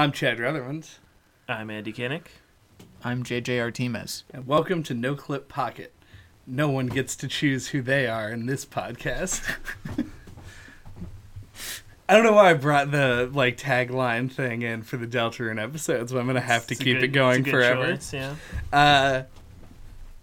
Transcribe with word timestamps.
I'm 0.00 0.12
Chad 0.12 0.40
Rutherland, 0.40 0.88
I'm 1.46 1.68
Andy 1.68 1.92
Kinnick. 1.92 2.28
I'm 3.04 3.22
JJ 3.22 3.60
Artemis. 3.60 4.24
and 4.32 4.46
welcome 4.46 4.82
to 4.84 4.94
No 4.94 5.14
Clip 5.14 5.46
Pocket. 5.46 5.92
No 6.46 6.70
one 6.70 6.86
gets 6.86 7.14
to 7.16 7.28
choose 7.28 7.68
who 7.68 7.82
they 7.82 8.06
are 8.06 8.30
in 8.30 8.46
this 8.46 8.64
podcast. 8.64 9.42
I 12.08 12.14
don't 12.14 12.24
know 12.24 12.32
why 12.32 12.48
I 12.48 12.54
brought 12.54 12.90
the 12.92 13.28
like 13.30 13.58
tagline 13.58 14.32
thing 14.32 14.62
in 14.62 14.80
for 14.84 14.96
the 14.96 15.06
Deltarune 15.06 15.62
episodes, 15.62 16.12
but 16.14 16.18
I'm 16.20 16.26
gonna 16.26 16.40
have 16.40 16.66
to 16.68 16.72
It's 16.72 16.80
a 16.80 16.84
keep 16.84 16.96
good- 16.96 17.04
it 17.04 17.08
going 17.08 17.40
it's 17.40 17.48
a 17.48 17.50
good 17.50 17.58
forever. 17.58 17.92
choice, 17.92 18.14
yeah. 18.14 18.36
Uh, 18.72 19.22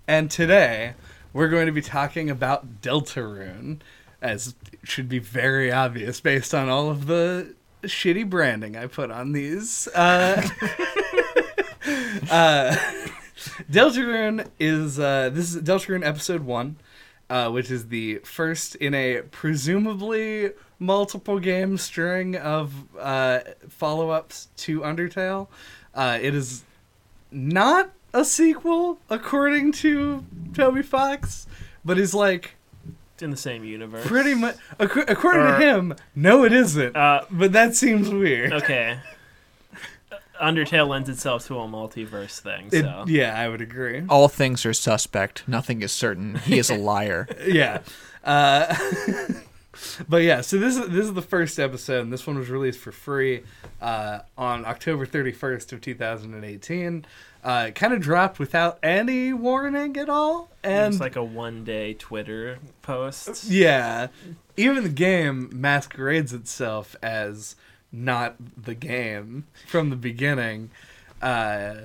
and 0.07 0.31
today 0.31 0.95
we're 1.33 1.49
going 1.49 1.67
to 1.67 1.71
be 1.71 1.83
talking 1.83 2.31
about 2.31 2.81
Deltarune, 2.81 3.81
as 4.23 4.55
should 4.83 5.07
be 5.07 5.19
very 5.19 5.71
obvious 5.71 6.19
based 6.19 6.55
on 6.55 6.67
all 6.67 6.89
of 6.89 7.05
the 7.05 7.53
shitty 7.83 8.29
branding 8.29 8.75
I 8.75 8.87
put 8.87 9.11
on 9.11 9.31
these. 9.31 9.87
Uh, 9.89 10.41
uh, 12.31 12.75
Deltarune 13.71 14.47
is 14.59 14.99
uh, 14.99 15.29
this 15.31 15.55
is 15.55 15.61
Deltarune 15.61 16.05
episode 16.05 16.41
one, 16.41 16.77
uh, 17.29 17.49
which 17.49 17.71
is 17.71 17.87
the 17.87 18.15
first 18.19 18.75
in 18.75 18.93
a 18.93 19.21
presumably 19.31 20.51
multiple 20.79 21.39
game 21.39 21.77
string 21.77 22.35
of 22.35 22.73
uh, 22.99 23.39
follow 23.69 24.09
ups 24.09 24.49
to 24.57 24.81
Undertale. 24.81 25.47
Uh, 25.93 26.19
it 26.21 26.35
is 26.35 26.63
not 27.31 27.91
a 28.13 28.23
sequel 28.23 28.99
according 29.09 29.71
to 29.71 30.23
Toby 30.53 30.81
Fox, 30.81 31.47
but 31.83 31.97
is 31.97 32.13
like 32.13 32.56
in 33.21 33.31
the 33.31 33.37
same 33.37 33.63
universe. 33.63 34.05
pretty 34.07 34.33
much 34.33 34.55
ac- 34.79 35.03
according 35.07 35.43
Or- 35.43 35.59
to 35.59 35.65
him. 35.65 35.95
No, 36.15 36.43
it 36.45 36.53
isn't. 36.53 36.95
Uh, 36.95 37.25
but 37.31 37.51
that 37.53 37.75
seems 37.75 38.09
weird. 38.09 38.53
okay. 38.53 38.99
Undertale 40.41 40.87
lends 40.87 41.09
itself 41.09 41.47
to 41.47 41.55
a 41.59 41.67
multiverse 41.67 42.39
thing, 42.39 42.69
It- 42.71 42.83
so 42.83 43.05
yeah, 43.07 43.39
I 43.39 43.49
would 43.49 43.61
agree. 43.61 44.03
All 44.07 44.27
things 44.27 44.65
are 44.65 44.73
suspect. 44.73 45.43
Nothing 45.47 45.81
is 45.81 45.91
certain. 45.91 46.35
He 46.35 46.59
is 46.59 46.69
a 46.69 46.75
liar. 46.77 47.27
yeah. 47.47 47.79
Uh, 48.23 48.75
but 50.09 50.17
yeah, 50.23 50.41
so 50.41 50.57
this 50.59 50.77
is 50.77 50.89
this 50.89 51.05
is 51.05 51.13
the 51.13 51.21
first 51.23 51.57
episode, 51.59 52.01
and 52.03 52.13
this 52.13 52.27
one 52.27 52.37
was 52.37 52.49
released 52.49 52.79
for 52.79 52.91
free 52.91 53.43
uh, 53.81 54.19
on 54.37 54.63
October 54.65 55.07
31st 55.07 55.73
of 55.73 55.81
2018. 55.81 57.05
Uh, 57.43 57.65
it 57.69 57.75
kind 57.75 57.93
of 57.93 58.01
dropped 58.01 58.39
without 58.39 58.77
any 58.83 59.31
warning 59.31 59.95
at 59.97 60.09
all, 60.09 60.49
and 60.63 60.93
it's 60.93 61.01
like 61.01 61.15
a 61.15 61.23
one-day 61.23 61.93
Twitter 61.93 62.59
post. 62.81 63.45
yeah, 63.45 64.07
even 64.57 64.83
the 64.83 64.89
game 64.89 65.49
masquerades 65.53 66.33
itself 66.33 66.95
as 67.01 67.55
not 67.91 68.35
the 68.61 68.75
game 68.75 69.45
from 69.67 69.89
the 69.89 69.95
beginning. 69.95 70.69
Uh, 71.21 71.75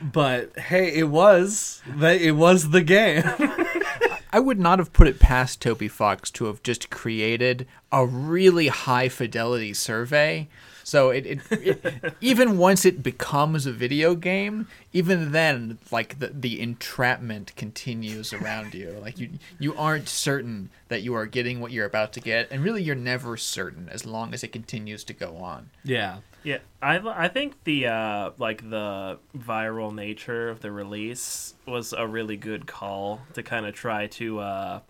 but 0.00 0.58
hey, 0.58 0.92
it 0.94 1.08
was 1.08 1.82
that 1.86 2.20
it 2.20 2.32
was 2.32 2.70
the 2.70 2.82
game. 2.82 3.22
I 4.34 4.40
would 4.40 4.58
not 4.58 4.78
have 4.78 4.92
put 4.92 5.08
it 5.08 5.20
past 5.20 5.60
Toby 5.60 5.88
Fox 5.88 6.30
to 6.32 6.46
have 6.46 6.62
just 6.62 6.88
created 6.90 7.66
a 7.90 8.06
really 8.06 8.68
high 8.68 9.08
fidelity 9.08 9.74
survey. 9.74 10.48
So 10.84 11.10
it, 11.10 11.26
it, 11.26 11.40
it 11.50 12.14
even 12.20 12.58
once 12.58 12.84
it 12.84 13.02
becomes 13.02 13.66
a 13.66 13.72
video 13.72 14.14
game, 14.14 14.68
even 14.92 15.32
then, 15.32 15.78
like 15.90 16.18
the 16.18 16.28
the 16.28 16.60
entrapment 16.60 17.54
continues 17.56 18.32
around 18.32 18.74
you. 18.74 18.98
Like 19.00 19.18
you 19.18 19.30
you 19.58 19.74
aren't 19.74 20.08
certain 20.08 20.70
that 20.88 21.02
you 21.02 21.14
are 21.14 21.26
getting 21.26 21.60
what 21.60 21.72
you're 21.72 21.86
about 21.86 22.12
to 22.14 22.20
get, 22.20 22.48
and 22.50 22.62
really 22.62 22.82
you're 22.82 22.94
never 22.94 23.36
certain 23.36 23.88
as 23.88 24.04
long 24.06 24.34
as 24.34 24.42
it 24.42 24.52
continues 24.52 25.04
to 25.04 25.12
go 25.12 25.36
on. 25.36 25.70
yeah. 25.84 26.18
Yeah, 26.44 26.58
I 26.80 26.98
I 26.98 27.28
think 27.28 27.62
the 27.62 27.86
uh, 27.86 28.30
like 28.36 28.68
the 28.68 29.18
viral 29.36 29.94
nature 29.94 30.48
of 30.48 30.60
the 30.60 30.72
release 30.72 31.54
was 31.66 31.92
a 31.92 32.04
really 32.04 32.36
good 32.36 32.66
call 32.66 33.20
to 33.34 33.44
kind 33.44 33.64
of 33.64 33.74
try 33.74 34.08
to 34.08 34.40
uh, 34.40 34.80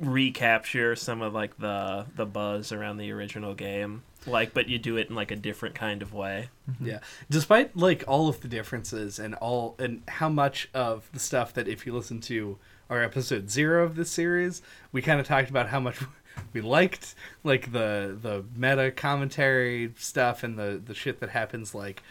recapture 0.00 0.96
some 0.96 1.20
of 1.20 1.34
like 1.34 1.58
the 1.58 2.06
the 2.16 2.24
buzz 2.24 2.72
around 2.72 2.96
the 2.96 3.10
original 3.10 3.54
game. 3.54 4.02
Like, 4.26 4.52
but 4.52 4.68
you 4.68 4.78
do 4.78 4.96
it 4.96 5.08
in 5.08 5.14
like 5.14 5.30
a 5.30 5.36
different 5.36 5.74
kind 5.74 6.02
of 6.02 6.12
way. 6.12 6.48
Mm-hmm. 6.70 6.86
Yeah. 6.86 6.98
Despite 7.30 7.76
like 7.76 8.04
all 8.06 8.28
of 8.28 8.40
the 8.40 8.48
differences 8.48 9.18
and 9.18 9.34
all 9.36 9.76
and 9.78 10.02
how 10.08 10.28
much 10.28 10.68
of 10.74 11.08
the 11.12 11.20
stuff 11.20 11.54
that 11.54 11.68
if 11.68 11.86
you 11.86 11.94
listen 11.94 12.20
to 12.22 12.58
our 12.90 13.02
episode 13.02 13.50
0 13.50 13.84
of 13.84 13.96
this 13.96 14.10
series, 14.10 14.62
we 14.92 15.02
kind 15.02 15.20
of 15.20 15.26
talked 15.26 15.50
about 15.50 15.68
how 15.68 15.80
much 15.80 15.98
we 16.52 16.60
liked 16.60 17.14
like 17.44 17.72
the 17.72 18.16
the 18.20 18.44
meta 18.54 18.90
commentary 18.90 19.92
stuff 19.96 20.42
and 20.42 20.58
the 20.58 20.80
the 20.84 20.94
shit 20.94 21.20
that 21.20 21.30
happens 21.30 21.74
like 21.74 22.02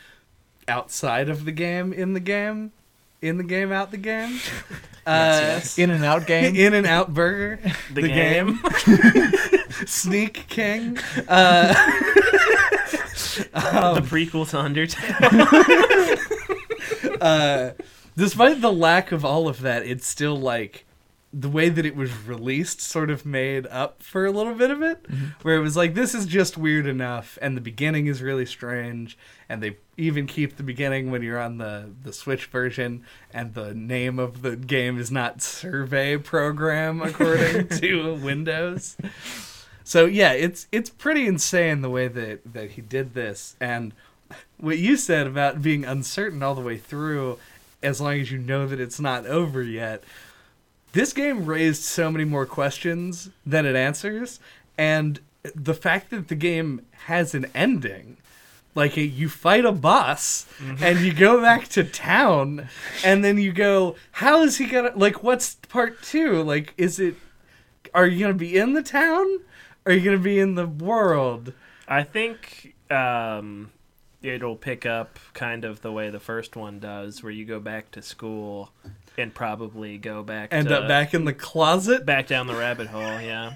outside 0.67 1.29
of 1.29 1.45
the 1.45 1.51
game 1.51 1.93
in 1.93 2.13
the 2.13 2.19
game 2.19 2.71
in 3.21 3.37
the 3.37 3.43
game 3.43 3.71
out 3.71 3.91
the 3.91 3.97
game. 3.97 4.39
Uh 5.07 5.39
yes. 5.41 5.79
In 5.79 5.89
and 5.89 6.03
out 6.03 6.27
game. 6.27 6.53
in 6.57 6.73
and 6.73 6.85
out 6.85 7.13
burger 7.13 7.61
The, 7.93 8.01
The 8.01 8.07
game. 8.09 8.59
sneak 9.87 10.47
king 10.49 10.97
uh 11.29 11.73
the 13.93 14.01
prequel 14.01 14.45
to 14.49 14.57
Undertale. 14.57 16.17
uh, 17.21 17.71
despite 18.17 18.59
the 18.59 18.73
lack 18.73 19.13
of 19.13 19.23
all 19.23 19.47
of 19.47 19.61
that, 19.61 19.85
it's 19.85 20.05
still 20.05 20.37
like 20.37 20.83
the 21.33 21.49
way 21.49 21.67
that 21.69 21.85
it 21.85 21.95
was 21.95 22.11
released 22.25 22.79
sort 22.79 23.09
of 23.09 23.25
made 23.25 23.67
up 23.67 24.01
for 24.01 24.25
a 24.25 24.31
little 24.31 24.55
bit 24.55 24.71
of 24.71 24.81
it, 24.81 25.03
mm-hmm. 25.03 25.25
where 25.41 25.57
it 25.57 25.61
was 25.61 25.75
like 25.75 25.93
this 25.93 26.15
is 26.15 26.25
just 26.25 26.57
weird 26.57 26.87
enough, 26.87 27.37
and 27.41 27.57
the 27.57 27.61
beginning 27.61 28.07
is 28.07 28.21
really 28.21 28.45
strange, 28.45 29.17
and 29.49 29.61
they 29.61 29.77
even 29.97 30.25
keep 30.25 30.55
the 30.55 30.63
beginning 30.63 31.11
when 31.11 31.21
you're 31.21 31.39
on 31.39 31.57
the 31.57 31.89
the 32.01 32.13
Switch 32.13 32.45
version, 32.45 33.03
and 33.33 33.53
the 33.53 33.73
name 33.73 34.19
of 34.19 34.41
the 34.41 34.55
game 34.55 34.97
is 34.97 35.11
not 35.11 35.41
Survey 35.41 36.17
Program 36.17 37.01
according 37.03 37.67
to 37.79 38.15
Windows. 38.15 38.95
So 39.83 40.05
yeah, 40.05 40.31
it's 40.31 40.67
it's 40.71 40.89
pretty 40.89 41.27
insane 41.27 41.81
the 41.81 41.89
way 41.89 42.07
that 42.07 42.53
that 42.53 42.71
he 42.71 42.81
did 42.81 43.13
this, 43.13 43.57
and 43.59 43.93
what 44.57 44.77
you 44.77 44.97
said 44.97 45.27
about 45.27 45.61
being 45.61 45.83
uncertain 45.83 46.41
all 46.41 46.55
the 46.55 46.61
way 46.61 46.77
through, 46.77 47.37
as 47.83 47.99
long 47.99 48.19
as 48.19 48.31
you 48.31 48.37
know 48.37 48.65
that 48.65 48.79
it's 48.79 48.99
not 48.99 49.25
over 49.25 49.61
yet. 49.61 50.03
This 50.97 51.13
game 51.13 51.45
raised 51.45 51.83
so 51.83 52.09
many 52.09 52.25
more 52.25 52.47
questions 52.47 53.29
than 53.45 53.67
it 53.67 53.75
answers, 53.75 54.39
and 54.79 55.19
the 55.53 55.75
fact 55.75 56.09
that 56.09 56.27
the 56.27 56.33
game 56.33 56.87
has 57.05 57.35
an 57.35 57.45
ending. 57.53 58.17
Like 58.73 58.97
you 58.97 59.29
fight 59.29 59.63
a 59.63 59.71
boss 59.71 60.47
and 60.81 61.01
you 61.01 61.13
go 61.13 61.39
back 61.39 61.67
to 61.67 61.83
town 61.83 62.69
and 63.03 63.23
then 63.23 63.37
you 63.37 63.53
go, 63.53 63.95
how 64.13 64.41
is 64.41 64.57
he 64.57 64.65
gonna 64.65 64.91
like 64.95 65.21
what's 65.21 65.53
part 65.69 66.01
two? 66.01 66.41
Like 66.41 66.73
is 66.77 66.99
it 66.99 67.13
are 67.93 68.07
you 68.07 68.19
gonna 68.19 68.33
be 68.33 68.57
in 68.57 68.73
the 68.73 68.81
town? 68.81 69.27
Or 69.85 69.91
are 69.91 69.93
you 69.93 70.03
gonna 70.03 70.17
be 70.17 70.39
in 70.39 70.55
the 70.55 70.65
world? 70.65 71.53
I 71.87 72.01
think 72.01 72.73
um, 72.89 73.69
it'll 74.23 74.55
pick 74.55 74.87
up 74.87 75.19
kind 75.35 75.63
of 75.63 75.83
the 75.83 75.91
way 75.91 76.09
the 76.09 76.19
first 76.19 76.55
one 76.55 76.79
does, 76.79 77.21
where 77.21 77.31
you 77.31 77.45
go 77.45 77.59
back 77.59 77.91
to 77.91 78.01
school 78.01 78.71
and 79.17 79.33
probably 79.33 79.97
go 79.97 80.23
back 80.23 80.53
End 80.53 80.67
to, 80.69 80.81
up 80.81 80.87
back 80.87 81.13
in 81.13 81.25
the 81.25 81.33
closet? 81.33 82.05
back 82.05 82.27
down 82.27 82.47
the 82.47 82.55
rabbit 82.55 82.87
hole. 82.87 83.01
Yeah. 83.01 83.55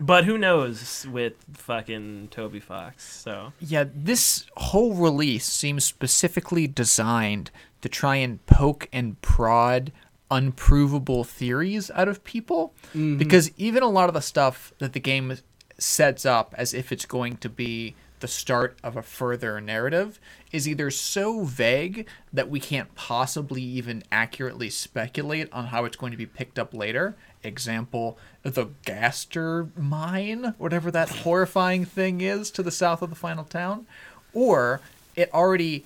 but 0.00 0.24
who 0.24 0.36
knows 0.36 1.06
with 1.10 1.34
fucking 1.52 2.28
Toby 2.30 2.60
Fox? 2.60 3.04
So 3.04 3.52
Yeah, 3.60 3.84
this 3.94 4.46
whole 4.56 4.94
release 4.94 5.46
seems 5.46 5.84
specifically 5.84 6.66
designed 6.66 7.50
to 7.80 7.88
try 7.88 8.16
and 8.16 8.44
poke 8.46 8.88
and 8.92 9.20
prod 9.22 9.92
unprovable 10.30 11.24
theories 11.24 11.90
out 11.92 12.08
of 12.08 12.24
people. 12.24 12.74
Mm-hmm. 12.88 13.18
Because 13.18 13.50
even 13.56 13.82
a 13.82 13.88
lot 13.88 14.08
of 14.08 14.14
the 14.14 14.20
stuff 14.20 14.72
that 14.78 14.92
the 14.92 15.00
game 15.00 15.36
sets 15.78 16.26
up 16.26 16.54
as 16.58 16.74
if 16.74 16.92
it's 16.92 17.06
going 17.06 17.36
to 17.38 17.48
be 17.48 17.94
the 18.20 18.28
start 18.28 18.76
of 18.82 18.96
a 18.96 19.02
further 19.02 19.60
narrative 19.60 20.18
is 20.52 20.68
either 20.68 20.90
so 20.90 21.44
vague 21.44 22.06
that 22.32 22.48
we 22.48 22.60
can't 22.60 22.94
possibly 22.94 23.62
even 23.62 24.02
accurately 24.10 24.70
speculate 24.70 25.52
on 25.52 25.66
how 25.66 25.84
it's 25.84 25.96
going 25.96 26.12
to 26.12 26.18
be 26.18 26.26
picked 26.26 26.58
up 26.58 26.74
later. 26.74 27.14
Example, 27.42 28.18
the 28.42 28.68
Gaster 28.84 29.68
mine, 29.76 30.54
whatever 30.58 30.90
that 30.90 31.08
horrifying 31.08 31.84
thing 31.84 32.20
is 32.20 32.50
to 32.52 32.62
the 32.62 32.70
south 32.70 33.02
of 33.02 33.10
the 33.10 33.16
final 33.16 33.44
town, 33.44 33.86
or 34.32 34.80
it 35.14 35.32
already 35.32 35.84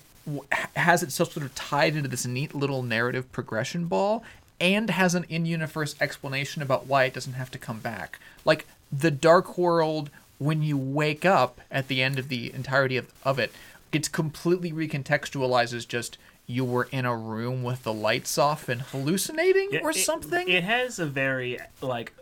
has 0.75 1.03
itself 1.03 1.33
sort 1.33 1.45
of 1.45 1.53
tied 1.53 1.95
into 1.95 2.07
this 2.07 2.25
neat 2.25 2.55
little 2.55 2.81
narrative 2.81 3.31
progression 3.31 3.85
ball 3.85 4.23
and 4.59 4.89
has 4.89 5.13
an 5.13 5.25
in-universe 5.27 5.95
explanation 5.99 6.61
about 6.61 6.87
why 6.87 7.03
it 7.03 7.13
doesn't 7.13 7.33
have 7.33 7.51
to 7.51 7.57
come 7.57 7.79
back. 7.79 8.19
Like 8.45 8.65
the 8.91 9.11
Dark 9.11 9.57
World 9.57 10.09
when 10.39 10.61
you 10.61 10.77
wake 10.77 11.25
up 11.25 11.61
at 11.71 11.87
the 11.87 12.01
end 12.01 12.19
of 12.19 12.27
the 12.29 12.53
entirety 12.53 12.97
of, 12.97 13.11
of 13.23 13.39
it, 13.39 13.51
it's 13.91 14.07
completely 14.07 14.71
recontextualized 14.71 15.73
as 15.73 15.85
just 15.85 16.17
you 16.47 16.65
were 16.65 16.87
in 16.91 17.05
a 17.05 17.15
room 17.15 17.63
with 17.63 17.83
the 17.83 17.93
lights 17.93 18.37
off 18.37 18.67
and 18.67 18.81
hallucinating 18.81 19.69
Yeah, 19.71 19.79
or 19.81 19.91
it- 19.91 19.95
something. 19.97 20.47
It 20.49 20.63
has 20.63 20.99
a 20.99 21.05
very 21.05 21.59
like 21.81 22.13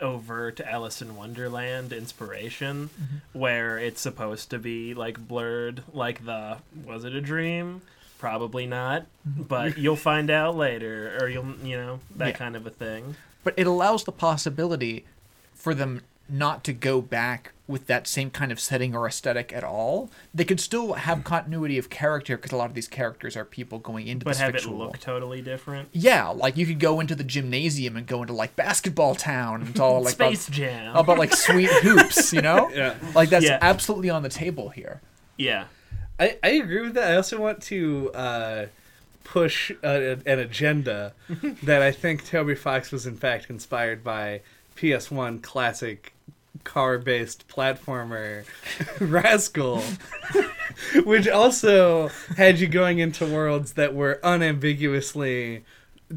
overt 0.00 0.60
Alice 0.60 1.00
in 1.00 1.16
Wonderland 1.16 1.92
inspiration, 1.92 2.90
Mm-hmm. 3.00 3.38
where 3.38 3.78
it's 3.78 4.00
supposed 4.00 4.50
to 4.50 4.58
be 4.58 4.94
like 4.94 5.18
blurred, 5.26 5.82
like 5.92 6.24
the 6.24 6.58
was 6.84 7.04
it 7.04 7.14
a 7.14 7.20
dream? 7.20 7.82
Probably 8.18 8.66
not, 8.66 9.06
Mm-hmm. 9.28 9.42
but 9.44 9.78
you'll 9.82 9.96
find 9.96 10.30
out 10.30 10.56
later, 10.56 11.16
or 11.20 11.28
you'll 11.28 11.54
you 11.62 11.76
know 11.76 12.00
that 12.16 12.28
Yeah. 12.28 12.32
kind 12.36 12.56
of 12.56 12.66
a 12.66 12.70
thing. 12.70 13.16
but 13.44 13.54
it 13.56 13.66
allows 13.66 14.04
the 14.04 14.12
possibility 14.12 15.04
for 15.54 15.72
them 15.74 16.02
not 16.28 16.64
to 16.64 16.72
go 16.72 17.00
back 17.00 17.52
with 17.68 17.86
that 17.88 18.06
same 18.06 18.30
kind 18.30 18.52
of 18.52 18.60
setting 18.60 18.94
or 18.94 19.06
aesthetic 19.08 19.52
at 19.52 19.64
all. 19.64 20.08
They 20.32 20.44
could 20.44 20.60
still 20.60 20.92
have 20.94 21.24
continuity 21.24 21.78
of 21.78 21.90
character 21.90 22.36
because 22.36 22.52
a 22.52 22.56
lot 22.56 22.66
of 22.68 22.74
these 22.74 22.86
characters 22.86 23.36
are 23.36 23.44
people 23.44 23.78
going 23.80 24.06
into 24.06 24.24
But 24.24 24.32
this 24.32 24.38
have 24.40 24.52
fictional 24.52 24.82
it 24.82 24.84
look 24.84 25.00
totally 25.00 25.42
different. 25.42 25.88
Yeah, 25.92 26.28
like 26.28 26.56
you 26.56 26.64
could 26.66 26.78
go 26.78 27.00
into 27.00 27.14
the 27.16 27.24
gymnasium 27.24 27.96
and 27.96 28.06
go 28.06 28.22
into 28.22 28.34
like 28.34 28.54
basketball 28.54 29.14
town 29.16 29.62
and 29.62 29.70
it's 29.70 29.80
all 29.80 30.00
like 30.02 30.14
Space 30.14 30.46
about, 30.46 30.56
Jam. 30.56 30.96
about 30.96 31.18
like 31.18 31.34
sweet 31.34 31.70
hoops, 31.70 32.32
you 32.32 32.40
know? 32.42 32.70
Yeah. 32.74 32.94
Like 33.14 33.30
that's 33.30 33.44
Yeah. 33.46 33.58
absolutely 33.60 34.10
on 34.10 34.22
the 34.22 34.28
table 34.28 34.68
here. 34.68 35.00
yeah. 35.36 35.64
I, 36.18 36.38
I 36.42 36.48
agree 36.52 36.80
with 36.80 36.94
that. 36.94 37.12
I 37.12 37.16
also 37.16 37.38
want 37.38 37.60
to 37.64 38.10
uh, 38.14 38.66
push 39.24 39.70
uh, 39.84 40.16
an 40.24 40.38
agenda 40.38 41.12
that 41.62 41.82
I 41.82 41.90
think 41.92 42.24
Toby 42.24 42.54
Fox 42.54 42.90
was 42.90 43.06
in 43.06 43.16
fact 43.16 43.50
inspired 43.50 44.02
by 44.02 44.40
PS1 44.76 45.42
classic 45.42 46.12
car-based 46.64 47.48
platformer 47.48 48.44
Rascal, 49.00 49.82
which 51.04 51.28
also 51.28 52.08
had 52.36 52.58
you 52.58 52.66
going 52.66 52.98
into 52.98 53.26
worlds 53.26 53.74
that 53.74 53.94
were 53.94 54.20
unambiguously 54.22 55.64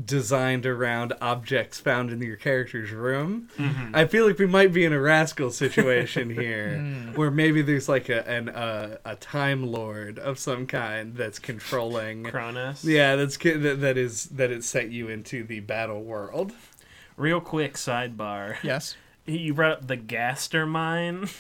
designed 0.06 0.67
around 0.67 1.13
objects 1.19 1.79
found 1.79 2.11
in 2.11 2.21
your 2.21 2.35
character's 2.35 2.91
room. 2.91 3.50
I 3.91 4.06
feel 4.06 4.27
like 4.27 4.38
we 4.38 4.45
might 4.45 4.71
be 4.71 4.85
in 4.85 4.94
a 4.94 5.00
rascal 5.00 5.50
situation 5.50 6.29
here, 6.35 6.77
where 7.15 7.31
maybe 7.31 7.61
there's 7.63 7.89
like 7.89 8.07
a 8.09 8.27
an 8.29 8.50
uh, 8.50 8.97
a 9.03 9.15
time 9.15 9.65
lord 9.65 10.19
of 10.19 10.38
some 10.38 10.67
kind 10.67 11.15
that's 11.15 11.39
controlling. 11.39 12.23
Cronus. 12.23 12.83
Yeah, 12.83 13.15
that's 13.15 13.38
that, 13.38 13.77
that 13.81 13.97
is 13.97 14.25
that 14.25 14.51
it 14.51 14.63
set 14.63 14.91
you 14.91 15.09
into 15.09 15.44
the 15.44 15.61
battle 15.61 16.03
world. 16.03 16.53
Real 17.19 17.42
quick 17.42 17.74
sidebar. 17.74 18.56
Yes. 18.63 18.95
You 19.25 19.54
brought 19.54 19.71
up 19.74 19.88
the 19.88 19.98
Gaster 19.98 20.66
mine. 20.66 21.30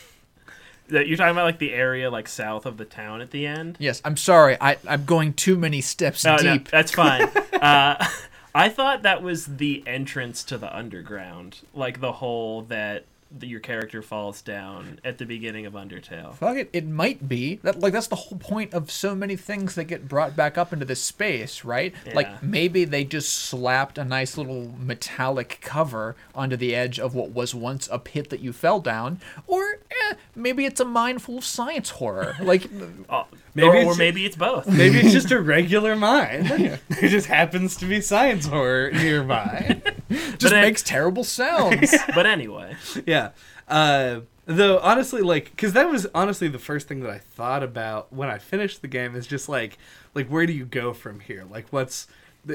That 0.89 1.07
you're 1.07 1.17
talking 1.17 1.33
about 1.33 1.43
like 1.45 1.59
the 1.59 1.71
area 1.71 2.09
like 2.09 2.27
south 2.27 2.65
of 2.65 2.77
the 2.77 2.83
town 2.83 3.21
at 3.21 3.29
the 3.29 3.45
end. 3.45 3.77
Yes, 3.79 4.01
I'm 4.03 4.17
sorry. 4.17 4.57
I, 4.59 4.75
I'm 4.87 5.05
going 5.05 5.33
too 5.33 5.55
many 5.55 5.81
steps 5.81 6.25
No, 6.25 6.35
no, 6.37 6.57
deep. 6.57 6.67
that's 6.69 6.91
fine. 6.91 7.21
uh, 7.61 8.03
I 8.55 8.69
thought 8.69 9.03
that 9.03 9.21
was 9.21 9.45
the 9.45 9.83
entrance 9.85 10.43
to 10.45 10.57
the 10.57 10.75
underground, 10.75 11.59
like 11.75 11.99
the 12.01 12.13
hole 12.13 12.63
that 12.63 13.05
the, 13.37 13.47
your 13.47 13.59
character 13.59 14.01
falls 14.01 14.41
down 14.41 14.99
at 15.03 15.17
the 15.17 15.25
beginning 15.25 15.65
of 15.65 15.73
Undertale. 15.73 16.33
Fuck 16.35 16.57
it, 16.57 16.69
it 16.73 16.87
might 16.87 17.27
be. 17.29 17.55
That 17.63 17.79
like 17.79 17.93
that's 17.93 18.07
the 18.07 18.15
whole 18.15 18.37
point 18.37 18.73
of 18.73 18.89
so 18.89 19.13
many 19.13 19.35
things 19.35 19.75
that 19.75 19.85
get 19.85 20.07
brought 20.07 20.35
back 20.35 20.57
up 20.57 20.73
into 20.73 20.85
this 20.85 21.01
space, 21.01 21.63
right? 21.63 21.93
Yeah. 22.05 22.15
Like 22.15 22.43
maybe 22.43 22.85
they 22.85 23.03
just 23.03 23.33
slapped 23.33 23.97
a 23.97 24.05
nice 24.05 24.37
little 24.37 24.73
metallic 24.79 25.59
cover 25.61 26.15
onto 26.33 26.55
the 26.55 26.75
edge 26.75 26.99
of 26.99 27.13
what 27.13 27.31
was 27.31 27.53
once 27.53 27.87
a 27.91 27.99
pit 27.99 28.29
that 28.29 28.39
you 28.39 28.51
fell 28.51 28.79
down, 28.79 29.19
or 29.45 29.79
eh, 29.91 30.15
maybe 30.35 30.65
it's 30.65 30.79
a 30.79 30.85
mine 30.85 31.19
full 31.19 31.37
of 31.39 31.45
science 31.45 31.91
horror. 31.91 32.35
Like 32.41 32.67
Oh, 33.09 33.27
Maybe 33.59 33.85
or, 33.85 33.91
or 33.91 33.95
maybe 33.95 34.25
it's 34.25 34.35
both. 34.35 34.67
Maybe 34.79 34.99
it's 34.99 35.11
just 35.11 35.31
a 35.31 35.41
regular 35.41 35.95
mine. 35.95 36.43
there 36.89 37.09
just 37.09 37.27
happens 37.27 37.75
to 37.77 37.85
be 37.85 38.01
science 38.01 38.45
horror 38.47 38.91
nearby. 38.91 39.81
just 40.09 40.53
it- 40.53 40.61
makes 40.61 40.83
terrible 40.83 41.23
sounds. 41.23 41.93
but 42.15 42.25
anyway, 42.25 42.75
yeah. 43.05 43.31
Uh, 43.67 44.21
though 44.45 44.79
honestly, 44.79 45.21
like, 45.21 45.51
because 45.51 45.73
that 45.73 45.89
was 45.89 46.07
honestly 46.15 46.47
the 46.47 46.59
first 46.59 46.87
thing 46.87 47.01
that 47.01 47.11
I 47.11 47.19
thought 47.19 47.63
about 47.63 48.11
when 48.11 48.29
I 48.29 48.37
finished 48.37 48.81
the 48.81 48.87
game 48.87 49.15
is 49.15 49.27
just 49.27 49.47
like, 49.47 49.77
like, 50.15 50.27
where 50.27 50.45
do 50.45 50.53
you 50.53 50.65
go 50.65 50.93
from 50.93 51.19
here? 51.19 51.45
Like, 51.49 51.67
what's 51.69 52.07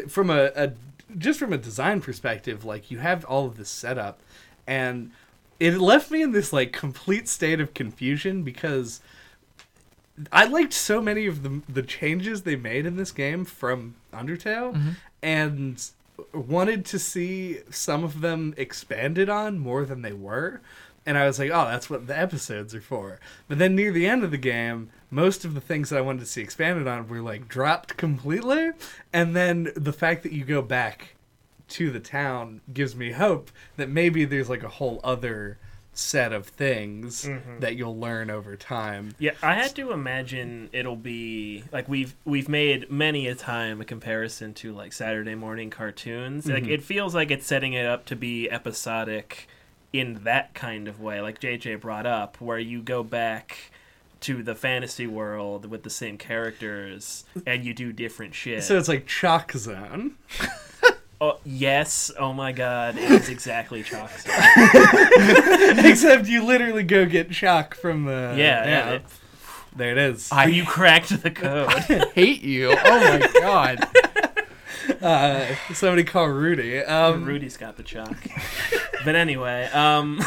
from 0.09 0.31
a, 0.31 0.50
a 0.57 0.73
just 1.17 1.39
from 1.39 1.53
a 1.53 1.59
design 1.59 2.00
perspective? 2.00 2.65
Like, 2.65 2.91
you 2.91 2.99
have 2.99 3.25
all 3.27 3.47
of 3.47 3.57
this 3.57 3.69
setup, 3.69 4.21
and 4.67 5.12
it 5.61 5.79
left 5.79 6.11
me 6.11 6.23
in 6.23 6.33
this 6.33 6.53
like 6.53 6.73
complete 6.73 7.29
state 7.29 7.61
of 7.61 7.75
confusion 7.75 8.43
because 8.43 9.00
I 10.31 10.44
liked 10.44 10.72
so 10.72 11.00
many 11.00 11.26
of 11.26 11.43
the 11.43 11.62
the 11.69 11.82
changes 11.82 12.43
they 12.43 12.56
made 12.56 12.87
in 12.87 12.96
this 12.96 13.12
game 13.12 13.44
from 13.44 13.96
Undertale, 14.12 14.75
mm-hmm. 14.75 14.90
and 15.22 15.90
wanted 16.32 16.84
to 16.87 16.99
see 16.99 17.58
some 17.70 18.05
of 18.05 18.20
them 18.20 18.55
expanded 18.56 19.28
on 19.28 19.58
more 19.58 19.84
than 19.84 20.02
they 20.02 20.12
were. 20.12 20.61
And 21.06 21.19
I 21.19 21.26
was 21.26 21.38
like, 21.38 21.50
oh, 21.50 21.66
that's 21.66 21.90
what 21.90 22.06
the 22.06 22.19
episodes 22.19 22.75
are 22.75 22.81
for. 22.81 23.20
But 23.46 23.58
then 23.58 23.76
near 23.76 23.93
the 23.93 24.06
end 24.06 24.25
of 24.25 24.31
the 24.31 24.38
game, 24.38 24.90
most 25.11 25.44
of 25.44 25.52
the 25.52 25.61
things 25.61 25.90
that 25.90 25.99
I 25.99 26.02
wanted 26.02 26.20
to 26.20 26.26
see 26.26 26.40
expanded 26.40 26.88
on 26.88 27.08
were 27.08 27.20
like 27.20 27.46
dropped 27.46 27.96
completely. 27.96 28.70
And 29.12 29.37
then 29.37 29.70
the 29.76 29.93
fact 29.93 30.22
that 30.22 30.32
you 30.32 30.44
go 30.44 30.62
back 30.62 31.14
to 31.69 31.90
the 31.90 32.00
town 32.00 32.62
gives 32.72 32.96
me 32.96 33.12
hope 33.12 33.50
that 33.76 33.90
maybe 33.90 34.25
there's 34.25 34.49
like 34.49 34.62
a 34.62 34.69
whole 34.69 35.00
other 35.05 35.58
set 35.94 36.32
of 36.32 36.46
things 36.46 37.25
mm-hmm. 37.25 37.61
that 37.61 37.76
you'll 37.76 37.99
learn 37.99 38.31
over 38.31 38.56
time. 38.56 39.14
yeah, 39.19 39.32
I 39.43 39.55
had 39.55 39.75
to 39.76 39.93
imagine 39.93 40.69
it'll 40.73 40.96
be 40.96 41.64
like 41.73 41.88
we've 41.88 42.14
we've 42.25 42.49
made 42.49 42.91
many 42.91 43.29
a 43.29 43.35
time 43.35 43.81
a 43.81 43.85
comparison 43.85 44.55
to 44.55 44.73
like 44.73 44.93
Saturday 44.93 45.35
morning 45.35 45.70
cartoons. 45.70 46.46
Like 46.46 46.64
mm-hmm. 46.64 46.73
it 46.73 46.82
feels 46.82 47.14
like 47.14 47.31
it's 47.31 47.46
setting 47.46 47.73
it 47.73 47.87
up 47.87 48.05
to 48.06 48.17
be 48.17 48.50
episodic 48.50 49.49
in 49.93 50.25
that 50.25 50.55
kind 50.55 50.88
of 50.88 51.00
way, 51.00 51.20
like 51.20 51.41
JJ 51.41 51.81
brought 51.81 52.05
up, 52.06 52.40
where 52.40 52.58
you 52.58 52.82
go 52.82 53.05
back 53.05 53.70
to 54.20 54.43
the 54.43 54.55
fantasy 54.55 55.06
world 55.06 55.67
with 55.67 55.82
the 55.82 55.90
same 55.90 56.19
characters 56.19 57.25
and 57.47 57.64
you 57.64 57.75
do 57.75 57.93
different 57.93 58.35
shit. 58.35 58.64
So 58.64 58.76
it's 58.79 58.88
like 58.88 59.06
Chalk 59.06 59.52
Zone. 59.52 60.17
oh, 61.20 61.38
yes, 61.44 62.11
oh 62.19 62.32
my 62.32 62.52
god, 62.52 62.96
it 62.96 63.11
is 63.11 63.28
exactly 63.28 63.82
Chalk. 63.82 64.11
Except 64.26 66.26
you 66.26 66.44
literally 66.44 66.82
go 66.82 67.06
get 67.06 67.31
chalk 67.31 67.75
from 67.75 68.05
the. 68.05 68.34
Yeah, 68.37 68.64
yeah, 68.66 68.90
it- 68.93 69.05
there 69.76 69.90
it 69.90 69.99
is. 69.99 70.31
I 70.31 70.46
you 70.46 70.64
cracked 70.64 71.20
the 71.22 71.32
code. 71.32 71.69
I 71.72 72.06
hate 72.14 72.43
you. 72.43 72.76
Oh 72.84 73.19
my 73.19 73.28
god. 73.40 73.88
Uh, 75.02 75.55
somebody 75.72 76.05
call 76.05 76.28
Rudy. 76.28 76.78
Um, 76.78 77.25
Rudy's 77.25 77.56
got 77.56 77.76
the 77.76 77.82
chalk. 77.82 78.16
But 79.05 79.16
anyway, 79.16 79.64
um, 79.72 80.20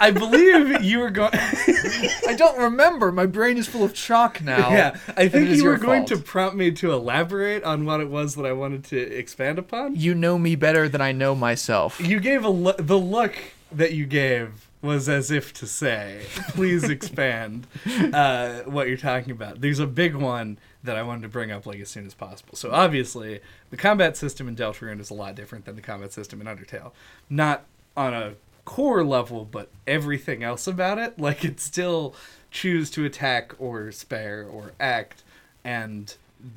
I 0.00 0.10
believe 0.10 0.82
you 0.82 0.98
were 0.98 1.10
going. 1.10 1.30
I 1.34 2.34
don't 2.36 2.58
remember. 2.58 3.12
My 3.12 3.26
brain 3.26 3.58
is 3.58 3.68
full 3.68 3.84
of 3.84 3.92
chalk 3.94 4.40
now. 4.42 4.70
yeah, 4.70 4.96
I 5.16 5.28
think 5.28 5.50
you 5.50 5.64
were 5.64 5.76
going 5.76 6.06
fault. 6.06 6.20
to 6.20 6.24
prompt 6.26 6.56
me 6.56 6.70
to 6.72 6.92
elaborate 6.92 7.62
on 7.64 7.84
what 7.84 8.00
it 8.00 8.08
was 8.08 8.34
that 8.36 8.46
I 8.46 8.52
wanted 8.52 8.84
to 8.84 8.98
expand 8.98 9.58
upon. 9.58 9.96
You 9.96 10.14
know 10.14 10.38
me 10.38 10.56
better 10.56 10.88
than 10.88 11.00
I 11.02 11.12
know 11.12 11.34
myself. 11.34 12.00
You 12.00 12.18
gave 12.18 12.44
a 12.44 12.48
lo- 12.48 12.74
the 12.78 12.98
look 12.98 13.36
that 13.70 13.92
you 13.92 14.06
gave 14.06 14.68
was 14.82 15.08
as 15.08 15.30
if 15.30 15.52
to 15.54 15.66
say, 15.66 16.22
"Please 16.48 16.84
expand 16.84 17.66
uh, 18.14 18.60
what 18.60 18.88
you're 18.88 18.96
talking 18.96 19.32
about." 19.32 19.60
There's 19.60 19.78
a 19.80 19.86
big 19.86 20.14
one 20.14 20.58
that 20.82 20.96
I 20.96 21.02
wanted 21.02 21.22
to 21.22 21.28
bring 21.28 21.50
up 21.50 21.66
like 21.66 21.78
as 21.80 21.90
soon 21.90 22.06
as 22.06 22.14
possible. 22.14 22.56
So 22.56 22.70
obviously, 22.70 23.40
the 23.68 23.76
combat 23.76 24.16
system 24.16 24.48
in 24.48 24.56
Deltarune 24.56 24.98
is 24.98 25.10
a 25.10 25.14
lot 25.14 25.34
different 25.34 25.66
than 25.66 25.76
the 25.76 25.82
combat 25.82 26.12
system 26.14 26.40
in 26.40 26.46
Undertale. 26.46 26.92
Not 27.28 27.64
on 27.96 28.14
a 28.14 28.32
core 28.74 29.02
level, 29.04 29.44
but 29.44 29.68
everything 29.86 30.42
else 30.44 30.66
about 30.68 30.96
it, 30.98 31.18
like 31.18 31.44
it 31.44 31.58
still 31.58 32.14
choose 32.52 32.88
to 32.92 33.04
attack 33.04 33.52
or 33.58 33.90
spare 33.90 34.46
or 34.48 34.72
act, 34.78 35.22
and 35.64 36.14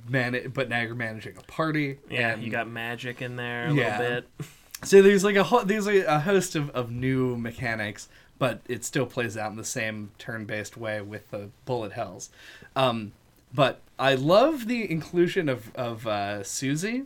man, 0.08 0.52
but 0.54 0.70
now 0.70 0.82
you're 0.82 0.94
managing 0.96 1.36
a 1.38 1.42
party. 1.42 1.98
yeah, 2.10 2.30
and 2.34 2.44
you 2.44 2.52
got 2.52 2.68
magic 2.68 3.22
in 3.22 3.36
there 3.36 3.66
a 3.68 3.74
Yeah. 3.74 4.00
little 4.00 4.16
bit. 4.22 4.28
so 4.84 5.02
there's 5.02 5.24
like 5.24 5.36
a 5.36 5.44
ho- 5.44 5.64
there's 5.64 5.88
like 5.88 6.04
a 6.06 6.20
host 6.20 6.56
of, 6.56 6.70
of 6.72 6.92
new 6.92 7.36
mechanics, 7.36 8.08
but 8.38 8.62
it 8.68 8.86
still 8.86 9.06
plays 9.08 9.36
out 9.36 9.50
in 9.52 9.58
the 9.58 9.64
same 9.66 10.12
turn-based 10.20 10.78
way 10.78 11.02
with 11.02 11.32
the 11.32 11.50
bullet 11.66 11.94
hells. 11.94 12.30
Um, 12.76 13.12
but 13.54 13.82
I 13.98 14.14
love 14.16 14.68
the 14.68 14.90
inclusion 14.90 15.50
of 15.50 15.74
of 15.76 16.06
uh, 16.08 16.44
Susie 16.44 17.06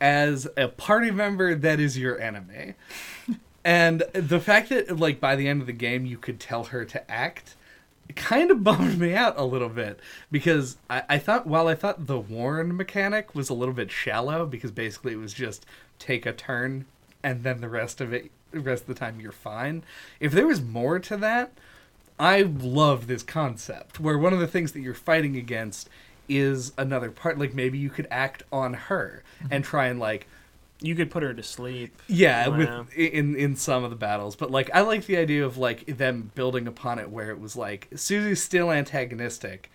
as 0.00 0.48
a 0.56 0.66
party 0.68 1.10
member 1.12 1.54
that 1.54 1.78
is 1.78 1.96
your 1.96 2.20
enemy, 2.20 2.74
and 3.64 4.02
the 4.12 4.40
fact 4.40 4.68
that 4.70 4.98
like 4.98 5.20
by 5.20 5.36
the 5.36 5.48
end 5.48 5.60
of 5.60 5.66
the 5.66 5.72
game 5.72 6.06
you 6.06 6.18
could 6.18 6.40
tell 6.40 6.64
her 6.64 6.84
to 6.84 7.10
act 7.10 7.54
kind 8.16 8.50
of 8.50 8.62
bummed 8.64 8.98
me 8.98 9.14
out 9.14 9.34
a 9.36 9.44
little 9.44 9.68
bit. 9.68 9.98
Because 10.30 10.76
I, 10.88 11.02
I 11.08 11.18
thought 11.18 11.46
while 11.46 11.68
I 11.68 11.74
thought 11.74 12.06
the 12.06 12.18
warn 12.18 12.76
mechanic 12.76 13.34
was 13.34 13.48
a 13.48 13.54
little 13.54 13.74
bit 13.74 13.90
shallow 13.90 14.46
because 14.46 14.70
basically 14.70 15.12
it 15.12 15.18
was 15.18 15.32
just 15.32 15.66
take 15.98 16.26
a 16.26 16.32
turn 16.32 16.86
and 17.22 17.42
then 17.44 17.60
the 17.60 17.68
rest 17.68 18.00
of 18.00 18.12
it 18.12 18.30
the 18.50 18.60
rest 18.60 18.82
of 18.82 18.88
the 18.88 18.94
time 18.94 19.20
you're 19.20 19.32
fine. 19.32 19.82
If 20.20 20.32
there 20.32 20.46
was 20.46 20.60
more 20.60 20.98
to 20.98 21.16
that, 21.18 21.52
I 22.18 22.42
love 22.42 23.06
this 23.06 23.22
concept 23.22 23.98
where 23.98 24.18
one 24.18 24.34
of 24.34 24.40
the 24.40 24.46
things 24.46 24.72
that 24.72 24.80
you're 24.80 24.94
fighting 24.94 25.36
against 25.36 25.88
is 26.28 26.72
another 26.76 27.10
part. 27.10 27.38
Like 27.38 27.54
maybe 27.54 27.78
you 27.78 27.88
could 27.88 28.06
act 28.10 28.42
on 28.52 28.74
her 28.74 29.22
and 29.50 29.64
mhm. 29.64 29.66
try 29.66 29.86
and 29.86 29.98
like 29.98 30.26
You 30.82 30.94
could 30.94 31.10
put 31.10 31.22
her 31.22 31.32
to 31.32 31.42
sleep. 31.42 32.02
Yeah, 32.08 32.48
Wow. 32.48 32.56
with 32.86 32.94
in 32.96 33.36
in 33.36 33.56
some 33.56 33.84
of 33.84 33.90
the 33.90 33.96
battles, 33.96 34.36
but 34.36 34.50
like 34.50 34.68
I 34.74 34.80
like 34.80 35.06
the 35.06 35.16
idea 35.16 35.44
of 35.46 35.56
like 35.56 35.86
them 35.86 36.30
building 36.34 36.66
upon 36.66 36.98
it 36.98 37.08
where 37.10 37.30
it 37.30 37.38
was 37.40 37.56
like 37.56 37.88
Susie's 37.94 38.42
still 38.42 38.70
antagonistic 38.72 39.70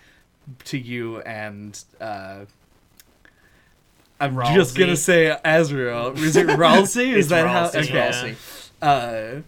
to 0.65 0.77
you 0.77 1.19
and 1.21 1.81
uh 2.01 2.45
I'm 4.19 4.35
just 4.55 4.75
gonna 4.77 4.95
say 4.97 5.37
Azrael. 5.45 6.11
Is 6.17 6.35
it 6.35 6.47
Ralsei? 6.47 7.13
Is 7.15 7.29
that 7.29 7.47
how? 7.47 7.67
Ralsei, 7.69 7.83
Okay. 7.89 8.35
yeah. 8.81 9.41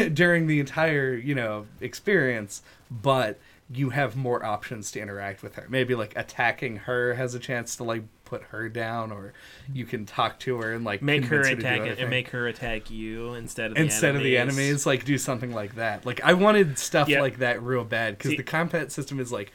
Uh, 0.00 0.08
during 0.14 0.46
the 0.48 0.58
entire 0.58 1.14
you 1.14 1.34
know 1.34 1.66
experience, 1.80 2.62
but 2.90 3.38
you 3.72 3.90
have 3.90 4.16
more 4.16 4.44
options 4.44 4.90
to 4.90 5.00
interact 5.00 5.44
with 5.44 5.54
her. 5.54 5.66
Maybe 5.68 5.94
like 5.94 6.12
attacking 6.16 6.76
her 6.78 7.14
has 7.14 7.34
a 7.36 7.38
chance 7.38 7.76
to 7.76 7.84
like 7.84 8.02
put 8.30 8.42
her 8.44 8.68
down, 8.68 9.10
or 9.10 9.32
you 9.72 9.84
can 9.84 10.06
talk 10.06 10.38
to 10.40 10.56
her 10.60 10.72
and 10.72 10.84
like 10.84 11.02
Make 11.02 11.24
her 11.24 11.42
convince 11.42 11.48
to 11.48 11.54
do 11.56 11.60
attack 11.60 11.80
it 11.88 11.98
and 11.98 12.08
make 12.08 12.28
her 12.28 12.46
attack 12.46 12.90
you 12.90 13.34
instead 13.34 13.72
of 13.72 13.74
the 13.76 13.82
instead 13.82 14.14
of 14.16 14.22
the 14.22 14.38
enemies. 14.38 14.86
like 14.86 15.04
do 15.04 15.18
something 15.18 15.52
like 15.52 15.74
that. 15.74 16.06
Like 16.06 16.20
i 16.22 16.32
wanted 16.32 16.78
stuff 16.78 17.08
Yeah. 17.08 17.20
like 17.20 17.38
that 17.38 17.60
real 17.62 17.84
bad 17.84 18.16
because 18.16 18.36
the 18.36 18.42
combat 18.44 18.92
system 18.92 19.18
is 19.20 19.30
like 19.32 19.52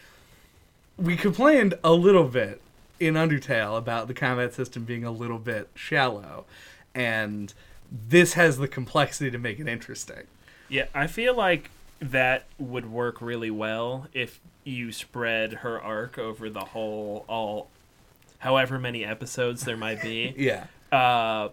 we 0.97 1.15
complained 1.15 1.73
a 1.83 1.93
little 1.93 2.25
bit 2.25 2.61
in 2.99 3.15
undertale 3.15 3.77
about 3.77 4.07
the 4.07 4.13
combat 4.13 4.53
system 4.53 4.83
being 4.83 5.03
a 5.03 5.11
little 5.11 5.39
bit 5.39 5.69
shallow 5.75 6.45
and 6.93 7.53
this 7.91 8.33
has 8.33 8.57
the 8.57 8.67
complexity 8.67 9.29
to 9.31 9.37
make 9.37 9.59
it 9.59 9.67
interesting. 9.67 10.23
Yeah, 10.69 10.85
I 10.93 11.07
feel 11.07 11.35
like 11.35 11.69
that 12.01 12.45
would 12.57 12.91
work 12.91 13.21
really 13.21 13.51
well 13.51 14.07
if 14.13 14.39
you 14.63 14.91
spread 14.91 15.53
her 15.53 15.79
arc 15.81 16.17
over 16.17 16.49
the 16.49 16.61
whole 16.65 17.23
all 17.29 17.69
however 18.39 18.79
many 18.79 19.03
episodes 19.03 19.63
there 19.63 19.77
might 19.77 20.01
be. 20.01 20.33
yeah 20.37 20.65
Uh, 20.91 21.49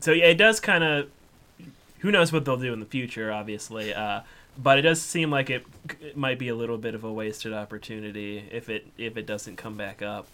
so 0.00 0.12
yeah, 0.12 0.26
it 0.26 0.36
does 0.36 0.60
kind 0.60 0.82
of. 0.82 1.10
Who 1.98 2.10
knows 2.10 2.32
what 2.32 2.44
they'll 2.46 2.56
do 2.56 2.72
in 2.72 2.80
the 2.80 2.86
future? 2.86 3.30
Obviously, 3.30 3.92
uh, 3.92 4.20
but 4.56 4.78
it 4.78 4.82
does 4.82 5.02
seem 5.02 5.30
like 5.30 5.50
it, 5.50 5.66
it 6.00 6.16
might 6.16 6.38
be 6.38 6.48
a 6.48 6.54
little 6.54 6.78
bit 6.78 6.94
of 6.94 7.04
a 7.04 7.12
wasted 7.12 7.52
opportunity 7.52 8.44
if 8.50 8.68
it 8.70 8.86
if 8.96 9.16
it 9.16 9.26
doesn't 9.26 9.56
come 9.56 9.76
back 9.76 10.00
up. 10.02 10.26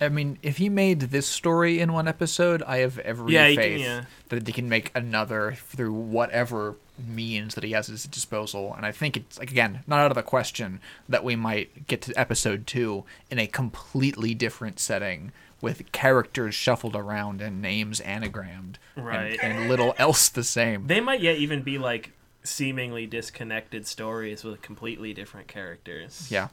I 0.00 0.08
mean, 0.08 0.38
if 0.42 0.56
he 0.56 0.68
made 0.68 1.00
this 1.00 1.26
story 1.26 1.78
in 1.80 1.92
one 1.92 2.08
episode, 2.08 2.62
I 2.62 2.78
have 2.78 2.98
every 3.00 3.34
Yeah, 3.34 3.48
he 3.48 3.54
can- 3.54 3.62
faith 3.62 3.80
yeah. 3.80 4.04
that 4.30 4.46
he 4.46 4.52
can 4.52 4.68
make 4.68 4.90
another 4.94 5.56
through 5.68 5.92
whatever 5.92 6.76
means 6.98 7.54
that 7.54 7.64
he 7.64 7.72
has 7.72 7.88
at 7.88 7.92
his 7.92 8.04
disposal. 8.04 8.72
And 8.74 8.84
I 8.86 8.92
think 8.92 9.16
it's 9.16 9.38
like 9.38 9.50
again 9.50 9.80
not 9.86 10.00
out 10.00 10.10
of 10.10 10.14
the 10.14 10.22
question 10.22 10.80
that 11.08 11.24
we 11.24 11.36
might 11.36 11.86
get 11.86 12.02
to 12.02 12.18
episode 12.18 12.66
two 12.66 13.04
in 13.30 13.38
a 13.38 13.46
completely 13.46 14.34
different 14.34 14.78
setting 14.80 15.32
with 15.62 15.90
characters 15.92 16.54
shuffled 16.54 16.96
around 16.96 17.42
and 17.42 17.60
names 17.60 18.00
anagrammed, 18.00 18.76
and- 18.96 19.38
and, 19.42 19.68
little 19.68 19.94
else 19.98 20.28
the 20.30 20.44
same. 20.44 20.86
They 20.86 21.00
might 21.00 21.20
yet 21.20 21.36
even 21.36 21.62
be 21.62 21.76
like 21.78 22.12
seemingly 22.42 23.06
disconnected 23.06 23.86
stories 23.86 24.44
with 24.44 24.62
completely 24.62 25.12
different 25.12 25.46
characters. 25.48 26.26
yeah. 26.30 26.48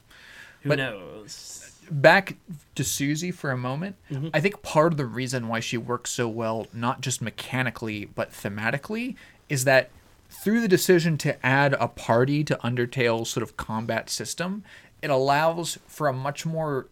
Who 0.64 0.70
But- 0.70 0.78
knows? 0.80 1.77
Back 1.90 2.38
to 2.76 2.84
Susie 2.84 3.32
for 3.32 3.52
a 3.52 3.58
moment. 3.58 3.96
Mm-hmm. 4.12 4.30
I 4.34 4.40
think 4.40 4.62
part 4.62 4.94
of 4.94 4.98
the 4.98 5.06
reason 5.06 5.48
why 5.48 5.60
she 5.60 5.78
works 5.78 6.12
so 6.12 6.28
well, 6.28 6.68
not 6.74 7.02
just 7.02 7.22
mechanically 7.22 8.06
but 8.06 8.32
thematically, 8.32 9.16
is 9.50 9.64
that 9.64 9.90
through 10.30 10.62
the 10.62 10.68
decision 10.68 11.18
to 11.20 11.46
add 11.46 11.74
a 11.80 11.88
party 11.88 12.44
to 12.44 12.58
Undertale's 12.64 13.30
sort 13.30 13.44
of 13.44 13.58
combat 13.58 14.10
system, 14.10 14.64
it 15.02 15.10
allows 15.10 15.80
for 15.88 16.08
a 16.08 16.14
much 16.14 16.46
more 16.46 16.88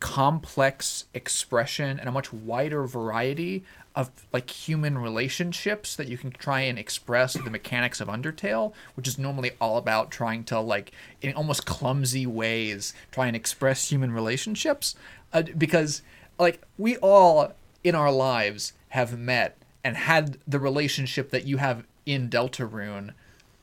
complex 0.00 1.04
expression 1.14 1.98
and 1.98 2.08
a 2.08 2.12
much 2.12 2.32
wider 2.32 2.84
variety 2.84 3.64
of 3.96 4.10
like 4.32 4.50
human 4.50 4.98
relationships 4.98 5.94
that 5.96 6.08
you 6.08 6.18
can 6.18 6.30
try 6.30 6.60
and 6.60 6.78
express 6.78 7.34
the 7.34 7.50
mechanics 7.50 8.00
of 8.00 8.08
Undertale, 8.08 8.72
which 8.94 9.06
is 9.06 9.18
normally 9.18 9.52
all 9.60 9.76
about 9.76 10.10
trying 10.10 10.42
to 10.44 10.58
like 10.58 10.90
in 11.22 11.32
almost 11.34 11.64
clumsy 11.64 12.26
ways 12.26 12.92
try 13.12 13.26
and 13.26 13.36
express 13.36 13.90
human 13.90 14.12
relationships. 14.12 14.96
Uh, 15.32 15.42
because 15.56 16.02
like 16.38 16.60
we 16.76 16.96
all 16.96 17.52
in 17.84 17.94
our 17.94 18.10
lives 18.10 18.72
have 18.88 19.16
met 19.18 19.56
and 19.84 19.96
had 19.96 20.38
the 20.46 20.58
relationship 20.58 21.30
that 21.30 21.46
you 21.46 21.58
have 21.58 21.84
in 22.06 22.28
Deltarune 22.28 23.12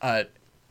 uh, 0.02 0.24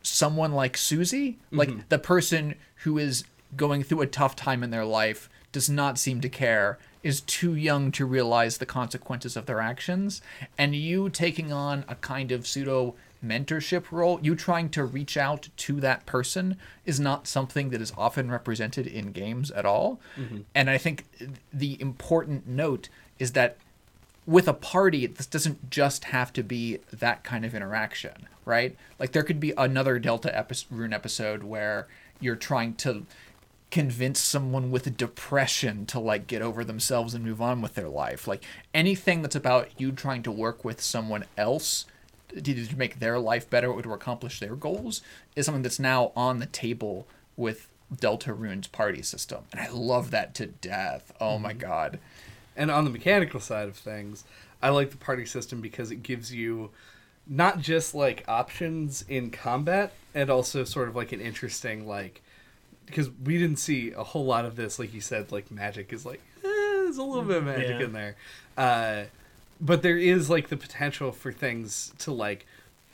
someone 0.03 0.51
like 0.51 0.77
Susie, 0.77 1.37
like 1.51 1.89
the 1.89 1.99
person 1.99 2.55
who 2.83 2.97
is 2.97 3.23
going 3.55 3.83
through 3.83 4.01
a 4.01 4.07
tough 4.07 4.35
time 4.35 4.63
in 4.63 4.71
their 4.71 4.85
life, 4.85 5.29
does 5.51 5.69
not 5.69 5.97
seem 5.97 6.21
to 6.21 6.29
care, 6.29 6.77
is 7.03 7.21
too 7.21 7.55
young 7.55 7.91
to 7.91 8.05
realize 8.05 8.57
the 8.57 8.65
consequences 8.65 9.35
of 9.35 9.45
their 9.45 9.59
actions, 9.59 10.21
and 10.57 10.75
you 10.75 11.09
taking 11.09 11.51
on 11.51 11.83
a 11.87 11.95
kind 11.95 12.31
of 12.31 12.47
pseudo 12.47 12.95
mentorship 13.23 13.91
role, 13.91 14.19
you 14.21 14.35
trying 14.35 14.69
to 14.69 14.83
reach 14.83 15.15
out 15.15 15.49
to 15.55 15.79
that 15.79 16.05
person 16.05 16.57
is 16.85 16.99
not 16.99 17.27
something 17.27 17.69
that 17.69 17.81
is 17.81 17.93
often 17.97 18.31
represented 18.31 18.87
in 18.87 19.11
games 19.11 19.51
at 19.51 19.65
all. 19.65 19.99
Mm-hmm. 20.17 20.39
And 20.55 20.69
I 20.69 20.77
think 20.77 21.05
the 21.53 21.79
important 21.79 22.47
note 22.47 22.89
is 23.19 23.33
that 23.33 23.57
with 24.25 24.47
a 24.47 24.53
party, 24.53 25.05
this 25.05 25.25
doesn't 25.25 25.69
just 25.69 26.05
have 26.05 26.31
to 26.33 26.43
be 26.43 26.79
that 26.91 27.23
kind 27.23 27.45
of 27.45 27.53
interaction, 27.53 28.27
right? 28.45 28.75
Like 28.99 29.11
there 29.11 29.23
could 29.23 29.39
be 29.39 29.53
another 29.57 29.99
Delta 29.99 30.35
epi- 30.35 30.65
Rune 30.69 30.93
episode 30.93 31.43
where 31.43 31.87
you're 32.19 32.35
trying 32.35 32.75
to 32.75 33.05
convince 33.71 34.19
someone 34.19 34.69
with 34.69 34.97
depression 34.97 35.85
to 35.87 35.99
like 35.99 36.27
get 36.27 36.41
over 36.41 36.63
themselves 36.63 37.13
and 37.13 37.23
move 37.23 37.41
on 37.41 37.61
with 37.61 37.73
their 37.73 37.87
life. 37.89 38.27
Like 38.27 38.43
anything 38.73 39.21
that's 39.21 39.35
about 39.35 39.69
you 39.79 39.93
trying 39.93 40.23
to 40.23 40.31
work 40.31 40.63
with 40.65 40.81
someone 40.81 41.23
else 41.37 41.85
to, 42.29 42.75
make 42.75 42.99
their 42.99 43.17
life 43.17 43.49
better 43.49 43.71
or 43.71 43.81
to 43.81 43.93
accomplish 43.93 44.39
their 44.39 44.55
goals 44.55 45.01
is 45.35 45.45
something 45.45 45.63
that's 45.63 45.79
now 45.79 46.11
on 46.15 46.39
the 46.39 46.45
table 46.45 47.07
with 47.37 47.69
Delta 47.97 48.33
Rune's 48.33 48.67
party 48.67 49.01
system. 49.01 49.45
And 49.51 49.61
I 49.61 49.69
love 49.69 50.11
that 50.11 50.35
to 50.35 50.47
death. 50.47 51.13
Oh 51.19 51.39
my 51.39 51.51
mm-hmm. 51.51 51.59
god. 51.59 51.99
And 52.55 52.69
on 52.69 52.83
the 52.83 52.91
mechanical 52.91 53.39
side 53.39 53.69
of 53.69 53.77
things, 53.77 54.25
I 54.61 54.69
like 54.69 54.91
the 54.91 54.97
party 54.97 55.25
system 55.25 55.61
because 55.61 55.91
it 55.91 56.03
gives 56.03 56.33
you 56.33 56.71
not 57.25 57.59
just 57.59 57.95
like 57.95 58.25
options 58.27 59.03
in 59.07 59.29
combat 59.31 59.93
and 60.13 60.29
also 60.29 60.65
sort 60.65 60.89
of 60.89 60.95
like 60.95 61.13
an 61.13 61.21
interesting 61.21 61.87
like 61.87 62.21
because 62.91 63.09
we 63.23 63.37
didn't 63.37 63.57
see 63.59 63.91
a 63.91 64.03
whole 64.03 64.25
lot 64.25 64.45
of 64.45 64.55
this 64.55 64.77
like 64.77 64.93
you 64.93 65.01
said 65.01 65.31
like 65.31 65.49
magic 65.49 65.91
is 65.93 66.05
like 66.05 66.21
eh, 66.43 66.47
there's 66.47 66.97
a 66.97 67.03
little 67.03 67.23
bit 67.23 67.37
of 67.37 67.43
magic 67.45 67.79
Yeah. 67.79 67.85
in 67.85 67.93
there 67.93 68.15
uh 68.57 69.03
but 69.59 69.81
there 69.81 69.97
is 69.97 70.29
like 70.29 70.49
the 70.49 70.57
potential 70.57 71.11
for 71.11 71.31
things 71.31 71.93
to 71.99 72.11
like 72.11 72.45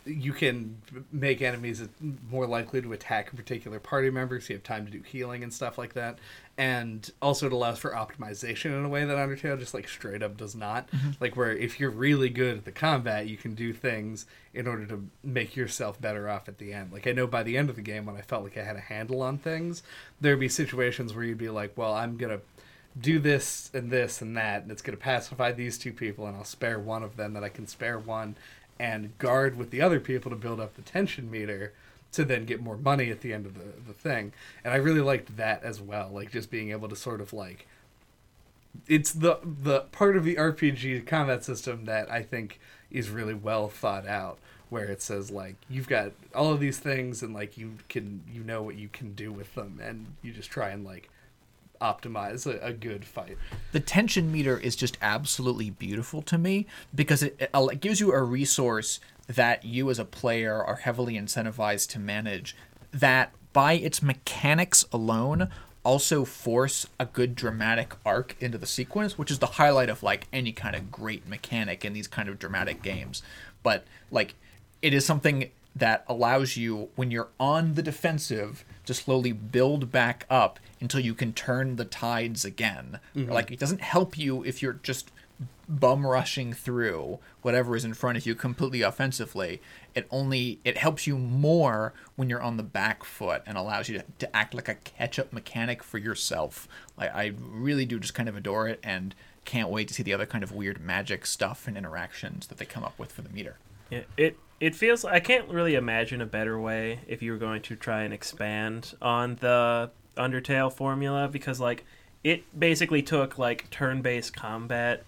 you 0.07 0.33
can 0.33 0.81
make 1.11 1.41
enemies 1.41 1.87
more 2.29 2.47
likely 2.47 2.81
to 2.81 2.93
attack 2.93 3.31
a 3.31 3.35
particular 3.35 3.79
party 3.79 4.09
member 4.09 4.39
so 4.39 4.53
you 4.53 4.55
have 4.55 4.63
time 4.63 4.85
to 4.85 4.91
do 4.91 5.01
healing 5.01 5.43
and 5.43 5.53
stuff 5.53 5.77
like 5.77 5.93
that. 5.93 6.17
And 6.57 7.09
also 7.21 7.45
it 7.45 7.53
allows 7.53 7.77
for 7.77 7.91
optimization 7.91 8.77
in 8.77 8.83
a 8.83 8.89
way 8.89 9.05
that 9.05 9.17
undertale 9.17 9.59
just 9.59 9.73
like 9.73 9.87
straight 9.87 10.23
up 10.23 10.37
does 10.37 10.55
not. 10.55 10.89
Mm-hmm. 10.91 11.11
Like 11.19 11.35
where 11.35 11.51
if 11.51 11.79
you're 11.79 11.91
really 11.91 12.29
good 12.29 12.57
at 12.57 12.65
the 12.65 12.71
combat 12.71 13.27
you 13.27 13.37
can 13.37 13.53
do 13.53 13.73
things 13.73 14.25
in 14.53 14.67
order 14.67 14.85
to 14.87 15.07
make 15.23 15.55
yourself 15.55 16.01
better 16.01 16.29
off 16.29 16.47
at 16.47 16.57
the 16.57 16.73
end. 16.73 16.91
Like 16.91 17.05
i 17.05 17.11
know 17.11 17.27
by 17.27 17.43
the 17.43 17.57
end 17.57 17.69
of 17.69 17.75
the 17.75 17.81
game 17.81 18.05
when 18.05 18.15
i 18.15 18.21
felt 18.21 18.43
like 18.43 18.57
i 18.57 18.63
had 18.63 18.75
a 18.75 18.81
handle 18.81 19.21
on 19.21 19.37
things 19.37 19.83
there'd 20.19 20.39
be 20.39 20.49
situations 20.49 21.13
where 21.13 21.23
you'd 21.23 21.37
be 21.37 21.49
like 21.49 21.77
well 21.77 21.93
i'm 21.93 22.17
gonna 22.17 22.39
do 22.99 23.19
this 23.19 23.69
and 23.73 23.91
this 23.91 24.21
and 24.21 24.35
that, 24.37 24.63
and 24.63 24.71
it's 24.71 24.81
going 24.81 24.97
to 24.97 25.03
pacify 25.03 25.51
these 25.51 25.77
two 25.77 25.93
people, 25.93 26.25
and 26.25 26.35
I'll 26.35 26.43
spare 26.43 26.79
one 26.79 27.03
of 27.03 27.15
them 27.15 27.33
that 27.33 27.43
I 27.43 27.49
can 27.49 27.67
spare 27.67 27.99
one 27.99 28.35
and 28.79 29.17
guard 29.17 29.57
with 29.57 29.71
the 29.71 29.81
other 29.81 29.99
people 29.99 30.29
to 30.31 30.37
build 30.37 30.59
up 30.59 30.75
the 30.75 30.81
tension 30.81 31.29
meter 31.29 31.73
to 32.11 32.23
then 32.23 32.45
get 32.45 32.61
more 32.61 32.77
money 32.77 33.11
at 33.11 33.21
the 33.21 33.33
end 33.33 33.45
of 33.45 33.53
the, 33.55 33.81
the 33.85 33.93
thing. 33.93 34.31
And 34.63 34.73
I 34.73 34.77
really 34.77 35.01
liked 35.01 35.37
that 35.37 35.63
as 35.63 35.81
well, 35.81 36.09
like 36.11 36.31
just 36.31 36.49
being 36.49 36.71
able 36.71 36.89
to 36.89 36.95
sort 36.95 37.21
of 37.21 37.33
like 37.33 37.67
it's 38.87 39.11
the 39.11 39.39
the 39.43 39.81
part 39.91 40.15
of 40.15 40.23
the 40.23 40.35
RPG 40.35 41.07
combat 41.07 41.43
system 41.43 41.85
that 41.85 42.11
I 42.11 42.21
think 42.21 42.59
is 42.91 43.09
really 43.09 43.33
well 43.33 43.67
thought 43.67 44.07
out 44.07 44.37
where 44.69 44.85
it 44.85 45.01
says 45.01 45.31
like 45.31 45.55
you've 45.69 45.87
got 45.87 46.11
all 46.35 46.51
of 46.51 46.59
these 46.59 46.77
things 46.77 47.23
and 47.23 47.33
like 47.33 47.57
you 47.57 47.73
can 47.89 48.21
you 48.31 48.43
know 48.43 48.61
what 48.61 48.75
you 48.75 48.89
can 48.89 49.13
do 49.13 49.31
with 49.31 49.55
them 49.55 49.79
and 49.81 50.05
you 50.21 50.31
just 50.31 50.51
try 50.51 50.69
and 50.69 50.85
like 50.85 51.09
optimize 51.79 52.45
a, 52.45 52.59
a 52.65 52.73
good 52.73 53.05
fight. 53.05 53.37
the 53.71 53.79
tension 53.79 54.31
meter 54.31 54.57
is 54.57 54.75
just 54.75 54.97
absolutely 55.01 55.69
beautiful 55.69 56.21
to 56.21 56.37
me 56.37 56.65
because 56.93 57.23
it, 57.23 57.35
it 57.39 57.49
it 57.53 57.81
gives 57.81 57.99
you 57.99 58.11
a 58.11 58.21
resource 58.21 58.99
that 59.27 59.65
you 59.65 59.89
as 59.89 59.99
a 59.99 60.05
player 60.05 60.63
are 60.63 60.77
heavily 60.77 61.15
incentivized 61.15 61.89
to 61.89 61.99
manage 61.99 62.55
that 62.91 63.31
by 63.53 63.73
its 63.73 64.01
mechanics 64.01 64.85
alone 64.91 65.49
also 65.83 66.25
force 66.25 66.85
a 66.99 67.05
good 67.05 67.35
dramatic 67.35 67.95
arc 68.05 68.35
into 68.41 68.57
the 68.57 68.65
sequence 68.65 69.17
which 69.17 69.31
is 69.31 69.39
the 69.39 69.45
highlight 69.45 69.89
of 69.89 70.03
like 70.03 70.27
any 70.33 70.51
kind 70.51 70.75
of 70.75 70.91
great 70.91 71.27
mechanic 71.27 71.85
in 71.85 71.93
these 71.93 72.07
kind 72.07 72.27
of 72.29 72.39
dramatic 72.39 72.81
games 72.81 73.23
but 73.63 73.85
like 74.11 74.35
it 74.81 74.93
is 74.93 75.05
something 75.05 75.49
that 75.75 76.03
allows 76.07 76.57
you 76.57 76.89
when 76.95 77.11
you're 77.11 77.29
on 77.39 77.75
the 77.75 77.83
defensive 77.83 78.65
to 78.87 78.93
slowly 78.93 79.31
build 79.31 79.91
back 79.91 80.25
up 80.29 80.59
until 80.81 80.99
you 80.99 81.13
can 81.13 81.33
turn 81.33 81.75
the 81.75 81.85
tides 81.85 82.43
again 82.43 82.99
mm-hmm. 83.15 83.31
like 83.31 83.51
it 83.51 83.59
doesn't 83.59 83.81
help 83.81 84.17
you 84.17 84.43
if 84.43 84.61
you're 84.61 84.73
just 84.73 85.11
bum 85.67 86.05
rushing 86.05 86.53
through 86.53 87.19
whatever 87.41 87.75
is 87.75 87.83
in 87.83 87.93
front 87.93 88.17
of 88.17 88.25
you 88.25 88.33
completely 88.35 88.81
offensively. 88.81 89.61
It 89.93 90.07
only 90.11 90.59
it 90.63 90.77
helps 90.77 91.05
you 91.05 91.17
more 91.17 91.93
when 92.15 92.29
you're 92.29 92.41
on 92.41 92.57
the 92.57 92.63
back 92.63 93.03
foot 93.03 93.43
and 93.45 93.57
allows 93.57 93.89
you 93.89 93.99
to, 93.99 94.05
to 94.19 94.35
act 94.35 94.53
like 94.53 94.69
a 94.69 94.75
catch 94.75 95.19
up 95.19 95.33
mechanic 95.33 95.83
for 95.83 95.97
yourself. 95.97 96.67
Like 96.97 97.13
I 97.13 97.33
really 97.37 97.85
do 97.85 97.99
just 97.99 98.13
kind 98.13 98.29
of 98.29 98.35
adore 98.35 98.67
it 98.67 98.79
and 98.83 99.13
can't 99.45 99.69
wait 99.69 99.87
to 99.89 99.93
see 99.93 100.03
the 100.03 100.13
other 100.13 100.25
kind 100.25 100.43
of 100.43 100.51
weird 100.51 100.79
magic 100.79 101.25
stuff 101.25 101.67
and 101.67 101.77
interactions 101.77 102.47
that 102.47 102.57
they 102.57 102.65
come 102.65 102.83
up 102.83 102.97
with 102.97 103.11
for 103.11 103.21
the 103.21 103.29
meter. 103.29 103.57
Yeah, 103.89 104.01
it 104.17 104.37
it 104.59 104.75
feels 104.75 105.05
I 105.05 105.19
can't 105.19 105.49
really 105.49 105.75
imagine 105.75 106.21
a 106.21 106.25
better 106.25 106.59
way 106.59 106.99
if 107.07 107.21
you 107.21 107.31
were 107.31 107.37
going 107.37 107.61
to 107.63 107.75
try 107.75 108.03
and 108.03 108.13
expand 108.13 108.95
on 109.01 109.35
the 109.35 109.91
Undertale 110.15 110.73
formula 110.73 111.27
because 111.27 111.59
like 111.59 111.85
it 112.23 112.43
basically 112.59 113.01
took 113.01 113.37
like 113.37 113.69
turn-based 113.69 114.35
combat 114.35 115.03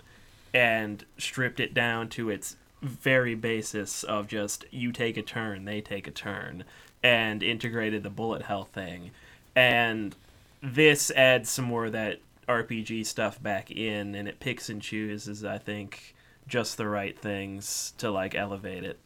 and 0.54 1.04
stripped 1.18 1.60
it 1.60 1.74
down 1.74 2.10
to 2.10 2.30
its 2.30 2.56
very 2.82 3.36
basis 3.36 4.04
of 4.04 4.28
just 4.28 4.66
you 4.72 4.92
take 4.92 5.18
a 5.18 5.22
turn, 5.22 5.66
they 5.66 5.82
take 5.82 6.08
a 6.08 6.12
turn 6.12 6.64
and 7.04 7.44
integrated 7.44 8.04
the 8.04 8.10
bullet 8.10 8.44
hell 8.44 8.66
thing. 8.66 9.12
And 9.56 10.16
this 10.62 11.12
adds 11.12 11.50
some 11.50 11.66
more 11.66 11.86
of 11.86 11.92
that 11.94 12.20
RPG 12.48 13.06
stuff 13.06 13.42
back 13.42 13.70
in 13.72 14.16
and 14.16 14.28
it 14.28 14.40
picks 14.40 14.70
and 14.70 14.82
chooses 14.82 15.44
I 15.44 15.58
think 15.58 16.16
just 16.48 16.78
the 16.78 16.88
right 16.88 17.18
things 17.18 17.94
to 17.98 18.10
like 18.12 18.36
elevate 18.36 18.84
it. 18.84 19.00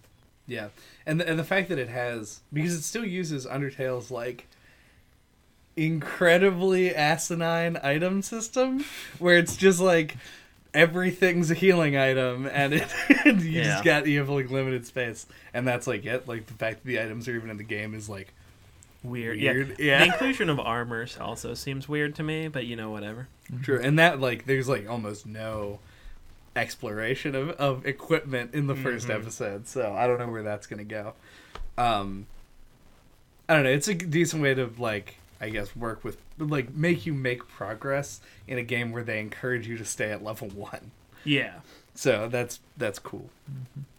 Yeah, 0.48 0.70
and 1.06 1.20
the, 1.22 1.28
and 1.30 1.40
the 1.40 1.44
fact 1.44 1.70
that 1.70 1.80
it 1.80 1.90
has 1.90 2.42
because 2.52 2.74
it 2.74 2.82
still 2.82 3.06
uses 3.06 3.46
Undertale's 3.46 4.12
like 4.12 4.48
incredibly 5.76 6.94
asinine 6.96 7.78
item 7.82 8.22
system, 8.22 8.84
where 9.20 9.38
it's 9.38 9.56
just 9.56 9.80
like 9.80 10.18
everything's 10.74 11.50
a 11.52 11.54
healing 11.54 11.98
item, 11.98 12.46
and 12.52 12.74
it 12.74 12.88
you 13.26 13.32
Yeah. 13.34 13.64
just 13.64 13.84
got 13.84 14.08
you 14.08 14.20
have 14.20 14.30
like 14.30 14.50
limited 14.52 14.86
space, 14.86 15.26
and 15.54 15.68
that's 15.68 15.88
like 15.88 16.06
it. 16.06 16.28
Like 16.28 16.46
the 16.48 16.54
fact 16.54 16.84
that 16.84 16.88
the 16.88 17.00
items 17.02 17.28
are 17.28 17.36
even 17.36 17.50
in 17.50 17.58
the 17.58 17.64
game 17.64 17.94
is 17.94 18.10
like 18.10 18.34
Weird. 19.04 19.38
Weird, 19.38 19.76
Yeah. 19.80 19.86
yeah. 19.86 20.00
The 20.00 20.06
inclusion 20.14 20.50
of 20.50 20.60
armors 20.62 21.18
also 21.20 21.56
seems 21.56 21.90
weird 21.90 22.16
to 22.16 22.24
me, 22.24 22.48
but 22.48 22.66
you 22.66 22.78
know 22.78 22.90
whatever. 22.90 23.28
True, 23.62 23.80
and 23.82 24.00
that 24.00 24.20
like 24.22 24.46
there's 24.46 24.70
like 24.70 24.90
almost 24.90 25.26
no 25.26 25.80
exploration 26.55 27.36
of, 27.36 27.50
of 27.51 27.86
equipment 27.86 28.53
in 28.53 28.67
the 28.67 28.75
1st 28.75 29.07
Mhm. 29.07 29.10
episode, 29.15 29.67
so 29.67 29.93
I 29.93 30.07
don't 30.07 30.19
know 30.19 30.29
where 30.29 30.43
that's 30.43 30.67
gonna 30.67 30.83
go. 30.83 31.13
Um, 31.77 32.27
I 33.50 33.55
don't 33.55 33.63
know. 33.63 33.72
It's 33.72 33.88
a 33.88 33.95
decent 33.95 34.41
way 34.41 34.53
to 34.53 34.72
like 34.77 35.15
I 35.41 35.50
guess 35.50 35.75
work 35.75 36.03
with 36.03 36.17
like 36.38 36.74
make 36.74 37.05
you 37.05 37.13
make 37.13 37.48
progress 37.50 38.22
in 38.48 38.57
a 38.57 38.63
game 38.63 38.91
where 38.91 39.03
they 39.03 39.19
encourage 39.19 39.67
you 39.67 39.77
to 39.77 39.83
stay 39.86 40.12
at 40.12 40.24
level 40.24 40.48
one. 40.50 40.91
Yeah. 41.25 41.55
So 41.95 42.27
that's 42.29 42.60
that's 42.77 43.00
cool. 43.00 43.29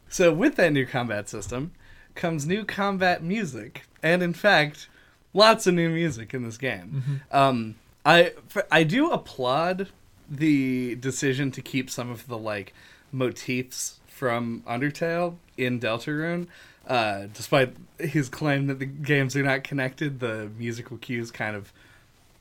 So 0.09 0.33
with 0.33 0.57
that 0.57 0.73
new 0.73 0.87
combat 0.87 1.29
system 1.29 1.73
comes 2.15 2.47
new 2.47 2.65
combat 2.65 3.23
music, 3.23 3.83
and 4.03 4.23
in 4.23 4.33
fact, 4.33 4.89
lots 5.35 5.67
of 5.67 5.75
new 5.75 5.91
music 5.91 6.33
in 6.33 6.45
this 6.45 6.57
game. 6.57 7.21
Um, 7.31 7.75
I 8.07 8.33
I 8.71 8.85
do 8.85 9.11
applaud 9.11 9.89
the 10.29 10.95
decision 10.97 11.51
to 11.53 11.63
keep 11.63 11.91
some 11.91 12.11
of 12.11 12.27
the 12.27 12.39
like 12.39 12.73
motifs 13.13 14.01
from 14.07 14.63
Undertale 14.67 15.37
in 15.57 15.81
Deltarune. 15.81 16.47
Uh, 16.87 17.27
despite 17.33 17.75
his 17.99 18.29
claim 18.29 18.67
that 18.67 18.79
the 18.79 18.85
games 18.85 19.35
are 19.35 19.43
not 19.43 19.65
connected, 19.65 20.21
the 20.21 20.51
musical 20.59 20.99
cues 20.99 21.31
kind 21.31 21.57
of 21.57 21.73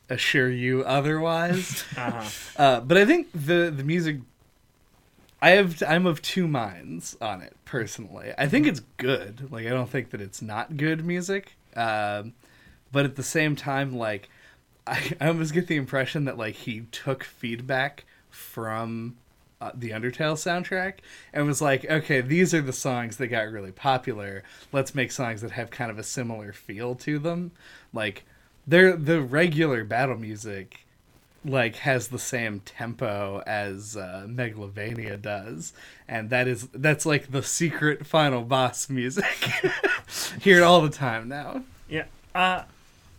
assure 0.09 0.49
you 0.49 0.83
otherwise. 0.83 1.83
Uh-huh. 1.97 2.29
Uh, 2.57 2.79
but 2.81 2.97
I 2.97 3.05
think 3.05 3.29
the 3.33 3.71
the 3.75 3.83
music, 3.83 4.17
I 5.41 5.51
have 5.51 5.81
I'm 5.87 6.05
of 6.05 6.21
two 6.21 6.47
minds 6.47 7.15
on 7.21 7.41
it 7.41 7.55
personally. 7.65 8.33
I 8.37 8.47
think 8.47 8.67
it's 8.67 8.81
good. 8.97 9.51
Like 9.51 9.65
I 9.67 9.69
don't 9.69 9.89
think 9.89 10.09
that 10.09 10.19
it's 10.19 10.41
not 10.41 10.75
good 10.75 11.05
music. 11.05 11.55
Um, 11.75 12.33
but 12.91 13.05
at 13.05 13.15
the 13.15 13.23
same 13.23 13.55
time, 13.55 13.95
like 13.95 14.29
I, 14.85 15.13
I 15.19 15.27
almost 15.27 15.53
get 15.53 15.67
the 15.67 15.75
impression 15.75 16.25
that 16.25 16.37
like 16.37 16.55
he 16.55 16.81
took 16.91 17.23
feedback 17.23 18.05
from 18.29 19.17
uh, 19.61 19.71
the 19.73 19.91
Undertale 19.91 20.35
soundtrack 20.35 20.95
and 21.31 21.45
was 21.45 21.61
like, 21.61 21.85
okay, 21.85 22.21
these 22.21 22.53
are 22.53 22.61
the 22.61 22.73
songs 22.73 23.17
that 23.17 23.27
got 23.27 23.49
really 23.49 23.71
popular. 23.71 24.43
Let's 24.71 24.93
make 24.93 25.11
songs 25.11 25.41
that 25.41 25.51
have 25.51 25.69
kind 25.71 25.89
of 25.89 25.97
a 25.97 26.03
similar 26.03 26.51
feel 26.51 26.95
to 26.95 27.19
them. 27.19 27.51
Like 27.93 28.25
they're 28.67 28.95
the 28.97 29.21
regular 29.21 29.83
battle 29.83 30.17
music 30.17 30.85
like 31.45 31.75
has 31.77 32.07
the 32.07 32.19
same 32.19 32.61
tempo 32.61 33.43
as 33.45 33.97
uh, 33.97 34.25
Megalovania 34.27 35.21
does, 35.21 35.73
and 36.07 36.29
that 36.29 36.47
is 36.47 36.67
that's 36.73 37.05
like 37.05 37.31
the 37.31 37.43
secret 37.43 38.05
final 38.05 38.43
boss 38.43 38.89
music. 38.89 39.25
Hear 40.41 40.59
it 40.59 40.63
all 40.63 40.81
the 40.81 40.89
time 40.89 41.27
now. 41.27 41.63
Yeah. 41.89 42.05
Uh 42.33 42.63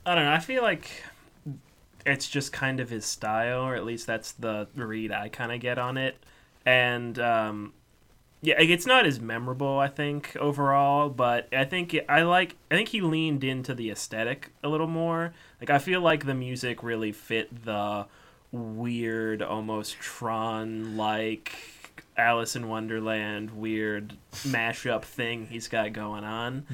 I 0.07 0.15
don't 0.15 0.25
know. 0.25 0.33
I 0.33 0.39
feel 0.39 0.63
like 0.63 0.91
it's 2.07 2.29
just 2.29 2.53
kind 2.53 2.81
of 2.81 2.91
his 2.91 3.05
style, 3.05 3.63
or 3.63 3.75
at 3.75 3.85
least 3.85 4.07
that's 4.07 4.33
the 4.33 4.69
read 4.75 5.13
I 5.13 5.29
kind 5.29 5.53
of 5.53 5.61
get 5.61 5.79
on 5.79 5.97
it. 5.97 6.17
And 6.67 7.19
um, 7.19 7.73
yeah, 8.43 8.61
it's 8.61 8.87
not 8.87 9.07
as 9.07 9.21
memorable, 9.21 9.79
I 9.79 9.89
think, 9.89 10.37
overall. 10.37 11.09
But 11.09 11.49
I 11.53 11.65
think 11.65 11.97
I 12.09 12.23
like. 12.23 12.57
I 12.71 12.75
think 12.75 12.91
he 12.91 13.01
leaned 13.01 13.45
into 13.45 13.75
the 13.75 13.91
aesthetic 13.91 14.51
a 14.63 14.69
little 14.69 14.87
more. 14.87 15.33
Like 15.61 15.71
I 15.71 15.79
feel 15.79 16.01
like 16.01 16.27
the 16.27 16.35
music 16.35 16.83
really 16.83 17.13
fit 17.13 17.65
the 17.65 18.07
weird, 18.53 19.43
almost 19.43 19.99
Tron-like 19.99 21.53
Alice 22.17 22.55
in 22.57 22.69
Wonderland 22.69 23.51
weird 23.51 24.15
mashup 24.33 25.03
thing 25.03 25.47
he's 25.47 25.67
got 25.69 25.93
going 25.93 26.23
on. 26.25 26.67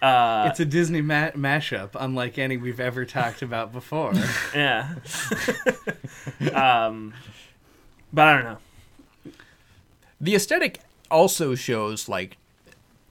Uh, 0.00 0.46
It's 0.50 0.60
a 0.60 0.64
Disney 0.64 1.00
ma- 1.00 1.30
mashup, 1.30 1.90
unlike 1.98 2.38
any 2.38 2.56
we've 2.56 2.78
ever 2.80 3.04
talked 3.04 3.42
about 3.42 3.72
before. 3.72 4.12
Yeah. 4.54 4.94
um, 6.54 7.14
but 8.12 8.28
I 8.28 8.34
don't 8.34 8.44
know. 8.44 9.32
The 10.20 10.34
aesthetic 10.34 10.80
also 11.10 11.54
shows 11.54 12.08
like 12.08 12.36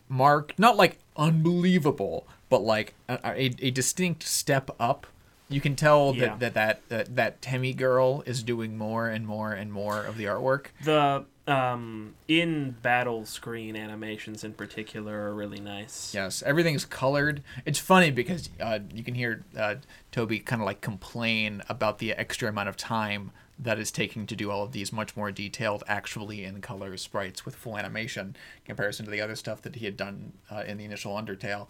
mark 0.09 0.57
not 0.57 0.77
like 0.77 0.99
unbelievable, 1.17 2.25
but 2.49 2.63
like 2.63 2.93
a, 3.09 3.19
a, 3.23 3.55
a 3.59 3.71
distinct 3.71 4.23
step 4.23 4.69
up. 4.79 5.07
You 5.49 5.61
can 5.61 5.75
tell 5.75 6.15
Yeah. 6.15 6.35
that, 6.37 6.39
that 6.39 6.53
that 6.53 6.89
that 6.89 7.15
that 7.15 7.41
Temmie 7.41 7.75
girl 7.75 8.23
is 8.25 8.41
doing 8.41 8.77
more 8.77 9.07
and 9.09 9.27
more 9.27 9.53
and 9.53 9.71
more 9.71 10.03
of 10.03 10.17
the 10.17 10.25
artwork. 10.25 10.67
The 10.83 11.25
um, 11.47 12.15
in 12.27 12.71
battle 12.81 13.25
screen 13.25 13.75
animations 13.75 14.43
in 14.43 14.53
particular 14.53 15.27
are 15.29 15.33
really 15.33 15.59
nice. 15.59 16.13
Yes, 16.13 16.41
everything's 16.43 16.85
colored. 16.85 17.43
It's 17.65 17.79
funny 17.79 18.11
because 18.11 18.49
uh, 18.59 18.79
you 18.93 19.03
can 19.03 19.13
hear 19.13 19.43
uh, 19.57 19.75
Toby 20.11 20.39
kind 20.39 20.61
of 20.61 20.65
like 20.65 20.81
complain 20.81 21.61
about 21.69 21.99
the 21.99 22.13
extra 22.13 22.49
amount 22.49 22.69
of 22.69 22.77
time 22.77 23.31
that 23.57 23.79
is 23.79 23.91
taking 23.91 24.25
to 24.27 24.35
do 24.35 24.51
all 24.51 24.63
of 24.63 24.71
these 24.71 24.91
much 24.91 25.15
more 25.15 25.31
detailed, 25.31 25.83
actually 25.87 26.43
in 26.43 26.61
color 26.61 26.97
sprites 26.97 27.45
with 27.45 27.55
full 27.55 27.77
animation, 27.77 28.35
in 28.57 28.65
comparison 28.65 29.05
to 29.05 29.11
the 29.11 29.21
other 29.21 29.35
stuff 29.35 29.61
that 29.61 29.75
he 29.75 29.85
had 29.85 29.95
done 29.95 30.33
uh, 30.51 30.63
in 30.67 30.77
the 30.77 30.83
initial 30.83 31.15
Undertale. 31.15 31.67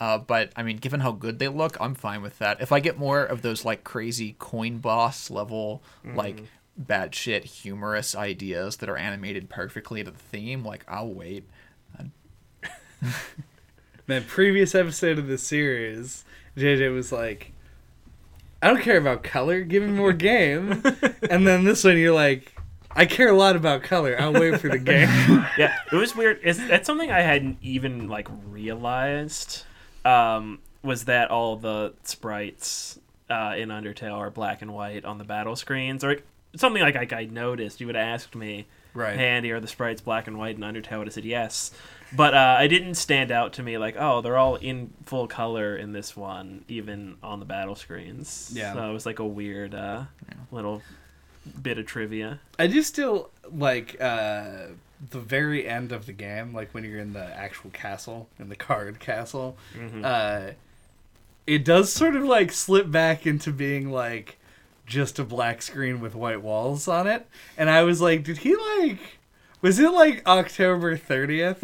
Uh, 0.00 0.16
but 0.18 0.52
I 0.56 0.62
mean, 0.62 0.78
given 0.78 1.00
how 1.00 1.12
good 1.12 1.38
they 1.38 1.48
look, 1.48 1.76
I'm 1.80 1.94
fine 1.94 2.22
with 2.22 2.38
that. 2.38 2.60
If 2.60 2.72
I 2.72 2.80
get 2.80 2.98
more 2.98 3.24
of 3.24 3.42
those 3.42 3.64
like 3.64 3.84
crazy 3.84 4.36
coin 4.38 4.78
boss 4.78 5.30
level, 5.30 5.82
like 6.14 6.42
batshit 6.80 7.44
humorous 7.44 8.14
ideas 8.14 8.76
that 8.76 8.88
are 8.88 8.96
animated 8.96 9.48
perfectly 9.48 10.04
to 10.04 10.10
the 10.10 10.18
theme, 10.18 10.64
like 10.64 10.84
I'll 10.88 11.12
wait. 11.12 11.44
Man, 14.06 14.24
previous 14.24 14.74
episode 14.74 15.18
of 15.18 15.26
the 15.26 15.38
series, 15.38 16.24
JJ 16.56 16.92
was 16.94 17.12
like, 17.12 17.52
I 18.62 18.68
don't 18.68 18.80
care 18.80 18.96
about 18.96 19.22
color, 19.22 19.60
give 19.62 19.82
me 19.82 19.90
more 19.90 20.12
game. 20.12 20.82
and 21.30 21.46
then 21.46 21.64
this 21.64 21.84
one, 21.84 21.96
you're 21.98 22.14
like, 22.14 22.54
I 22.90 23.06
care 23.06 23.28
a 23.28 23.36
lot 23.36 23.54
about 23.54 23.82
color, 23.82 24.16
I'll 24.18 24.32
wait 24.32 24.60
for 24.60 24.68
the 24.68 24.78
game. 24.78 25.08
yeah, 25.58 25.76
it 25.92 25.96
was 25.96 26.16
weird. 26.16 26.40
It's, 26.42 26.58
that's 26.66 26.86
something 26.86 27.10
I 27.10 27.20
hadn't 27.20 27.58
even 27.62 28.08
like 28.08 28.28
realized. 28.48 29.64
Um, 30.04 30.60
was 30.82 31.04
that 31.04 31.30
all 31.30 31.56
the 31.56 31.92
sprites 32.02 32.98
uh, 33.28 33.54
in 33.56 33.68
Undertale 33.68 34.14
are 34.14 34.30
black 34.30 34.62
and 34.62 34.72
white 34.72 35.04
on 35.04 35.18
the 35.18 35.24
battle 35.24 35.54
screens, 35.54 36.02
or 36.02 36.18
something 36.56 36.82
like, 36.82 36.94
like 36.94 37.12
I 37.12 37.24
noticed? 37.24 37.80
You 37.80 37.86
would 37.86 37.96
have 37.96 38.06
asked 38.06 38.34
me, 38.34 38.66
right. 38.94 39.16
"Hey, 39.16 39.28
Andy, 39.28 39.50
are 39.52 39.60
the 39.60 39.68
sprites 39.68 40.00
black 40.00 40.26
and 40.26 40.38
white 40.38 40.56
in 40.56 40.62
Undertale?" 40.62 40.92
I 40.92 40.98
would 40.98 41.06
have 41.06 41.14
said 41.14 41.24
yes, 41.24 41.70
but 42.14 42.34
uh, 42.34 42.58
it 42.62 42.68
didn't 42.68 42.94
stand 42.94 43.30
out 43.30 43.52
to 43.54 43.62
me 43.62 43.78
like, 43.78 43.96
oh, 43.98 44.20
they're 44.20 44.36
all 44.38 44.56
in 44.56 44.92
full 45.04 45.26
color 45.28 45.76
in 45.76 45.92
this 45.92 46.16
one, 46.16 46.64
even 46.68 47.16
on 47.22 47.38
the 47.38 47.44
battle 47.46 47.74
screens. 47.74 48.50
Yeah. 48.54 48.72
so 48.74 48.90
it 48.90 48.92
was 48.92 49.06
like 49.06 49.18
a 49.18 49.26
weird 49.26 49.74
uh, 49.74 50.04
little 50.50 50.82
bit 51.60 51.78
of 51.78 51.86
trivia. 51.86 52.40
I 52.58 52.66
do 52.66 52.82
still 52.82 53.30
like 53.50 53.96
uh, 54.00 54.68
the 55.10 55.20
very 55.20 55.66
end 55.68 55.92
of 55.92 56.06
the 56.06 56.12
game, 56.12 56.52
like 56.54 56.72
when 56.74 56.84
you're 56.84 56.98
in 56.98 57.12
the 57.12 57.24
actual 57.36 57.70
castle, 57.70 58.28
in 58.38 58.48
the 58.48 58.56
card 58.56 59.00
castle. 59.00 59.56
Mhm. 59.76 60.04
Uh, 60.04 60.52
it 61.46 61.64
does 61.64 61.90
sort 61.92 62.14
of 62.14 62.24
like 62.24 62.52
slip 62.52 62.90
back 62.90 63.26
into 63.26 63.50
being 63.52 63.90
like 63.90 64.37
just 64.88 65.18
a 65.18 65.24
black 65.24 65.62
screen 65.62 66.00
with 66.00 66.14
white 66.16 66.42
walls 66.42 66.88
on 66.88 67.06
it, 67.06 67.26
and 67.56 67.70
I 67.70 67.82
was 67.84 68.00
like, 68.00 68.24
did 68.24 68.38
he 68.38 68.56
like? 68.56 68.98
Was 69.60 69.78
it 69.78 69.90
like 69.92 70.26
October 70.26 70.96
30th? 70.96 71.58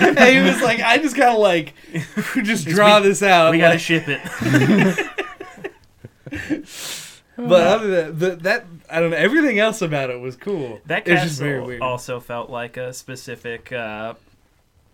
and 0.00 0.18
he 0.18 0.40
was 0.40 0.60
like, 0.62 0.80
I 0.80 0.98
just 0.98 1.16
gotta 1.16 1.38
like 1.38 1.74
just 2.42 2.66
draw 2.66 3.00
we- 3.00 3.08
this 3.08 3.22
out. 3.22 3.50
we 3.52 3.58
gotta 3.58 3.74
like- 3.74 3.80
ship 3.80 4.04
it. 4.08 4.20
but 7.36 7.66
other 7.66 8.10
than 8.10 8.18
that, 8.18 8.42
that, 8.42 8.64
I 8.90 9.00
don't 9.00 9.10
know. 9.10 9.16
Everything 9.16 9.58
else 9.58 9.82
about 9.82 10.10
it 10.10 10.20
was 10.20 10.36
cool. 10.36 10.80
That 10.86 11.06
It 11.08 11.16
just 11.22 11.38
very 11.38 11.76
castle 11.76 11.82
also 11.86 12.20
felt 12.20 12.50
like 12.50 12.76
a 12.76 12.92
specific 12.92 13.72
uh, 13.72 14.14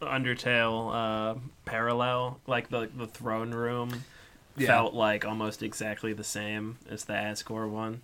Undertale 0.00 1.36
uh, 1.36 1.38
parallel. 1.64 2.40
Like 2.46 2.68
the 2.70 2.88
the 2.94 3.06
throne 3.06 3.50
room 3.52 4.04
Yeah. 4.60 4.68
felt 4.68 4.94
like 4.94 5.24
almost 5.24 5.62
exactly 5.62 6.12
the 6.12 6.24
same 6.24 6.78
as 6.88 7.04
the 7.04 7.14
Asgore 7.14 7.68
one. 7.68 8.02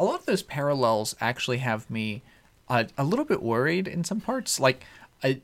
a 0.00 0.04
lot 0.04 0.20
of 0.20 0.26
those 0.26 0.42
parallels 0.42 1.14
actually 1.20 1.58
have 1.58 1.88
me 1.90 2.22
uh, 2.68 2.84
a 2.98 3.04
little 3.04 3.24
bit 3.24 3.42
worried 3.42 3.86
in 3.86 4.04
some 4.04 4.20
parts. 4.20 4.58
Like, 4.58 4.84
I, 5.22 5.40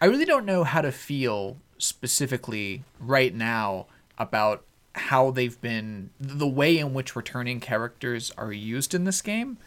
I 0.00 0.06
really 0.06 0.24
don't 0.24 0.44
know 0.44 0.64
how 0.64 0.80
to 0.80 0.92
feel 0.92 1.56
specifically 1.78 2.84
right 3.00 3.34
now 3.34 3.86
about 4.18 4.64
how 4.94 5.30
they've 5.30 5.58
been, 5.60 6.10
the 6.20 6.46
way 6.46 6.76
in 6.78 6.92
which 6.92 7.16
returning 7.16 7.60
characters 7.60 8.30
are 8.36 8.52
used 8.52 8.94
in 8.94 9.04
this 9.04 9.22
game. 9.22 9.58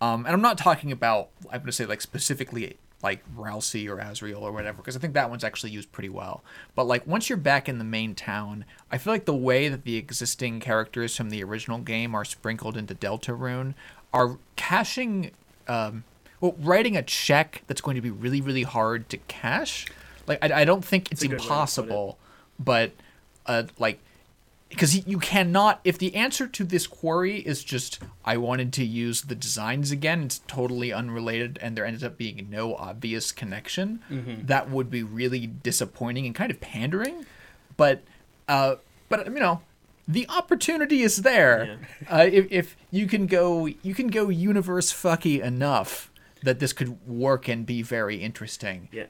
Um, 0.00 0.24
and 0.24 0.34
I'm 0.34 0.40
not 0.40 0.56
talking 0.56 0.90
about, 0.92 1.28
I'm 1.46 1.58
going 1.58 1.66
to 1.66 1.72
say, 1.72 1.84
like, 1.84 2.00
specifically 2.00 2.78
like 3.02 3.22
Ralsei 3.34 3.88
or 3.88 3.98
Azrael 3.98 4.42
or 4.42 4.52
whatever, 4.52 4.78
because 4.78 4.96
I 4.96 4.98
think 4.98 5.14
that 5.14 5.30
one's 5.30 5.44
actually 5.44 5.70
used 5.70 5.90
pretty 5.92 6.08
well. 6.08 6.42
But 6.74 6.84
like 6.84 7.06
once 7.06 7.28
you're 7.28 7.38
back 7.38 7.68
in 7.68 7.78
the 7.78 7.84
main 7.84 8.14
town, 8.14 8.64
I 8.90 8.98
feel 8.98 9.12
like 9.12 9.24
the 9.24 9.34
way 9.34 9.68
that 9.68 9.84
the 9.84 9.96
existing 9.96 10.60
characters 10.60 11.16
from 11.16 11.30
the 11.30 11.42
original 11.42 11.78
game 11.78 12.14
are 12.14 12.24
sprinkled 12.24 12.76
into 12.76 12.94
Deltarune 12.94 13.74
are 14.12 14.38
cashing, 14.56 15.30
um, 15.68 16.04
well, 16.40 16.54
writing 16.58 16.96
a 16.96 17.02
check 17.02 17.62
that's 17.66 17.80
going 17.80 17.94
to 17.94 18.02
be 18.02 18.10
really, 18.10 18.40
really 18.40 18.64
hard 18.64 19.08
to 19.10 19.16
cash. 19.16 19.86
Like 20.26 20.44
I, 20.44 20.62
I 20.62 20.64
don't 20.64 20.84
think 20.84 21.10
it's 21.10 21.22
a 21.22 21.28
good 21.28 21.32
way 21.32 21.36
to 21.38 21.42
put 21.42 21.44
it. 21.44 21.52
impossible, 21.52 22.18
but 22.58 22.92
uh, 23.46 23.64
like 23.78 23.98
because 24.70 25.06
you 25.06 25.18
cannot 25.18 25.80
if 25.84 25.98
the 25.98 26.14
answer 26.14 26.46
to 26.46 26.64
this 26.64 26.86
query 26.86 27.40
is 27.40 27.62
just 27.62 27.98
i 28.24 28.36
wanted 28.36 28.72
to 28.72 28.84
use 28.84 29.22
the 29.22 29.34
designs 29.34 29.90
again 29.90 30.22
it's 30.22 30.38
totally 30.46 30.92
unrelated 30.92 31.58
and 31.60 31.76
there 31.76 31.84
ends 31.84 32.02
up 32.02 32.16
being 32.16 32.46
no 32.48 32.74
obvious 32.76 33.32
connection 33.32 34.00
that 34.46 34.70
would 34.70 34.90
be 34.90 35.02
really 35.02 35.46
disappointing 35.46 36.24
and 36.26 36.34
kind 36.34 36.50
of 36.50 36.60
pandering. 36.60 37.26
But 37.76 38.02
uh 38.48 38.76
but 39.08 39.26
you 39.26 39.40
know 39.40 39.60
the 40.08 40.26
opportunity 40.28 41.02
is 41.02 41.18
there. 41.18 41.78
Uh, 42.10 42.28
if, 42.30 42.46
if 42.50 42.76
you 42.90 43.06
can 43.06 43.26
go 43.26 43.66
you 43.66 43.94
can 43.94 44.08
go 44.08 44.28
universe 44.28 44.92
fucky 44.92 45.40
enough 45.40 46.10
that 46.42 46.58
this 46.58 46.72
could 46.72 47.06
work 47.06 47.48
and 47.48 47.66
be 47.66 47.82
very 47.82 48.16
interesting. 48.16 48.88
Yeah. 48.92 49.06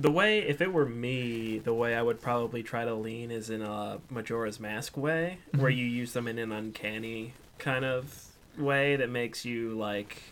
The 0.00 0.12
way, 0.12 0.38
if 0.38 0.60
it 0.60 0.72
were 0.72 0.86
me, 0.86 1.58
the 1.58 1.74
way 1.74 1.96
I 1.96 2.02
would 2.02 2.20
probably 2.20 2.62
try 2.62 2.84
to 2.84 2.94
lean 2.94 3.32
is 3.32 3.50
in 3.50 3.62
a 3.62 3.98
Majora's 4.08 4.60
Mask 4.60 4.96
way, 4.96 5.38
where 5.56 5.72
mm-hmm. 5.72 5.78
you 5.78 5.86
use 5.86 6.12
them 6.12 6.28
in 6.28 6.38
an 6.38 6.52
uncanny 6.52 7.34
kind 7.58 7.84
of 7.84 8.26
way 8.56 8.94
that 8.94 9.10
makes 9.10 9.44
you 9.44 9.76
like 9.76 10.22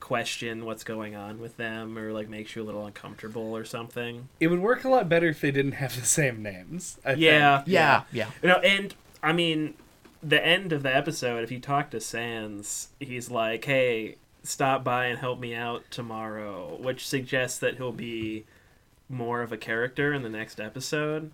question 0.00 0.64
what's 0.64 0.82
going 0.82 1.14
on 1.14 1.38
with 1.38 1.56
them, 1.56 1.96
or 1.96 2.12
like 2.12 2.28
makes 2.28 2.56
you 2.56 2.62
a 2.62 2.64
little 2.64 2.84
uncomfortable 2.84 3.56
or 3.56 3.64
something. 3.64 4.28
It 4.40 4.48
would 4.48 4.58
work 4.58 4.82
a 4.82 4.88
lot 4.88 5.08
better 5.08 5.28
if 5.28 5.40
they 5.40 5.52
didn't 5.52 5.72
have 5.72 5.94
the 5.94 6.04
same 6.04 6.42
names. 6.42 6.98
I 7.04 7.12
Yeah, 7.12 7.58
think. 7.58 7.68
yeah 7.68 8.02
yeah 8.12 8.30
You 8.42 8.48
know, 8.48 8.58
and 8.58 8.92
I 9.22 9.32
mean, 9.32 9.74
the 10.20 10.44
end 10.44 10.72
of 10.72 10.82
the 10.82 10.94
episode, 10.94 11.44
if 11.44 11.52
you 11.52 11.60
talk 11.60 11.90
to 11.90 12.00
Sans, 12.00 12.88
he's 12.98 13.30
like, 13.30 13.64
"Hey, 13.64 14.16
stop 14.42 14.82
by 14.82 15.06
and 15.06 15.18
help 15.20 15.38
me 15.38 15.54
out 15.54 15.84
tomorrow," 15.90 16.76
which 16.80 17.06
suggests 17.06 17.58
that 17.60 17.76
he'll 17.76 17.92
be 17.92 18.44
more 19.08 19.42
of 19.42 19.52
a 19.52 19.56
character 19.56 20.12
in 20.12 20.22
the 20.22 20.28
next 20.28 20.60
episode. 20.60 21.30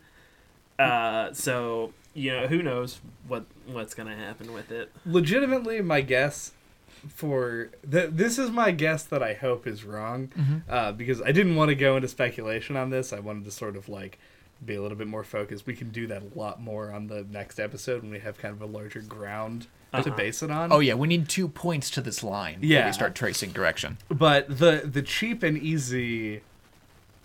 Uh, 0.79 1.33
so 1.33 1.93
you 2.15 2.31
know, 2.31 2.47
who 2.47 2.63
knows 2.63 3.01
what 3.27 3.45
what's 3.67 3.95
gonna 3.95 4.17
happen 4.17 4.53
with 4.53 4.71
it? 4.71 4.91
legitimately 5.07 5.81
my 5.83 6.01
guess 6.01 6.53
for 7.09 7.71
th- 7.91 8.11
this 8.13 8.39
is 8.39 8.51
my 8.51 8.71
guess 8.71 9.03
that 9.05 9.23
I 9.23 9.35
hope 9.35 9.67
is 9.67 9.85
wrong 9.85 10.31
uh, 10.69 10.93
because 10.93 11.21
I 11.23 11.33
didn't 11.33 11.57
want 11.57 11.71
to 11.71 11.75
go 11.75 11.97
into 11.97 12.09
speculation 12.09 12.77
on 12.77 12.91
this. 12.91 13.13
I 13.13 13.19
wanted 13.19 13.45
to 13.45 13.51
sort 13.51 13.77
of 13.77 13.89
like 13.89 14.19
be 14.65 14.75
a 14.77 14.83
little 14.83 14.97
bit 14.97 15.09
more 15.09 15.25
focused. 15.25 15.67
We 15.67 15.75
can 15.75 15.91
do 15.91 16.07
that 16.07 16.23
a 16.23 16.39
lot 16.39 16.61
more 16.61 16.93
on 16.93 17.09
the 17.09 17.27
next 17.31 17.59
episode 17.59 18.03
when 18.03 18.13
we 18.13 18.21
have 18.21 18.39
kind 18.39 18.55
of 18.55 18.63
a 18.63 18.67
larger 18.67 19.01
ground 19.01 19.67
to 19.93 19.99
Uh-huh. 19.99 20.11
base 20.11 20.43
it 20.43 20.51
on. 20.51 20.73
Oh 20.73 20.79
yeah, 20.79 20.95
we 20.95 21.09
need 21.09 21.29
two 21.29 21.49
points 21.49 21.91
to 21.91 22.01
this 22.01 22.23
line. 22.23 22.59
Yeah. 22.63 22.87
we 22.87 22.93
start 22.93 23.15
tracing 23.15 23.51
direction. 23.51 23.99
but 24.09 24.59
the 24.59 24.83
the 24.85 25.03
cheap 25.03 25.43
and 25.43 25.59
easy 25.59 26.37
d- 26.37 26.43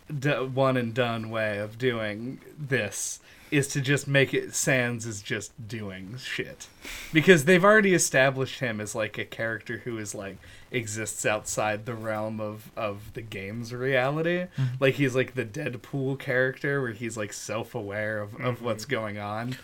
one 0.09 0.77
and 0.77 0.93
done 0.93 1.29
way 1.29 1.57
of 1.57 1.77
doing 1.77 2.39
this 2.57 3.19
is 3.49 3.67
to 3.69 3.81
just 3.81 4.07
make 4.07 4.33
it 4.33 4.53
Sans 4.53 5.05
is 5.05 5.21
just 5.21 5.67
doing 5.67 6.17
shit. 6.17 6.67
Because 7.13 7.45
they've 7.45 7.63
already 7.63 7.93
established 7.93 8.59
him 8.59 8.81
as 8.81 8.93
like 8.93 9.17
a 9.17 9.25
character 9.25 9.79
who 9.79 9.97
is 9.97 10.13
like 10.13 10.37
exists 10.69 11.25
outside 11.25 11.85
the 11.85 11.93
realm 11.93 12.41
of 12.41 12.71
of 12.75 13.13
the 13.13 13.21
game's 13.21 13.73
reality. 13.73 14.47
Mm-hmm. 14.57 14.63
Like 14.79 14.95
he's 14.95 15.15
like 15.15 15.35
the 15.35 15.45
deadpool 15.45 16.19
character 16.19 16.81
where 16.81 16.91
he's 16.91 17.15
like 17.15 17.31
self-aware 17.31 18.21
of, 18.21 18.33
of 18.35 18.39
mm-hmm. 18.39 18.65
what's 18.65 18.85
going 18.85 19.17
on 19.17 19.55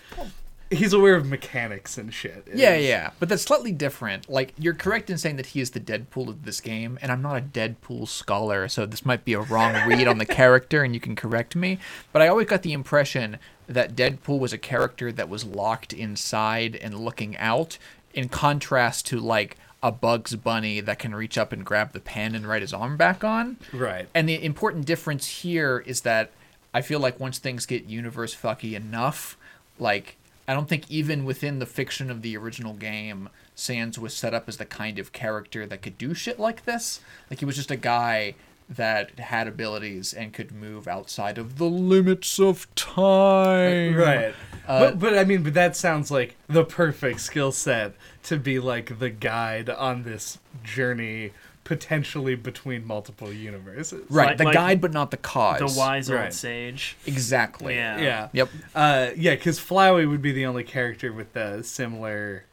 he's 0.73 0.93
aware 0.93 1.15
of 1.15 1.25
mechanics 1.25 1.97
and 1.97 2.13
shit 2.13 2.43
Yeah, 2.53 2.69
It's- 2.71 2.83
yeah, 2.83 3.09
but 3.19 3.29
that's 3.29 3.43
slightly 3.43 3.71
different. 3.71 4.29
Like 4.29 4.53
you're 4.57 4.73
correct 4.73 5.09
in 5.09 5.17
saying 5.17 5.37
that 5.37 5.47
he 5.47 5.61
is 5.61 5.71
the 5.71 5.79
Deadpool 5.79 6.27
of 6.29 6.45
this 6.45 6.59
game, 6.61 6.99
and 7.01 7.11
I'm 7.11 7.21
not 7.21 7.37
a 7.37 7.41
Deadpool 7.41 8.07
scholar, 8.07 8.67
so 8.67 8.85
this 8.85 9.05
might 9.05 9.23
be 9.25 9.33
a 9.33 9.39
wrong 9.41 9.73
read 9.87 10.07
on 10.07 10.17
the 10.17 10.25
character, 10.41 10.83
and 10.83 10.93
you 10.93 10.99
can 10.99 11.15
correct 11.15 11.55
me. 11.55 11.79
But 12.11 12.21
I 12.21 12.27
always 12.27 12.47
got 12.47 12.61
the 12.63 12.73
impression 12.73 13.37
that 13.67 13.95
Deadpool 13.95 14.39
was 14.39 14.51
a 14.53 14.57
character 14.57 15.11
that 15.11 15.29
was 15.29 15.45
locked 15.45 15.93
inside 15.93 16.75
and 16.75 16.93
looking 16.99 17.37
out, 17.37 17.77
in 18.13 18.29
contrast 18.29 19.05
to 19.07 19.19
like 19.19 19.57
a 19.81 19.91
Bugs 19.91 20.35
Bunny 20.35 20.79
that 20.79 20.99
can 20.99 21.13
reach 21.15 21.37
up 21.37 21.51
and 21.51 21.65
grab 21.65 21.91
the 21.93 21.99
pen 21.99 22.35
and 22.35 22.47
write 22.47 22.61
his 22.61 22.73
arm 22.73 22.95
back 22.95 23.23
on. 23.23 23.57
right 23.73 24.07
And 24.13 24.29
the 24.29 24.41
important 24.43 24.85
difference 24.85 25.27
here 25.41 25.83
is 25.85 26.01
that 26.01 26.31
I 26.73 26.81
feel 26.81 26.99
like 26.99 27.19
once 27.19 27.37
things 27.37 27.65
get 27.65 27.85
universe 27.85 28.33
fucky 28.35 28.73
enough, 28.75 29.37
like 29.79 30.15
I 30.47 30.53
don't 30.53 30.67
think 30.67 30.89
even 30.89 31.25
within 31.25 31.59
the 31.59 31.65
fiction 31.65 32.09
of 32.11 32.21
the 32.21 32.35
original 32.35 32.73
game, 32.73 33.29
Sans 33.55 33.97
was 33.97 34.13
set 34.13 34.33
up 34.33 34.49
as 34.49 34.57
the 34.57 34.65
kind 34.65 34.99
of 34.99 35.13
character 35.13 35.65
that 35.65 35.81
could 35.81 35.97
do 35.97 36.13
shit 36.13 36.39
like 36.39 36.65
this. 36.65 36.99
Like 37.29 37.39
he 37.39 37.45
was 37.45 37.55
just 37.55 37.71
a 37.71 37.75
guy 37.77 38.35
that 38.69 39.19
had 39.19 39.47
abilities 39.47 40.13
and 40.13 40.33
could 40.33 40.51
move 40.51 40.87
outside 40.87 41.37
of 41.37 41.57
the 41.57 41.65
limits 41.69 42.39
of 42.39 42.73
time. 42.75 43.95
right 43.95 44.33
Uh, 44.65 44.79
but, 44.79 44.99
but 44.99 45.17
i 45.17 45.25
mean 45.25 45.43
but 45.43 45.53
that 45.53 45.75
sounds 45.75 46.09
like 46.09 46.37
the 46.47 46.63
perfect 46.63 47.19
skill 47.19 47.51
set 47.51 47.93
to 48.23 48.37
be 48.37 48.59
like 48.59 48.99
the 48.99 49.09
guide 49.09 49.69
on 49.69 50.03
this 50.03 50.39
journey 50.63 51.31
potentially 51.63 52.35
between 52.35 52.85
multiple 52.85 53.31
universes 53.31 54.03
Right, 54.09 54.27
Like- 54.29 54.37
the 54.37 54.43
like 54.45 54.53
guide 54.53 54.81
but 54.81 54.91
not 54.91 55.11
the 55.11 55.17
cause. 55.17 55.59
The 55.59 55.79
wise 55.79 56.09
old 56.09 56.19
Right. 56.19 56.33
sage. 56.33 56.97
Exactly. 57.05 57.75
Yeah. 57.75 57.99
yeah 58.01 58.27
Yep. 58.33 58.49
uh 58.75 59.09
yeah 59.15 59.35
because 59.35 59.59
flowey 59.59 60.09
would 60.09 60.21
be 60.21 60.31
the 60.33 60.45
only 60.45 60.63
character 60.63 61.13
with 61.13 61.31
the 61.33 61.63
similar 61.63 62.45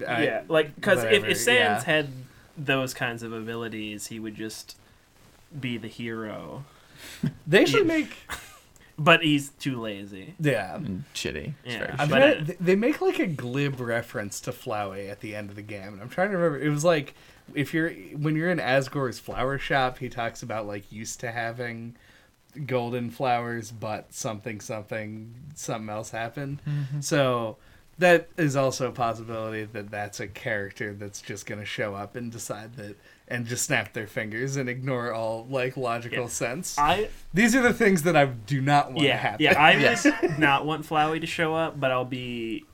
uh, 0.00 0.18
yeah, 0.20 0.42
like 0.48 0.74
because 0.76 1.02
if, 1.04 1.24
if 1.24 1.36
Sans 1.36 1.58
yeah. 1.58 1.82
had 1.84 2.08
those 2.56 2.94
kinds 2.94 3.22
of 3.24 3.32
abilities, 3.32 4.06
he 4.06 4.20
would 4.20 4.36
just 4.36 4.76
be 5.58 5.78
the 5.78 5.88
hero. 5.88 6.64
they 7.46 7.64
should 7.66 7.86
make 7.86 8.10
But 8.98 9.22
he's 9.22 9.48
too 9.58 9.80
lazy. 9.80 10.34
yeah 10.38 10.76
And 10.76 11.04
shitty. 11.14 11.54
Yeah. 11.64 11.78
very 11.78 11.92
I'm 11.98 12.08
But 12.08 12.18
trying 12.18 12.56
they 12.60 12.76
make 12.76 13.00
like 13.00 13.18
a 13.18 13.26
glib 13.26 13.80
reference 13.80 14.40
to 14.42 14.52
Flowey 14.52 15.10
at 15.10 15.20
the 15.20 15.34
end 15.34 15.48
of 15.50 15.56
the 15.56 15.62
game, 15.62 15.94
and 15.94 16.02
I'm 16.02 16.08
trying 16.10 16.30
to 16.32 16.36
remember. 16.36 16.64
It 16.64 16.68
was 16.68 16.84
like 16.84 17.14
if 17.54 17.72
you're 17.74 17.90
when 17.90 18.36
you're 18.36 18.50
in 18.50 18.60
Asgore's 18.60 19.18
flower 19.18 19.58
shop, 19.58 19.98
he 19.98 20.08
talks 20.08 20.42
about 20.42 20.66
like 20.66 20.90
used 20.92 21.20
to 21.20 21.30
having 21.32 21.96
golden 22.66 23.10
flowers, 23.10 23.70
but 23.70 24.12
something 24.12 24.60
something 24.60 25.34
something 25.54 25.88
else 25.88 26.10
happened. 26.10 26.60
Mm-hmm. 26.68 27.00
So 27.00 27.56
that 27.98 28.28
is 28.38 28.56
also 28.56 28.88
a 28.88 28.92
possibility 28.92 29.64
that 29.64 29.90
that's 29.90 30.20
a 30.20 30.26
character 30.26 30.94
that's 30.94 31.20
just 31.20 31.44
going 31.44 31.60
to 31.60 31.66
show 31.66 31.94
up 31.94 32.16
and 32.16 32.32
decide 32.32 32.74
that 32.76 32.96
and 33.28 33.46
just 33.46 33.66
snap 33.66 33.92
their 33.92 34.06
fingers 34.06 34.56
and 34.56 34.68
ignore 34.68 35.12
all 35.12 35.46
like 35.50 35.76
logical 35.76 36.22
Yeah. 36.24 36.28
sense. 36.28 36.78
I 36.78 37.10
These 37.34 37.54
are 37.54 37.62
the 37.62 37.74
things 37.74 38.02
that 38.04 38.16
I 38.16 38.24
do 38.24 38.60
not 38.62 38.92
want 38.92 39.06
to 39.06 39.12
happen. 39.16 39.44
yeah 39.44 39.62
I 39.62 39.78
just 39.78 40.06
not 40.38 40.64
want 40.66 40.86
Flowey 40.86 41.20
to 41.20 41.26
show 41.26 41.54
up, 41.54 41.78
but 41.78 41.90
I'll 41.90 42.04
be 42.06 42.64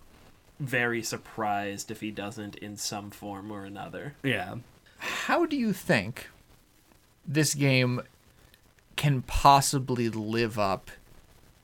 very 0.59 1.03
surprised 1.03 1.91
if 1.91 2.01
he 2.01 2.11
doesn't 2.11 2.57
in 2.57 2.77
some 2.77 3.11
form 3.11 3.51
or 3.51 3.65
another. 3.65 4.15
yeah. 4.23 4.57
How 4.99 5.45
do 5.45 5.57
you 5.57 5.75
think 5.75 6.31
this 7.27 7.55
game 7.55 8.01
can 8.97 9.21
possibly 9.23 10.09
live 10.09 10.59
up 10.59 10.91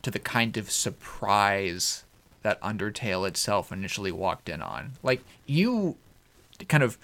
to 0.02 0.10
the 0.10 0.18
kind 0.18 0.56
of 0.56 0.70
surprise 0.70 2.04
that 2.42 2.60
Undertale 2.60 3.26
itself 3.26 3.72
initially 3.72 4.12
walked 4.12 4.48
in 4.48 4.60
on. 4.60 4.92
Like 5.02 5.22
you 5.46 5.96
kind 6.68 6.82
of 6.82 6.98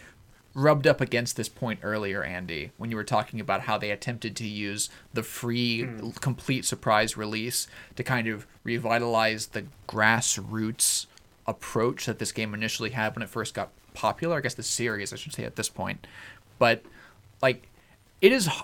rubbed 0.54 0.86
up 0.86 1.00
against 1.00 1.36
this 1.36 1.48
point 1.48 1.80
earlier, 1.82 2.22
Andy, 2.22 2.72
when 2.76 2.90
you 2.90 2.96
were 2.96 3.04
talking 3.04 3.40
about 3.40 3.62
how 3.62 3.78
they 3.78 3.90
attempted 3.90 4.34
to 4.36 4.46
use 4.46 4.90
the 5.14 5.22
free, 5.22 5.84
hmm. 5.84 6.10
complete 6.10 6.64
surprise 6.64 7.16
release 7.16 7.68
to 7.96 8.02
kind 8.02 8.26
of 8.26 8.46
revitalize 8.64 9.48
the 9.48 9.64
grassroots 9.88 11.06
approach 11.48 12.06
that 12.06 12.20
this 12.20 12.30
game 12.30 12.54
initially 12.54 12.90
had 12.90 13.16
when 13.16 13.22
it 13.22 13.28
first 13.28 13.54
got 13.54 13.70
popular. 13.94 14.36
I 14.36 14.40
guess 14.40 14.54
the 14.54 14.62
series, 14.62 15.12
I 15.12 15.16
should 15.16 15.32
say, 15.32 15.44
at 15.44 15.56
this 15.56 15.68
point. 15.68 16.06
But, 16.58 16.82
like, 17.42 17.66
it 18.20 18.30
is 18.30 18.46
h- 18.48 18.62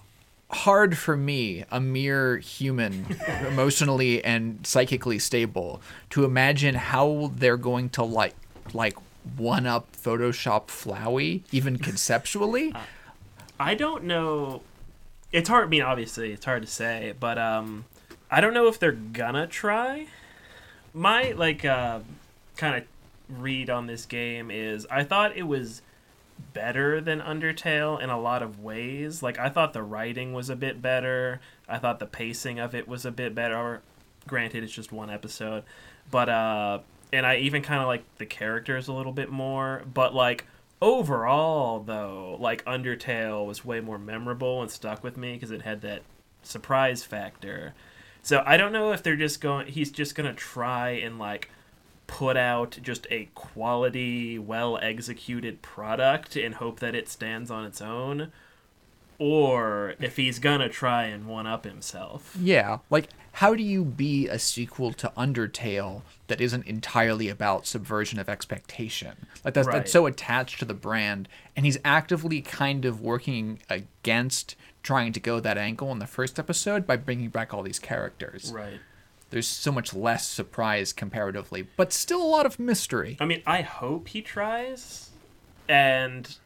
hard 0.50 0.96
for 0.96 1.16
me, 1.16 1.64
a 1.70 1.80
mere 1.80 2.36
human, 2.36 3.06
emotionally 3.48 4.24
and 4.24 4.64
psychically 4.66 5.18
stable, 5.18 5.80
to 6.10 6.24
imagine 6.24 6.74
how 6.76 7.32
they're 7.34 7.56
going 7.56 7.88
to, 7.90 8.04
like, 8.04 8.34
like, 8.72 8.94
one 9.36 9.66
up 9.66 9.90
Photoshop 9.96 10.66
Flowey, 10.66 11.42
even 11.50 11.78
conceptually. 11.88 12.74
I 13.58 13.74
don't 13.74 14.04
know. 14.04 14.62
It's 15.32 15.48
hard. 15.48 15.64
I 15.64 15.68
mean, 15.68 15.82
obviously, 15.82 16.32
it's 16.32 16.44
hard 16.44 16.62
to 16.62 16.68
say, 16.68 17.14
but 17.18 17.38
um, 17.38 17.86
I 18.30 18.40
don't 18.40 18.52
know 18.54 18.66
if 18.68 18.78
they're 18.78 18.92
gonna 18.92 19.46
try. 19.46 20.06
My 20.92 21.32
like 21.32 21.64
uh, 21.64 22.00
kind 22.56 22.76
of 22.76 22.84
read 23.40 23.70
on 23.70 23.86
this 23.86 24.06
game 24.06 24.50
is 24.50 24.86
I 24.90 25.04
thought 25.04 25.36
it 25.36 25.44
was 25.44 25.82
better 26.52 27.00
than 27.00 27.20
Undertale 27.20 28.00
in 28.00 28.10
a 28.10 28.20
lot 28.20 28.42
of 28.42 28.60
ways. 28.60 29.22
Like 29.22 29.38
I 29.38 29.48
thought 29.48 29.72
the 29.72 29.82
writing 29.82 30.32
was 30.32 30.50
a 30.50 30.56
bit 30.56 30.82
better. 30.82 31.40
I 31.68 31.78
thought 31.78 31.98
the 31.98 32.06
pacing 32.06 32.58
of 32.58 32.74
it 32.74 32.88
was 32.88 33.04
a 33.04 33.10
bit 33.10 33.34
better. 33.34 33.82
Granted, 34.26 34.64
it's 34.64 34.72
just 34.72 34.92
one 34.92 35.10
episode, 35.10 35.64
but 36.10 36.28
uh, 36.28 36.80
and 37.12 37.26
I 37.26 37.36
even 37.36 37.62
kind 37.62 37.80
of 37.80 37.86
like 37.86 38.04
the 38.18 38.26
characters 38.26 38.88
a 38.88 38.92
little 38.92 39.12
bit 39.12 39.30
more. 39.30 39.82
But 39.92 40.14
like 40.14 40.46
overall, 40.80 41.80
though, 41.80 42.36
like 42.40 42.64
Undertale 42.64 43.46
was 43.46 43.64
way 43.64 43.80
more 43.80 43.98
memorable 43.98 44.62
and 44.62 44.70
stuck 44.70 45.02
with 45.04 45.16
me 45.16 45.34
because 45.34 45.50
it 45.50 45.62
had 45.62 45.82
that 45.82 46.02
surprise 46.42 47.04
factor. 47.04 47.74
So 48.22 48.42
I 48.46 48.56
don't 48.56 48.72
know 48.72 48.92
if 48.92 49.02
they're 49.02 49.16
just 49.16 49.40
going. 49.40 49.66
He's 49.66 49.90
just 49.90 50.14
gonna 50.14 50.32
try 50.32 50.90
and 50.90 51.18
like 51.18 51.50
put 52.06 52.36
out 52.36 52.78
just 52.82 53.06
a 53.10 53.28
quality, 53.34 54.38
well 54.38 54.78
executed 54.78 55.62
product 55.62 56.36
and 56.36 56.56
hope 56.56 56.80
that 56.80 56.94
it 56.94 57.08
stands 57.08 57.50
on 57.50 57.64
its 57.64 57.80
own, 57.80 58.30
or 59.18 59.94
if 60.00 60.16
he's 60.16 60.38
gonna 60.38 60.68
try 60.68 61.04
and 61.04 61.26
one 61.26 61.46
up 61.46 61.64
himself. 61.64 62.36
Yeah, 62.40 62.78
like 62.90 63.08
how 63.38 63.54
do 63.54 63.62
you 63.62 63.84
be 63.84 64.28
a 64.28 64.38
sequel 64.38 64.92
to 64.92 65.12
Undertale 65.16 66.02
that 66.28 66.40
isn't 66.40 66.66
entirely 66.66 67.28
about 67.28 67.66
subversion 67.66 68.18
of 68.20 68.28
expectation? 68.28 69.26
Like 69.44 69.54
that's 69.54 69.66
Right. 69.66 69.74
that's 69.78 69.92
so 69.92 70.06
attached 70.06 70.58
to 70.60 70.64
the 70.64 70.74
brand, 70.74 71.28
and 71.56 71.64
he's 71.64 71.78
actively 71.84 72.40
kind 72.42 72.84
of 72.84 73.00
working 73.00 73.60
against 73.70 74.56
trying 74.82 75.12
to 75.14 75.20
go 75.20 75.40
that 75.40 75.56
angle 75.58 75.90
in 75.92 75.98
the 75.98 76.06
first 76.06 76.38
episode 76.38 76.86
by 76.86 76.96
bringing 76.96 77.30
back 77.30 77.54
all 77.54 77.62
these 77.62 77.78
characters. 77.78 78.52
Right. 78.52 78.80
There's 79.34 79.48
so 79.48 79.72
much 79.72 79.92
less 79.92 80.28
surprise 80.28 80.92
comparatively, 80.92 81.66
but 81.76 81.92
still 81.92 82.22
a 82.22 82.24
lot 82.24 82.46
of 82.46 82.60
mystery. 82.60 83.16
I 83.18 83.24
mean, 83.24 83.42
I 83.44 83.62
hope 83.62 84.06
he 84.06 84.22
tries, 84.22 85.10
and 85.68 86.36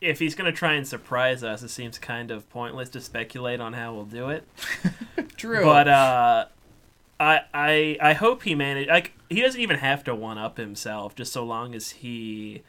if 0.00 0.18
he's 0.18 0.34
gonna 0.34 0.50
try 0.50 0.72
and 0.72 0.84
surprise 0.84 1.44
us, 1.44 1.62
it 1.62 1.68
seems 1.68 1.96
kind 1.96 2.32
of 2.32 2.50
pointless 2.50 2.88
to 2.88 3.00
speculate 3.00 3.60
on 3.60 3.72
how 3.74 3.94
we'll 3.94 4.04
do 4.04 4.30
it. 4.30 4.48
True, 5.36 5.62
But 5.62 5.86
uh, 5.86 6.46
I 7.20 7.42
I 7.54 7.98
I 8.00 8.12
hope 8.14 8.42
he 8.42 8.56
manage. 8.56 8.88
Like 8.88 9.12
he 9.30 9.40
doesn't 9.40 9.60
even 9.60 9.76
have 9.78 10.02
to 10.04 10.14
one 10.16 10.38
up 10.38 10.56
himself, 10.56 11.14
just 11.14 11.32
so 11.32 11.44
long 11.44 11.72
as 11.72 11.90
he 11.90 12.64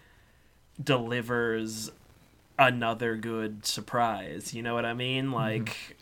delivers 0.80 1.92
another 2.60 3.16
good 3.16 3.66
surprise. 3.66 4.54
You 4.54 4.62
know 4.62 4.76
what 4.76 4.86
I 4.86 4.94
mean? 4.94 5.32
Like. 5.32 5.98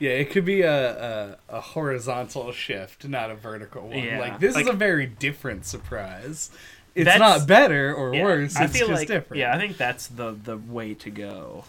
Yeah, 0.00 0.10
it 0.10 0.30
could 0.30 0.44
be 0.44 0.62
a, 0.62 0.72
a, 0.72 1.36
a 1.48 1.60
horizontal 1.60 2.50
shift, 2.52 3.06
not 3.06 3.30
a 3.30 3.34
vertical 3.34 3.88
one. 3.88 3.98
Yeah, 3.98 4.18
Like 4.18 4.40
this 4.40 4.54
like- 4.54 4.64
is 4.64 4.70
a 4.70 4.72
very 4.74 5.06
different 5.06 5.64
surprise. 5.66 6.50
It's 6.96 7.18
not 7.18 7.48
better 7.48 7.92
or 7.92 8.14
yeah, 8.14 8.22
worse. 8.22 8.54
I 8.56 8.64
It's 8.64 8.72
feel 8.76 8.86
just 8.86 9.00
like 9.00 9.08
different. 9.08 9.40
yeah, 9.40 9.52
I 9.54 9.58
think 9.58 9.76
that's 9.76 10.06
the 10.06 10.30
the 10.32 10.56
way 10.56 10.94
to 10.94 11.10
go. 11.10 11.64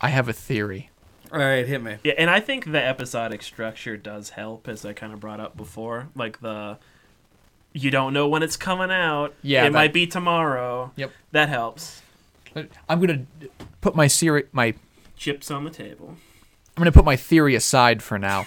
I 0.00 0.10
have 0.10 0.28
a 0.28 0.32
theory. 0.32 0.90
All 1.32 1.40
right, 1.40 1.66
hit 1.66 1.82
me. 1.82 1.96
Yeah, 2.04 2.14
and 2.16 2.30
I 2.30 2.38
think 2.38 2.70
the 2.70 2.80
episodic 2.82 3.42
structure 3.42 3.96
does 3.96 4.30
help, 4.30 4.68
as 4.68 4.84
I 4.84 4.92
kind 4.92 5.12
of 5.12 5.18
brought 5.18 5.40
up 5.40 5.56
before. 5.56 6.08
Like 6.14 6.40
the, 6.40 6.78
you 7.72 7.90
don't 7.90 8.12
know 8.14 8.28
when 8.28 8.42
it's 8.44 8.56
coming 8.56 8.90
out. 8.92 9.34
Yeah, 9.42 9.62
it 9.62 9.64
that- 9.64 9.72
might 9.72 9.92
be 9.92 10.06
tomorrow. 10.06 10.92
Yep. 10.96 11.10
that 11.32 11.48
helps. 11.48 12.02
I'm 12.88 13.00
gonna 13.00 13.24
put 13.80 13.94
my 13.96 14.06
seri- 14.06 14.46
my 14.52 14.74
Chips 15.16 15.50
on 15.50 15.64
the 15.64 15.70
table. 15.70 16.16
I'm 16.78 16.82
gonna 16.82 16.92
put 16.92 17.04
my 17.04 17.16
theory 17.16 17.56
aside 17.56 18.04
for 18.04 18.20
now, 18.20 18.46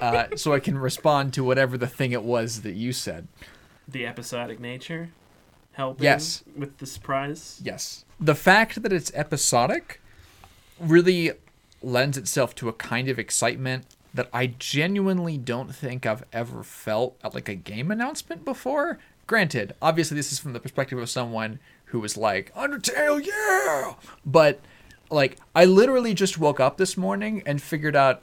uh, 0.00 0.28
so 0.36 0.54
I 0.54 0.60
can 0.60 0.78
respond 0.78 1.34
to 1.34 1.44
whatever 1.44 1.76
the 1.76 1.86
thing 1.86 2.12
it 2.12 2.22
was 2.22 2.62
that 2.62 2.72
you 2.72 2.90
said. 2.90 3.28
The 3.86 4.06
episodic 4.06 4.58
nature 4.58 5.10
helping. 5.72 6.04
Yes. 6.04 6.42
with 6.56 6.78
the 6.78 6.86
surprise. 6.86 7.60
Yes. 7.62 8.06
The 8.18 8.34
fact 8.34 8.82
that 8.82 8.94
it's 8.94 9.12
episodic 9.14 10.00
really 10.80 11.32
lends 11.82 12.16
itself 12.16 12.54
to 12.54 12.70
a 12.70 12.72
kind 12.72 13.10
of 13.10 13.18
excitement 13.18 13.84
that 14.14 14.30
I 14.32 14.46
genuinely 14.46 15.36
don't 15.36 15.74
think 15.74 16.06
I've 16.06 16.24
ever 16.32 16.62
felt 16.62 17.18
at 17.22 17.34
like 17.34 17.50
a 17.50 17.54
game 17.54 17.90
announcement 17.90 18.42
before. 18.42 19.00
Granted, 19.26 19.74
obviously 19.82 20.14
this 20.16 20.32
is 20.32 20.38
from 20.38 20.54
the 20.54 20.60
perspective 20.60 20.98
of 20.98 21.10
someone 21.10 21.58
who 21.86 22.00
was 22.00 22.16
like, 22.16 22.54
Undertale, 22.54 23.22
yeah! 23.22 23.96
But 24.24 24.60
like 25.10 25.38
I 25.54 25.64
literally 25.64 26.14
just 26.14 26.38
woke 26.38 26.60
up 26.60 26.76
this 26.76 26.96
morning 26.96 27.42
and 27.46 27.60
figured 27.60 27.96
out 27.96 28.22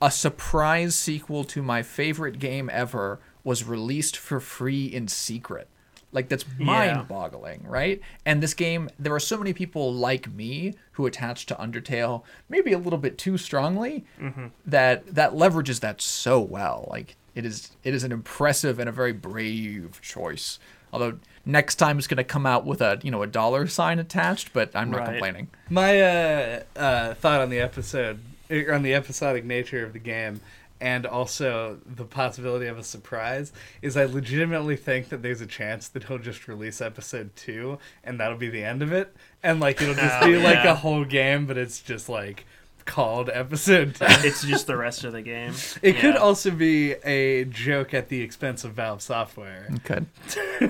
a 0.00 0.10
surprise 0.10 0.94
sequel 0.94 1.44
to 1.44 1.62
my 1.62 1.82
favorite 1.82 2.38
game 2.38 2.68
ever 2.72 3.18
was 3.44 3.64
released 3.64 4.16
for 4.16 4.40
free 4.40 4.86
in 4.86 5.08
secret. 5.08 5.68
Like 6.12 6.28
that's 6.28 6.44
mind-boggling, 6.58 7.64
right? 7.66 8.00
And 8.24 8.42
this 8.42 8.54
game, 8.54 8.88
there 8.98 9.14
are 9.14 9.20
so 9.20 9.36
many 9.36 9.52
people 9.52 9.92
like 9.92 10.32
me 10.32 10.74
who 10.92 11.04
attach 11.04 11.46
to 11.46 11.54
Undertale 11.56 12.22
maybe 12.48 12.72
a 12.72 12.78
little 12.78 12.98
bit 12.98 13.18
too 13.18 13.36
strongly 13.36 14.04
mm-hmm. 14.20 14.46
that 14.64 15.14
that 15.14 15.32
leverages 15.32 15.80
that 15.80 16.00
so 16.00 16.40
well. 16.40 16.88
Like 16.90 17.16
it 17.34 17.44
is, 17.44 17.76
it 17.84 17.92
is 17.92 18.02
an 18.02 18.12
impressive 18.12 18.78
and 18.78 18.88
a 18.88 18.92
very 18.92 19.12
brave 19.12 20.00
choice. 20.00 20.58
Although 20.92 21.18
next 21.44 21.76
time 21.76 21.98
it's 21.98 22.06
going 22.06 22.16
to 22.16 22.24
come 22.24 22.46
out 22.46 22.64
with 22.66 22.80
a 22.80 22.98
you 23.02 23.10
know 23.10 23.22
a 23.22 23.26
dollar 23.26 23.66
sign 23.66 23.98
attached, 23.98 24.52
but 24.52 24.70
I'm 24.74 24.90
not 24.90 25.00
Right. 25.00 25.08
complaining. 25.10 25.48
My 25.70 26.00
uh, 26.00 26.62
uh, 26.76 27.14
thought 27.14 27.40
on 27.40 27.50
the 27.50 27.60
episode, 27.60 28.20
er, 28.50 28.72
on 28.72 28.82
the 28.82 28.94
episodic 28.94 29.44
nature 29.44 29.84
of 29.84 29.92
the 29.92 29.98
game, 29.98 30.40
and 30.80 31.06
also 31.06 31.78
the 31.86 32.04
possibility 32.04 32.66
of 32.66 32.78
a 32.78 32.82
surprise, 32.84 33.52
is 33.82 33.96
I 33.96 34.04
legitimately 34.04 34.76
think 34.76 35.08
that 35.08 35.22
there's 35.22 35.40
a 35.40 35.46
chance 35.46 35.88
that 35.88 36.04
he'll 36.04 36.18
just 36.18 36.46
release 36.48 36.80
episode 36.80 37.34
two, 37.34 37.78
and 38.04 38.20
that'll 38.20 38.36
be 38.38 38.50
the 38.50 38.62
end 38.64 38.82
of 38.82 38.92
it, 38.92 39.14
and 39.42 39.58
like 39.60 39.80
it'll 39.82 39.94
just 39.94 40.16
Oh, 40.22 40.26
be 40.26 40.36
like 40.36 40.64
a 40.64 40.74
whole 40.76 41.04
game, 41.04 41.46
but 41.46 41.56
it's 41.58 41.80
just 41.80 42.08
like 42.08 42.44
called 42.86 43.28
episode 43.32 43.96
two. 43.96 44.04
it's 44.08 44.42
just 44.42 44.66
the 44.66 44.76
rest 44.76 45.04
of 45.04 45.12
the 45.12 45.22
game. 45.22 45.52
It 45.82 45.96
could 45.98 46.16
also 46.16 46.50
be 46.50 46.92
a 47.04 47.44
joke 47.44 47.92
at 47.92 48.08
the 48.08 48.22
expense 48.22 48.64
of 48.64 48.72
Valve 48.72 49.02
Software. 49.02 49.68
Okay. 49.76 50.06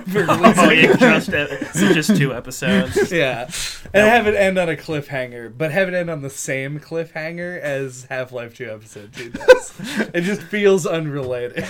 for 0.07 0.27
Oh, 0.29 0.71
yeah, 0.71 0.97
just 0.97 1.29
uh, 1.29 1.73
so 1.73 1.93
just 1.93 2.17
two 2.17 2.35
episodes. 2.35 3.13
yeah, 3.13 3.51
and 3.95 4.09
have 4.09 4.27
it 4.27 4.35
end 4.35 4.59
on 4.59 4.69
a 4.69 4.77
cliffhanger, 4.77 5.53
but 5.57 5.71
have 5.71 5.89
it 5.89 5.95
end 5.95 6.11
on 6.11 6.23
the 6.23 6.31
same 6.31 6.81
cliffhanger 6.81 7.61
as 7.61 8.07
Half 8.09 8.33
Life 8.33 8.57
Two 8.57 8.71
Episode 8.71 9.13
Two 9.13 9.31
does. 9.31 9.73
it 10.15 10.23
just 10.23 10.43
feels 10.43 10.87
unrelated. 10.87 11.65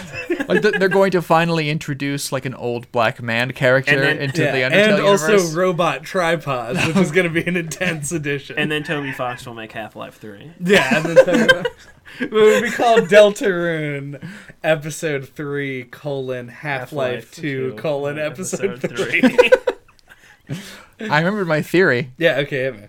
like 0.48 0.62
th- 0.62 0.74
they're 0.74 0.88
going 0.88 1.10
to 1.10 1.22
finally 1.22 1.68
introduce 1.68 2.32
like 2.32 2.46
an 2.46 2.54
old 2.54 2.90
black 2.92 3.20
man 3.20 3.52
character 3.52 4.00
then- 4.00 4.18
into 4.18 4.40
the 4.40 4.60
Yeah, 4.60 4.70
Undertale 4.70 4.98
and 4.98 5.02
also 5.02 5.56
robot 5.56 6.02
tripods, 6.04 6.86
which 6.86 6.96
is 6.96 7.10
going 7.10 7.26
to 7.26 7.32
be 7.32 7.46
an 7.46 7.56
intense 7.56 8.12
addition. 8.12 8.58
And 8.58 8.70
then 8.70 8.82
Toby 8.82 9.12
Fox 9.12 9.46
will 9.46 9.54
make 9.54 9.72
Half 9.72 9.96
Life 9.96 10.14
Three. 10.36 10.50
yeah, 10.74 10.96
and 10.96 11.04
then 11.16 11.66
it 12.20 12.30
would 12.32 12.62
be 12.62 12.70
called 12.70 13.00
Deltarune 13.08 14.22
Episode 14.64 15.28
Three 15.28 15.84
colon 15.84 16.48
Half 16.48 16.92
Life 16.92 17.32
Two 17.34 17.74
colon 17.78 18.18
Episode 18.18 18.80
Three. 18.80 19.22
I 21.00 21.18
remembered 21.18 21.48
my 21.48 21.60
theory. 21.62 22.12
yeah, 22.18 22.36
okay, 22.38 22.64
hit 22.64 22.76
me. 22.76 22.86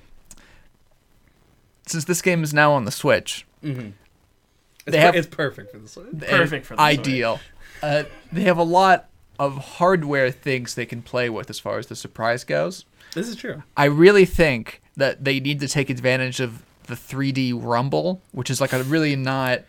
Since 1.87 2.05
this 2.05 2.21
game 2.21 2.43
is 2.43 2.53
now 2.53 2.73
on 2.73 2.85
the 2.85 2.91
Switch, 2.91 3.45
It's, 3.63 3.73
They 4.85 4.91
per- 4.91 4.97
have- 4.97 5.15
it's 5.15 5.27
perfect 5.27 5.71
for 5.71 5.77
this 5.79 5.95
one. 5.95 6.19
Perfect 6.19 6.65
for 6.65 6.75
the 6.75 6.85
Switch. 6.85 6.99
ideal. 6.99 7.39
Uh, 7.81 8.03
they 8.31 8.41
have 8.41 8.57
a 8.57 8.63
lot 8.63 9.09
of 9.39 9.57
hardware 9.57 10.31
things 10.31 10.75
they 10.75 10.85
can 10.85 11.01
play 11.01 11.29
with 11.29 11.49
as 11.49 11.59
far 11.59 11.77
as 11.77 11.87
the 11.87 11.95
surprise 11.95 12.43
goes. 12.43 12.85
This 13.13 13.27
is 13.29 13.35
true. 13.35 13.63
I 13.77 13.85
really 13.85 14.25
think 14.25 14.81
that 14.97 15.23
they 15.23 15.39
need 15.39 15.59
to 15.61 15.67
take 15.67 15.89
advantage 15.89 16.39
of 16.39 16.63
the 16.87 16.95
HD 16.95 17.53
rumble, 17.55 18.21
which 18.31 18.49
is 18.49 18.59
like 18.59 18.73
a 18.73 18.83
really 18.83 19.15
not 19.15 19.61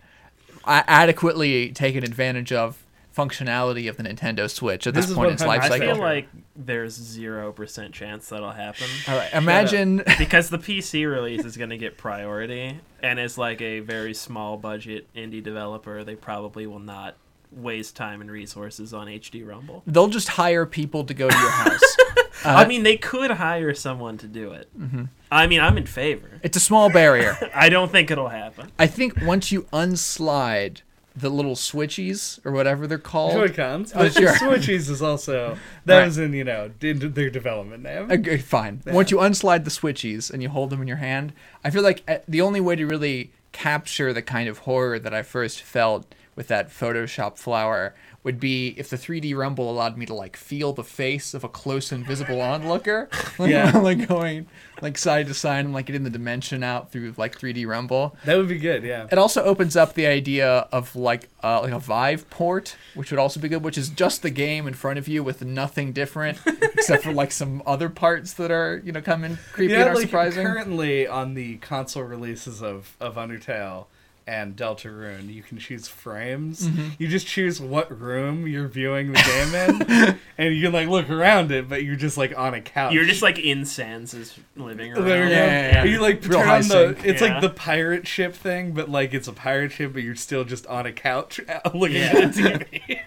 adequately 0.66 1.70
taken 1.70 2.04
advantage 2.04 2.52
of 2.52 2.84
functionality 3.16 3.88
of 3.88 3.96
the 3.96 4.04
Nintendo 4.04 4.48
Switch 4.48 4.86
at 4.86 4.94
This 4.94 5.06
this, 5.06 5.14
point 5.14 5.28
in 5.28 5.34
its 5.34 5.42
100% 5.42 5.46
life 5.46 5.62
I 5.64 5.68
cycle. 5.68 5.94
feel 5.94 5.98
like 5.98 6.28
there's 6.54 6.94
zero 6.94 7.52
percent 7.52 7.92
chance 7.92 8.28
that'll 8.28 8.52
happen. 8.52 8.86
All 9.08 9.16
right, 9.16 9.32
imagine 9.32 10.00
uh, 10.00 10.14
because 10.18 10.50
the 10.50 10.58
PC 10.58 11.10
release 11.10 11.44
is 11.44 11.56
going 11.56 11.70
to 11.70 11.78
get 11.78 11.98
priority, 11.98 12.78
and 13.02 13.18
as 13.18 13.36
like 13.36 13.60
a 13.60 13.80
very 13.80 14.14
small 14.14 14.56
budget 14.56 15.08
indie 15.14 15.42
developer, 15.42 16.04
they 16.04 16.14
probably 16.14 16.66
will 16.66 16.78
not 16.78 17.16
waste 17.52 17.96
time 17.96 18.20
and 18.20 18.30
resources 18.30 18.92
on 18.94 19.06
HD 19.06 19.46
Rumble. 19.46 19.82
they'll 19.86 20.08
just 20.08 20.28
hire 20.28 20.66
people 20.66 21.04
to 21.04 21.14
go 21.14 21.28
to 21.28 21.36
your 21.36 21.50
house. 21.50 21.80
Uh, 22.44 22.50
I 22.50 22.68
mean, 22.68 22.84
they 22.84 22.96
could 22.96 23.32
hire 23.32 23.74
someone 23.74 24.16
to 24.18 24.28
do 24.28 24.52
it. 24.52 24.68
Mm-hmm. 24.78 25.06
I 25.28 25.48
mean, 25.48 25.58
I'm 25.58 25.76
in 25.76 25.86
favor. 25.86 26.38
it's 26.44 26.56
a 26.56 26.60
small 26.60 26.88
barrier. 26.88 27.36
I 27.54 27.68
don't 27.68 27.90
think 27.90 28.12
it'll 28.12 28.28
happen. 28.28 28.70
I 28.78 28.86
think 28.86 29.20
once 29.22 29.50
you 29.50 29.62
unslide 29.72 30.82
the 31.16 31.30
little 31.30 31.56
switchies 31.56 32.38
or 32.46 32.52
whatever 32.52 32.86
they're 32.86 32.96
called, 32.96 33.32
Joy 33.32 33.48
Cons. 33.48 33.92
Oh, 33.92 34.08
sure. 34.08 34.32
Switchies 34.34 34.88
is 34.88 35.02
also 35.02 35.58
that 35.84 35.98
Right. 35.98 36.04
was 36.06 36.16
in 36.16 36.32
you 36.32 36.44
know 36.44 36.70
in 36.80 37.12
their 37.14 37.28
development 37.28 37.82
name. 37.82 38.08
Okay, 38.10 38.38
fine. 38.38 38.82
Once 38.86 39.10
you 39.10 39.16
unslide 39.18 39.64
the 39.64 39.70
switchies 39.70 40.30
and 40.32 40.40
you 40.40 40.48
hold 40.48 40.70
them 40.70 40.80
in 40.80 40.86
your 40.86 40.98
hand, 40.98 41.32
I 41.64 41.70
feel 41.70 41.82
like 41.82 42.04
uh, 42.06 42.18
the 42.28 42.40
only 42.40 42.60
way 42.60 42.76
to 42.76 42.86
really 42.86 43.32
capture 43.50 44.12
the 44.12 44.22
kind 44.22 44.48
of 44.48 44.58
horror 44.58 45.00
that 45.00 45.12
I 45.12 45.22
first 45.24 45.60
felt 45.60 46.14
with 46.38 46.46
that 46.46 46.70
Photoshop 46.70 47.36
flower 47.36 47.96
would 48.22 48.38
be 48.38 48.68
if 48.76 48.88
the 48.90 48.96
HD 48.96 49.34
Rumble 49.36 49.68
allowed 49.70 49.96
me 49.98 50.06
to 50.06 50.14
like 50.14 50.36
feel 50.36 50.72
the 50.72 50.84
face 50.84 51.34
of 51.34 51.42
a 51.42 51.48
close 51.48 51.90
invisible 51.90 52.40
onlooker, 52.40 53.08
like, 53.38 53.50
Yeah. 53.50 53.76
like 53.78 54.06
going 54.06 54.46
like 54.80 54.96
side 54.98 55.26
to 55.26 55.34
side 55.34 55.64
and 55.64 55.74
like 55.74 55.86
getting 55.86 56.04
the 56.04 56.10
dimension 56.10 56.62
out 56.62 56.92
through 56.92 57.12
like 57.16 57.36
HD 57.40 57.66
Rumble. 57.66 58.16
That 58.24 58.36
would 58.36 58.46
be 58.48 58.58
good. 58.58 58.84
Yeah. 58.84 59.08
It 59.10 59.18
also 59.18 59.42
opens 59.42 59.76
up 59.76 59.94
the 59.94 60.06
idea 60.06 60.68
of 60.70 60.94
like 60.94 61.28
uh, 61.42 61.60
like 61.62 61.72
a 61.72 61.80
Vive 61.80 62.30
port, 62.30 62.76
which 62.94 63.10
would 63.10 63.18
also 63.18 63.40
be 63.40 63.48
good, 63.48 63.64
which 63.64 63.76
is 63.78 63.88
just 63.88 64.22
the 64.22 64.30
game 64.30 64.68
in 64.68 64.74
front 64.74 65.00
of 65.00 65.08
you 65.08 65.24
with 65.24 65.44
nothing 65.44 65.92
different 65.92 66.38
except 66.46 67.02
for 67.02 67.12
like 67.12 67.32
some 67.32 67.62
other 67.66 67.88
parts 67.88 68.34
that 68.34 68.52
are 68.52 68.80
you 68.84 68.92
know 68.92 69.00
come 69.02 69.24
in 69.24 69.38
creepy 69.52 69.72
Yeah, 69.72 69.80
and 69.80 69.88
are 69.90 69.94
like 69.96 70.02
surprising. 70.04 70.46
currently 70.46 71.08
on 71.08 71.34
the 71.34 71.56
console 71.56 72.04
releases 72.04 72.62
of, 72.62 72.96
of 73.00 73.16
Undertale 73.16 73.86
and 74.28 74.54
Deltarune, 74.54 75.32
you 75.32 75.42
can 75.42 75.58
choose 75.58 75.88
frames. 75.88 76.68
Mm-hmm. 76.68 76.88
You 76.98 77.08
just 77.08 77.26
choose 77.26 77.62
what 77.62 77.98
room 77.98 78.46
you're 78.46 78.68
viewing 78.68 79.12
the 79.12 79.22
game 79.22 79.54
in, 79.54 80.18
and 80.38 80.54
you 80.54 80.62
can 80.62 80.72
like 80.74 80.86
look 80.86 81.08
around 81.08 81.50
it, 81.50 81.66
but 81.66 81.82
you're 81.82 81.96
just 81.96 82.18
like 82.18 82.36
on 82.36 82.52
a 82.52 82.60
couch. 82.60 82.92
You're 82.92 83.06
just 83.06 83.22
like 83.22 83.38
in 83.38 83.64
Sans' 83.64 84.38
living 84.54 84.92
room. 84.92 85.04
There 85.06 85.22
we 85.24 85.28
go. 85.30 85.34
Yeah, 85.34 85.46
yeah, 85.46 85.70
yeah. 85.72 85.84
You 85.84 86.00
like 86.00 86.22
Real 86.24 86.40
turn 86.40 86.46
high 86.46 86.56
on 86.56 86.62
the. 86.62 86.68
sync. 86.94 87.04
It's 87.06 87.22
Yeah. 87.22 87.32
like 87.32 87.40
the 87.40 87.48
pirate 87.48 88.06
ship 88.06 88.34
thing, 88.34 88.72
but 88.72 88.90
like 88.90 89.14
it's 89.14 89.28
a 89.28 89.32
pirate 89.32 89.72
ship, 89.72 89.94
but 89.94 90.02
you're 90.02 90.14
still 90.14 90.44
just 90.44 90.66
on 90.66 90.84
a 90.84 90.92
couch 90.92 91.40
looking 91.74 91.96
Yeah. 91.96 92.12
at 92.18 92.34
the 92.34 92.42
TV. 92.42 93.00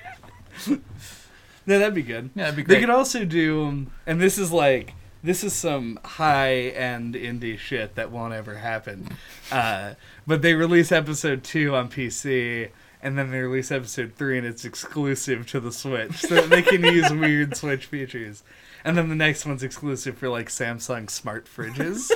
no, 1.68 1.78
that'd 1.80 1.94
be 1.94 2.02
good. 2.02 2.32
Yeah, 2.36 2.46
that'd 2.46 2.56
be 2.56 2.64
great. 2.64 2.76
They 2.76 2.82
could 2.82 2.90
also 2.90 3.26
do, 3.26 3.64
um, 3.66 3.92
and 4.08 4.20
this 4.20 4.38
is 4.40 4.52
like 4.52 4.94
this 5.24 5.44
is 5.44 5.54
some 5.54 6.00
high 6.04 6.56
end 6.56 7.16
indie 7.16 7.58
shit 7.58 7.96
that 7.96 8.12
won't 8.12 8.34
ever 8.34 8.56
happen. 8.56 9.08
Uh, 9.52 9.96
but 10.26 10.42
they 10.42 10.54
release 10.54 10.94
episode 10.94 11.44
two 11.44 11.76
on 11.76 11.90
PC, 11.90 12.70
and 13.02 13.18
then 13.18 13.32
they 13.32 13.40
release 13.42 13.70
episode 13.70 14.14
three, 14.16 14.38
and 14.38 14.48
it's 14.48 14.64
exclusive 14.64 15.46
to 15.46 15.60
the 15.60 15.74
Switch, 15.74 16.16
so 16.20 16.36
that 16.36 16.50
they 16.50 16.62
can 16.62 16.82
use 16.86 17.12
weird 17.12 17.58
Switch 17.58 17.86
features. 17.86 18.44
And 18.86 18.98
then 18.98 19.10
the 19.10 19.16
next 19.16 19.46
one's 19.46 19.62
exclusive 19.62 20.18
for 20.18 20.30
like 20.30 20.48
Samsung 20.48 21.10
smart 21.10 21.48
fridges. 21.54 22.10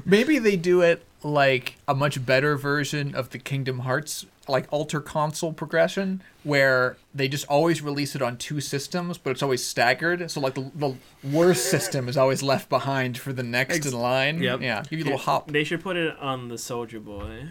Maybe 0.06 0.38
they 0.38 0.56
do 0.56 0.80
it 0.80 1.04
like 1.22 1.76
a 1.86 1.94
much 1.94 2.24
better 2.24 2.56
version 2.56 3.14
of 3.14 3.28
the 3.28 3.38
Kingdom 3.38 3.80
Hearts 3.80 4.24
like 4.48 4.66
alter 4.72 5.00
console 5.00 5.52
progression 5.52 6.20
where 6.42 6.96
they 7.14 7.28
just 7.28 7.46
always 7.46 7.80
release 7.82 8.14
it 8.16 8.22
on 8.22 8.36
two 8.36 8.60
systems 8.60 9.16
but 9.18 9.30
it's 9.30 9.42
always 9.42 9.64
staggered 9.64 10.30
so 10.30 10.40
like 10.40 10.54
the, 10.54 10.70
the 10.74 10.94
worst 11.22 11.70
system 11.70 12.08
is 12.08 12.16
always 12.16 12.42
left 12.42 12.68
behind 12.68 13.16
for 13.16 13.32
the 13.32 13.42
next 13.42 13.76
Ex- 13.76 13.86
in 13.86 13.92
line 13.98 14.42
Yep. 14.42 14.60
yeah 14.60 14.82
give 14.90 14.98
you 14.98 15.04
a 15.04 15.06
little 15.06 15.18
hop 15.18 15.50
They 15.50 15.62
should 15.64 15.80
put 15.82 15.96
it 15.96 16.16
on 16.18 16.48
the 16.48 16.56
Soulja 16.56 17.02
Boy. 17.04 17.48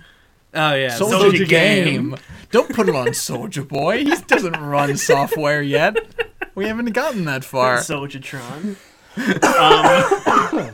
Oh 0.53 0.73
yeah, 0.73 0.89
Soldier, 0.89 1.37
Soulja 1.37 1.47
game. 1.47 2.17
Don't 2.51 2.73
put 2.75 2.89
it 2.89 2.95
on 2.95 3.07
Soulja 3.07 3.65
Boy. 3.65 4.03
He 4.03 4.13
doesn't 4.27 4.59
run 4.59 4.97
software 4.97 5.61
yet. 5.61 5.95
We 6.55 6.65
haven't 6.67 6.91
gotten 6.91 7.23
that 7.23 7.45
far. 7.45 7.77
Soldiertron. 7.77 8.75
um, 9.43 10.73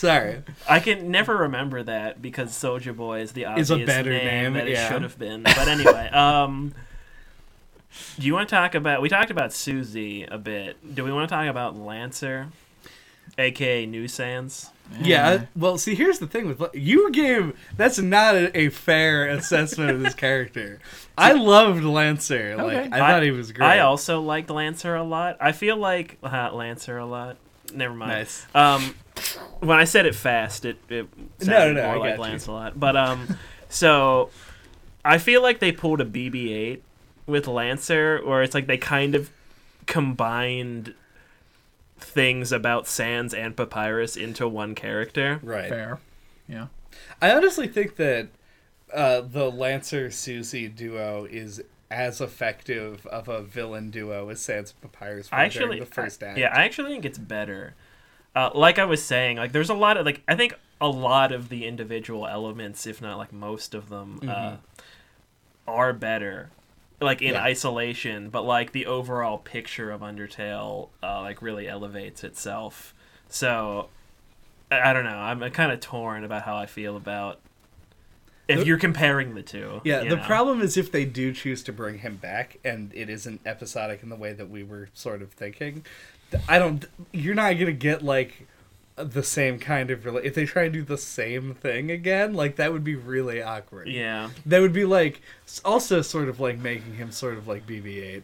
Sorry. 0.00 0.42
I 0.66 0.80
can 0.80 1.10
never 1.10 1.36
remember 1.36 1.82
that 1.82 2.22
because 2.22 2.52
Soulja 2.52 2.96
Boy 2.96 3.20
is 3.20 3.32
the 3.32 3.44
obvious 3.44 3.68
Is 3.68 3.82
a 3.82 3.84
better 3.84 4.08
name, 4.08 4.54
that 4.54 4.66
it 4.66 4.72
yeah. 4.72 4.88
should 4.88 5.02
have 5.02 5.18
been. 5.18 5.42
But 5.42 5.68
anyway, 5.68 6.08
um, 6.12 6.72
do 8.18 8.26
you 8.26 8.32
want 8.32 8.48
to 8.48 8.54
talk 8.54 8.74
about? 8.74 9.02
We 9.02 9.10
talked 9.10 9.30
about 9.30 9.52
Susie 9.52 10.22
a 10.24 10.38
bit. 10.38 10.94
Do 10.94 11.04
we 11.04 11.12
want 11.12 11.28
to 11.28 11.34
talk 11.34 11.46
about 11.48 11.76
Lancer, 11.76 12.48
aka 13.36 13.84
New 13.84 14.08
Sans? 14.08 14.70
Yeah. 15.02 15.44
Well, 15.54 15.76
see, 15.76 15.94
here's 15.94 16.18
the 16.18 16.26
thing 16.26 16.48
with 16.48 16.62
you 16.72 17.12
gave 17.12 17.54
that's 17.76 17.98
not 17.98 18.36
a, 18.36 18.58
a 18.58 18.68
fair 18.70 19.28
assessment 19.28 19.90
of 19.90 20.00
this 20.00 20.14
character. 20.14 20.80
I 21.18 21.32
loved 21.32 21.84
Lancer. 21.84 22.56
Like 22.56 22.78
Okay. 22.78 22.88
I 22.90 22.98
thought 23.00 23.22
he 23.22 23.32
was 23.32 23.52
great. 23.52 23.66
I 23.66 23.80
also 23.80 24.22
liked 24.22 24.48
Lancer 24.48 24.96
a 24.96 25.04
lot. 25.04 25.36
I 25.42 25.52
feel 25.52 25.76
like 25.76 26.16
uh, 26.22 26.50
Lancer 26.54 26.96
a 26.96 27.04
lot. 27.04 27.36
Never 27.72 27.94
mind. 27.94 28.10
nice. 28.12 28.46
Um, 28.54 28.94
when 29.60 29.78
I 29.78 29.84
said 29.84 30.06
it 30.06 30.14
fast, 30.14 30.64
it, 30.64 30.78
it 30.88 31.06
No, 31.40 31.46
sounded 31.46 31.74
no, 31.74 31.82
no, 31.82 31.86
more 31.86 31.96
I 31.96 31.98
like 31.98 32.16
got 32.16 32.24
you. 32.26 32.30
Lancelot. 32.32 32.80
But 32.80 32.96
um, 32.96 33.36
so 33.68 34.30
I 35.04 35.18
feel 35.18 35.42
like 35.42 35.58
they 35.60 35.72
pulled 35.72 36.00
a 36.00 36.04
BB-8 36.04 36.80
with 37.26 37.46
Lancer, 37.46 38.20
where 38.24 38.42
it's 38.42 38.54
like 38.54 38.66
they 38.66 38.78
kind 38.78 39.14
of 39.14 39.30
combined 39.86 40.94
things 41.98 42.50
about 42.52 42.86
Sans 42.86 43.34
and 43.34 43.56
Papyrus 43.56 44.16
into 44.16 44.48
one 44.48 44.74
character. 44.74 45.38
Right. 45.42 45.68
Fair. 45.68 46.00
Yeah. 46.48 46.66
I 47.20 47.32
honestly 47.32 47.68
think 47.68 47.96
that 47.96 48.28
uh, 48.92 49.20
the 49.20 49.50
Lancer 49.50 50.10
Susie 50.10 50.66
duo 50.68 51.26
is 51.30 51.62
as 51.90 52.20
effective 52.20 53.04
of 53.06 53.28
a 53.28 53.42
villain 53.42 53.90
duo 53.90 54.28
as 54.28 54.40
Sans 54.40 54.72
Papyrus 54.72 55.30
were 55.30 55.36
during 55.36 55.44
actually, 55.46 55.80
the 55.80 55.86
first 55.86 56.22
act. 56.22 56.38
yeah, 56.38 56.54
I 56.54 56.64
actually 56.64 56.92
think 56.92 57.04
it's 57.04 57.18
better. 57.18 57.74
Uh, 58.36 58.50
like 58.54 58.78
I 58.78 58.84
was 58.84 59.02
saying, 59.02 59.38
like 59.38 59.52
there's 59.52 59.70
a 59.70 59.74
lot 59.74 59.96
of 59.96 60.06
like 60.06 60.22
I 60.28 60.36
think 60.36 60.54
a 60.80 60.88
lot 60.88 61.32
of 61.32 61.48
the 61.48 61.66
individual 61.66 62.26
elements, 62.26 62.86
if 62.86 63.02
not 63.02 63.18
like 63.18 63.32
most 63.32 63.74
of 63.74 63.88
them, 63.88 64.20
uh, 64.28 64.56
are 65.66 65.92
better, 65.92 66.50
like 67.00 67.22
in 67.22 67.34
Yeah. 67.34 67.42
isolation. 67.42 68.30
But 68.30 68.42
like 68.44 68.72
the 68.72 68.86
overall 68.86 69.38
picture 69.38 69.90
of 69.90 70.00
Undertale, 70.00 70.90
uh, 71.02 71.20
like 71.22 71.42
really 71.42 71.68
elevates 71.68 72.22
itself. 72.24 72.94
So 73.28 73.88
I, 74.70 74.90
I 74.90 74.92
don't 74.92 75.04
know. 75.04 75.18
I'm 75.18 75.40
kind 75.50 75.72
of 75.72 75.80
torn 75.80 76.22
about 76.24 76.42
how 76.42 76.56
I 76.56 76.66
feel 76.66 76.96
about 76.96 77.40
if 78.48 78.60
The- 78.60 78.66
you're 78.66 78.78
comparing 78.78 79.34
the 79.34 79.42
two. 79.42 79.80
Yeah, 79.84 80.00
the 80.04 80.16
know. 80.16 80.24
problem 80.24 80.60
is 80.60 80.76
if 80.76 80.90
they 80.90 81.04
do 81.04 81.32
choose 81.32 81.62
to 81.64 81.72
bring 81.72 81.98
him 82.00 82.16
back 82.16 82.58
and 82.64 82.92
it 82.94 83.08
isn't 83.08 83.40
episodic 83.46 84.02
in 84.02 84.08
the 84.08 84.16
way 84.16 84.32
that 84.32 84.50
we 84.50 84.62
were 84.64 84.88
sort 84.94 85.22
of 85.22 85.30
thinking, 85.32 85.84
I 86.48 86.58
don't. 86.58 86.84
You're 87.12 87.34
not 87.34 87.52
gonna 87.58 87.72
get 87.72 88.02
like 88.02 88.46
the 88.96 89.22
same 89.22 89.58
kind 89.58 89.90
of 89.90 90.06
if 90.24 90.34
they 90.34 90.44
try 90.44 90.64
and 90.64 90.72
do 90.74 90.82
the 90.82 90.98
same 90.98 91.54
thing 91.54 91.90
again 91.90 92.34
like 92.34 92.56
that 92.56 92.70
would 92.70 92.84
be 92.84 92.94
really 92.94 93.40
awkward 93.40 93.88
Yeah. 93.88 94.28
that 94.44 94.60
would 94.60 94.74
be 94.74 94.84
like 94.84 95.22
also 95.64 96.02
sort 96.02 96.28
of 96.28 96.38
like 96.38 96.58
making 96.58 96.96
him 96.96 97.10
sort 97.10 97.38
of 97.38 97.48
like 97.48 97.66
bb8 97.66 98.22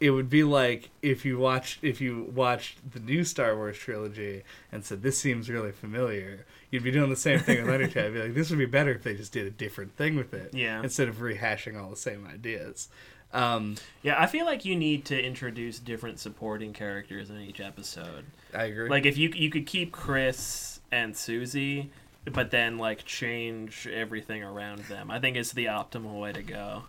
it 0.00 0.10
would 0.10 0.28
be 0.28 0.42
like 0.42 0.90
if 1.02 1.24
you 1.24 1.38
watched 1.38 1.84
if 1.84 2.00
you 2.00 2.32
watched 2.34 2.78
the 2.94 2.98
new 2.98 3.22
star 3.22 3.54
wars 3.54 3.78
trilogy 3.78 4.42
and 4.72 4.84
said 4.84 5.02
this 5.02 5.18
seems 5.18 5.48
really 5.48 5.70
familiar 5.72 6.46
you'd 6.70 6.82
be 6.84 6.90
doing 6.90 7.10
the 7.10 7.16
same 7.16 7.38
thing 7.40 7.64
with 7.64 7.74
undertale 7.74 8.06
I'd 8.06 8.12
be 8.14 8.20
like 8.22 8.34
this 8.34 8.50
would 8.50 8.58
be 8.58 8.66
better 8.66 8.92
if 8.92 9.02
they 9.02 9.14
just 9.14 9.32
did 9.32 9.46
a 9.46 9.50
different 9.50 9.96
thing 9.96 10.16
with 10.16 10.32
it 10.34 10.54
Yeah. 10.54 10.82
instead 10.82 11.08
of 11.08 11.16
rehashing 11.16 11.80
all 11.80 11.90
the 11.90 11.96
same 11.96 12.26
ideas 12.26 12.88
um 13.32 13.76
Yeah, 14.02 14.20
I 14.20 14.26
feel 14.26 14.44
like 14.46 14.64
you 14.64 14.74
need 14.76 15.04
to 15.06 15.20
introduce 15.22 15.78
different 15.78 16.18
supporting 16.18 16.72
characters 16.72 17.30
in 17.30 17.38
each 17.40 17.60
episode. 17.60 18.24
i 18.54 18.64
agree 18.64 18.88
Like 18.88 19.06
if 19.06 19.16
you 19.18 19.30
you 19.34 19.50
could 19.50 19.66
keep 19.66 19.92
Kris 19.92 20.80
and 20.92 21.16
Susie, 21.16 21.90
but 22.24 22.50
then 22.50 22.76
like 22.76 23.04
change 23.04 23.86
everything 23.86 24.42
around 24.42 24.80
them. 24.86 25.10
I 25.10 25.20
think 25.20 25.36
it's 25.36 25.52
the 25.52 25.66
optimal 25.66 26.20
way 26.20 26.32
to 26.32 26.42
go. 26.42 26.82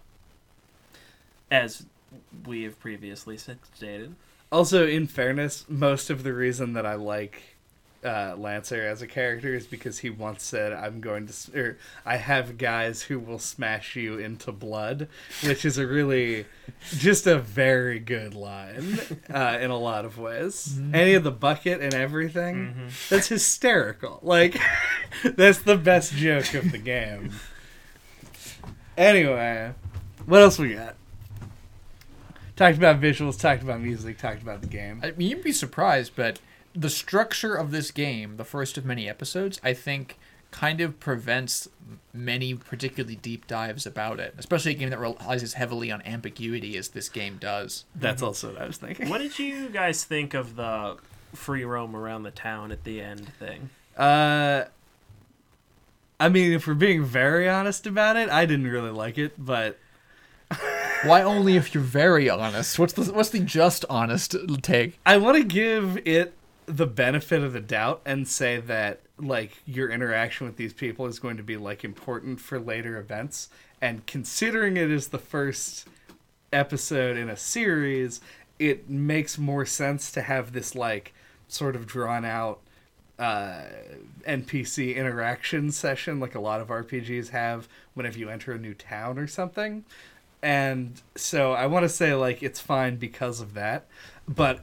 As 1.51 1.86
we 2.45 2.64
have 2.64 2.80
previously 2.80 3.38
stated. 3.38 4.16
Also, 4.51 4.88
in 4.88 5.06
fairness, 5.08 5.66
most 5.70 6.10
of 6.10 6.24
the 6.24 6.34
reason 6.34 6.74
that 6.74 6.86
I 6.86 6.95
like 6.95 7.51
uh, 8.04 8.36
Lancer 8.38 8.82
as 8.86 9.02
a 9.02 9.08
character 9.08 9.54
is 9.54 9.68
because 9.68 9.99
he 9.99 10.10
once 10.10 10.43
said, 10.43 10.74
"I'm 10.74 11.02
going 11.02 11.28
to," 11.28 11.60
or 11.60 11.78
"I 12.06 12.18
have 12.18 12.58
guys 12.58 13.04
who 13.04 13.20
will 13.20 13.39
smash 13.39 13.95
you 13.95 14.18
into 14.18 14.52
blood," 14.52 15.08
which 15.43 15.66
is 15.66 15.78
a 15.78 15.86
really, 15.86 16.45
just 16.89 17.28
a 17.28 17.38
very 17.38 17.99
good 17.99 18.34
line 18.34 18.99
uh, 19.34 19.58
in 19.62 19.72
a 19.72 19.78
lot 19.78 20.06
of 20.06 20.18
ways. 20.18 20.80
Any 20.93 21.14
of 21.14 21.24
the 21.24 21.32
bucket 21.32 21.82
and 21.82 21.93
everything, 21.93 22.89
that's 23.10 23.28
hysterical. 23.28 24.20
Like, 24.22 24.60
that's 25.24 25.60
the 25.60 25.78
best 25.78 26.14
joke 26.14 26.54
of 26.54 26.72
the 26.72 26.78
game. 26.78 27.32
Anyway, 28.97 29.74
what 30.26 30.41
else 30.41 30.60
we 30.60 30.74
got? 30.74 30.95
talked 32.62 32.78
about 32.78 33.02
visuals, 33.02 33.39
talked 33.39 33.64
about 33.64 33.82
music, 33.82 34.18
talked 34.18 34.41
about 34.41 34.62
the 34.62 34.68
game. 34.68 35.02
I 35.04 35.12
mean, 35.12 35.30
you'd 35.30 35.43
be 35.43 35.52
surprised, 35.52 36.14
but 36.16 36.39
the 36.74 36.89
structure 36.89 37.55
of 37.55 37.72
this 37.72 37.91
game, 37.91 38.38
the 38.38 38.45
first 38.45 38.78
of 38.78 38.86
many 38.86 39.09
episodes, 39.09 39.59
I 39.63 39.74
think 39.74 40.17
kind 40.51 40.82
of 40.82 40.99
prevents 40.99 41.69
many 42.13 42.53
particularly 42.53 43.15
deep 43.15 43.47
dives 43.47 43.86
about 43.86 44.19
it, 44.19 44.34
especially 44.38 44.72
a 44.72 44.76
game 44.76 44.89
that 44.89 44.99
relies 44.99 45.43
as 45.43 45.53
heavily 45.53 45.91
on 45.91 46.01
ambiguity 46.01 46.78
as 46.78 46.89
this 46.89 47.07
game 47.07 47.38
does. 47.39 47.86
That's 47.95 48.22
also 48.22 48.51
what 48.51 48.61
I 48.61 48.67
was 48.67 48.78
thinking. 48.78 49.09
What 49.09 49.19
did 49.19 49.39
you 49.39 49.69
guys 49.69 50.03
think 50.03 50.34
of 50.34 50.55
the 50.55 50.97
free 51.34 51.63
roam 51.63 51.95
around 51.95 52.24
the 52.24 52.32
town 52.32 52.72
at 52.72 52.84
the 52.84 53.01
end 53.01 53.34
thing? 53.36 53.69
Uh, 53.97 54.65
I 56.19 56.30
mean, 56.30 56.51
if 56.51 56.67
we're 56.67 56.74
being 56.74 57.03
very 57.03 57.47
honest 57.47 57.88
about 57.88 58.17
it, 58.17 58.30
I 58.30 58.45
didn't 58.45 58.67
really 58.67 58.91
like 58.91 59.17
it, 59.17 59.34
but 59.38 59.80
Why 61.03 61.24
only 61.24 61.55
if 61.55 61.74
you're 61.74 61.84
very 61.84 62.30
honest? 62.30 62.78
What's 62.78 62.93
the 62.93 63.11
what's 63.11 63.30
the 63.30 63.39
just 63.39 63.86
honest 63.89 64.36
take? 64.61 64.99
I 65.05 65.17
want 65.17 65.38
to 65.38 65.43
give 65.43 65.99
it 66.05 66.34
the 66.78 66.88
benefit 66.88 67.43
of 67.43 67.53
the 67.53 67.59
doubt 67.59 68.01
and 68.05 68.28
say 68.28 68.57
that 68.59 69.01
like 69.17 69.61
your 69.65 69.89
interaction 69.89 70.47
with 70.47 70.55
these 70.55 70.74
people 70.74 71.05
is 71.05 71.19
going 71.19 71.38
to 71.38 71.43
be 71.43 71.57
like 71.57 71.84
important 71.84 72.39
for 72.39 72.59
later 72.59 72.97
events. 72.97 73.49
And 73.82 74.05
considering 74.05 74.78
it 74.78 74.89
is 74.89 75.09
the 75.09 75.17
first 75.19 75.88
episode 76.53 77.17
in 77.17 77.30
a 77.30 77.38
series 77.38 78.22
it 78.59 78.89
makes 78.89 79.38
more 79.39 79.65
sense 79.65 80.11
to 80.11 80.22
have 80.22 80.53
this 80.53 80.76
like 80.76 81.13
sort 81.47 81.76
of 81.76 81.88
drawn 81.88 82.24
out 82.24 82.59
uh, 83.17 83.61
npc 84.28 84.95
interaction 84.95 85.72
session 85.72 86.19
like 86.19 86.36
a 86.36 86.39
lot 86.39 86.59
of 86.59 86.67
rpgs 86.67 87.30
have 87.30 87.67
whenever 87.93 88.19
you 88.19 88.30
enter 88.30 88.51
a 88.51 88.57
new 88.57 88.74
town 88.74 89.17
or 89.17 89.28
something. 89.28 89.84
And 90.43 91.01
so 91.15 91.53
i 91.53 91.65
want 91.67 91.84
to 91.84 91.89
say 91.89 92.13
like 92.13 92.43
it's 92.43 92.59
fine 92.59 92.97
because 92.97 93.41
of 93.41 93.53
that. 93.53 93.86
But 94.28 94.61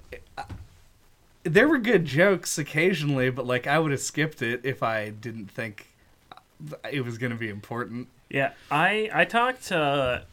there 1.48 1.68
were 1.68 1.78
good 1.78 2.04
jokes 2.04 2.58
occasionally, 2.58 3.30
but 3.30 3.46
like 3.46 3.66
I 3.66 3.78
would 3.78 3.90
have 3.90 4.00
skipped 4.00 4.42
it 4.42 4.60
if 4.64 4.82
I 4.82 5.10
didn't 5.10 5.50
think 5.50 5.86
it 6.90 7.04
was 7.04 7.18
going 7.18 7.32
to 7.32 7.38
be 7.38 7.48
important. 7.48 8.08
Yeah, 8.28 8.52
I 8.70 9.10
I 9.12 9.24
talked 9.24 9.66
to 9.68 10.24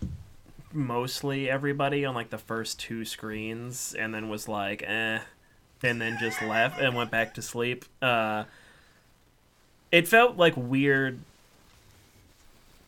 mostly 0.73 1.49
everybody 1.49 2.05
on 2.05 2.13
like 2.13 2.29
the 2.29 2.37
first 2.37 2.79
two 2.79 3.05
screens, 3.05 3.95
and 3.97 4.13
then 4.13 4.29
was 4.29 4.47
like, 4.47 4.83
eh, 4.83 5.19
and 5.83 6.01
then 6.01 6.17
just 6.19 6.41
left 6.41 6.79
and 6.79 6.95
went 6.95 7.11
back 7.11 7.33
to 7.35 7.41
sleep. 7.41 7.85
Uh, 8.01 8.43
it 9.91 10.07
felt 10.07 10.37
like 10.37 10.55
weird. 10.57 11.19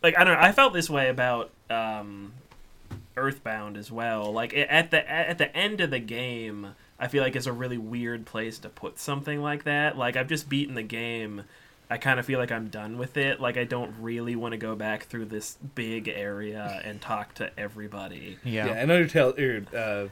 Like 0.03 0.17
I 0.17 0.23
don't 0.23 0.33
know, 0.33 0.45
I 0.45 0.51
felt 0.51 0.73
this 0.73 0.89
way 0.89 1.09
about 1.09 1.51
um, 1.69 2.33
Earthbound 3.15 3.77
as 3.77 3.91
well. 3.91 4.31
Like 4.31 4.53
at 4.55 4.91
the 4.91 5.09
at 5.09 5.37
the 5.37 5.55
end 5.55 5.81
of 5.81 5.89
the 5.89 5.99
game 5.99 6.75
I 6.99 7.07
feel 7.07 7.23
like 7.23 7.35
is 7.35 7.47
a 7.47 7.53
really 7.53 7.77
weird 7.77 8.25
place 8.25 8.57
to 8.59 8.69
put 8.69 8.99
something 8.99 9.41
like 9.41 9.63
that. 9.65 9.97
Like 9.97 10.15
I've 10.15 10.27
just 10.27 10.49
beaten 10.49 10.75
the 10.75 10.83
game. 10.83 11.43
I 11.89 11.97
kind 11.97 12.19
of 12.19 12.25
feel 12.25 12.39
like 12.39 12.51
I'm 12.51 12.67
done 12.67 12.97
with 12.97 13.15
it. 13.17 13.39
Like 13.39 13.55
I 13.55 13.63
don't 13.63 13.93
really 14.01 14.35
want 14.35 14.51
to 14.53 14.57
go 14.57 14.75
back 14.75 15.03
through 15.05 15.25
this 15.25 15.57
big 15.75 16.07
area 16.07 16.81
and 16.83 16.99
talk 16.99 17.33
to 17.35 17.51
everybody. 17.57 18.37
Yeah, 18.43 18.65
yeah 18.67 18.73
and 18.73 18.91
Undertale, 18.91 19.37
er, 19.39 19.77
uh, 19.77 20.09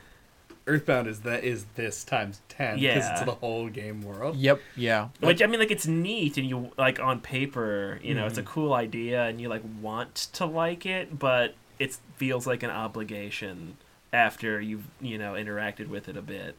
Earthbound 0.68 1.08
is 1.08 1.20
that 1.22 1.44
is 1.44 1.66
this 1.76 2.04
times 2.04 2.42
ten 2.50 2.76
because 2.80 2.82
Yeah. 2.82 3.12
it's 3.12 3.22
the 3.22 3.34
whole 3.34 3.68
game 3.70 4.02
world. 4.02 4.36
Yep. 4.36 4.62
Yeah. 4.76 5.10
Which 5.20 5.42
I 5.44 5.46
mean, 5.48 5.60
like 5.60 5.70
it's 5.72 5.86
neat, 5.86 6.38
and 6.38 6.48
you 6.48 6.72
like 6.78 7.00
on 7.00 7.20
paper, 7.20 8.00
you 8.02 8.16
know, 8.16 8.26
it's 8.26 8.38
a 8.38 8.42
Mm-hmm. 8.42 8.52
cool 8.52 8.74
idea, 8.74 9.26
and 9.26 9.40
you 9.40 9.48
like 9.50 9.62
want 9.82 10.16
to 10.34 10.46
like 10.46 10.86
it, 10.86 11.20
but 11.20 11.56
it 11.78 11.98
feels 12.16 12.48
like 12.48 12.64
an 12.64 12.72
obligation 12.72 13.78
after 14.14 14.60
you've 14.62 14.86
you 15.02 15.18
know 15.18 15.34
interacted 15.34 15.88
with 15.88 16.08
it 16.10 16.18
a 16.18 16.22
bit. 16.22 16.56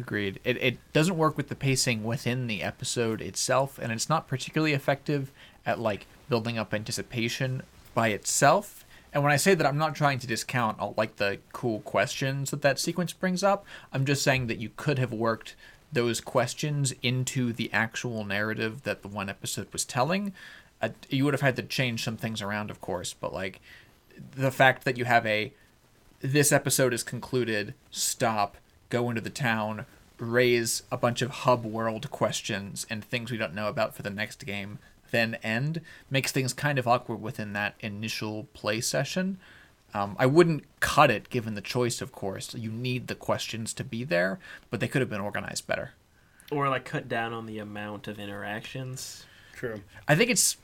Agreed. 0.00 0.40
It 0.44 0.56
it 0.62 0.92
doesn't 0.94 1.18
work 1.18 1.36
with 1.36 1.48
the 1.48 1.54
pacing 1.54 2.04
within 2.04 2.46
the 2.46 2.62
episode 2.62 3.20
itself, 3.20 3.78
and 3.78 3.92
it's 3.92 4.08
not 4.08 4.26
particularly 4.26 4.72
effective 4.72 5.30
at 5.66 5.78
like 5.78 6.06
building 6.30 6.56
up 6.56 6.72
anticipation 6.72 7.62
by 7.94 8.08
itself. 8.08 8.86
And 9.12 9.22
when 9.22 9.30
I 9.30 9.36
say 9.36 9.54
that, 9.54 9.66
I'm 9.66 9.76
not 9.76 9.94
trying 9.94 10.18
to 10.20 10.26
discount 10.26 10.80
all 10.80 10.94
like 10.96 11.16
the 11.16 11.38
cool 11.52 11.80
questions 11.80 12.50
that 12.50 12.62
that 12.62 12.78
sequence 12.78 13.12
brings 13.12 13.42
up. 13.42 13.66
I'm 13.92 14.06
just 14.06 14.22
saying 14.22 14.46
that 14.46 14.58
you 14.58 14.70
could 14.74 14.98
have 14.98 15.12
worked 15.12 15.54
those 15.92 16.22
questions 16.22 16.94
into 17.02 17.52
the 17.52 17.70
actual 17.70 18.24
narrative 18.24 18.84
that 18.84 19.02
the 19.02 19.08
one 19.08 19.28
episode 19.28 19.70
was 19.70 19.84
telling. 19.84 20.32
Uh, 20.80 20.90
you 21.10 21.26
would 21.26 21.34
have 21.34 21.42
had 21.42 21.56
to 21.56 21.62
change 21.62 22.04
some 22.04 22.16
things 22.16 22.40
around, 22.40 22.70
of 22.70 22.80
course, 22.80 23.12
but 23.12 23.34
like 23.34 23.60
the 24.34 24.50
fact 24.50 24.84
that 24.84 24.96
you 24.96 25.04
have 25.04 25.26
a 25.26 25.52
this 26.20 26.52
episode 26.52 26.94
is 26.94 27.02
concluded, 27.02 27.74
stop, 27.90 28.56
go 28.90 29.08
into 29.08 29.22
the 29.22 29.30
town, 29.30 29.86
raise 30.18 30.82
a 30.92 30.96
bunch 30.96 31.22
of 31.22 31.30
hub 31.30 31.64
world 31.64 32.10
questions 32.10 32.86
and 32.90 33.02
things 33.02 33.30
we 33.30 33.38
don't 33.38 33.54
know 33.54 33.68
about 33.68 33.94
for 33.94 34.02
the 34.02 34.10
next 34.10 34.44
game, 34.44 34.78
then 35.10 35.36
end, 35.42 35.80
makes 36.10 36.30
things 36.30 36.52
kind 36.52 36.78
of 36.78 36.86
awkward 36.86 37.22
within 37.22 37.52
that 37.54 37.74
initial 37.80 38.46
play 38.52 38.80
session. 38.80 39.38
Um, 39.92 40.14
I 40.18 40.26
wouldn't 40.26 40.64
cut 40.78 41.10
it 41.10 41.30
given 41.30 41.54
the 41.54 41.60
choice, 41.60 42.00
of 42.00 42.12
course. 42.12 42.54
You 42.54 42.70
need 42.70 43.08
the 43.08 43.14
questions 43.14 43.72
to 43.74 43.84
be 43.84 44.04
there, 44.04 44.38
but 44.70 44.78
they 44.78 44.86
could 44.86 45.00
have 45.00 45.10
been 45.10 45.20
organized 45.20 45.66
better. 45.66 45.92
Or 46.52 46.68
like 46.68 46.84
cut 46.84 47.08
down 47.08 47.32
on 47.32 47.46
the 47.46 47.58
amount 47.58 48.06
of 48.06 48.18
interactions. 48.18 49.24
True. 49.54 49.82
I 50.06 50.14
think 50.14 50.30
it's. 50.30 50.56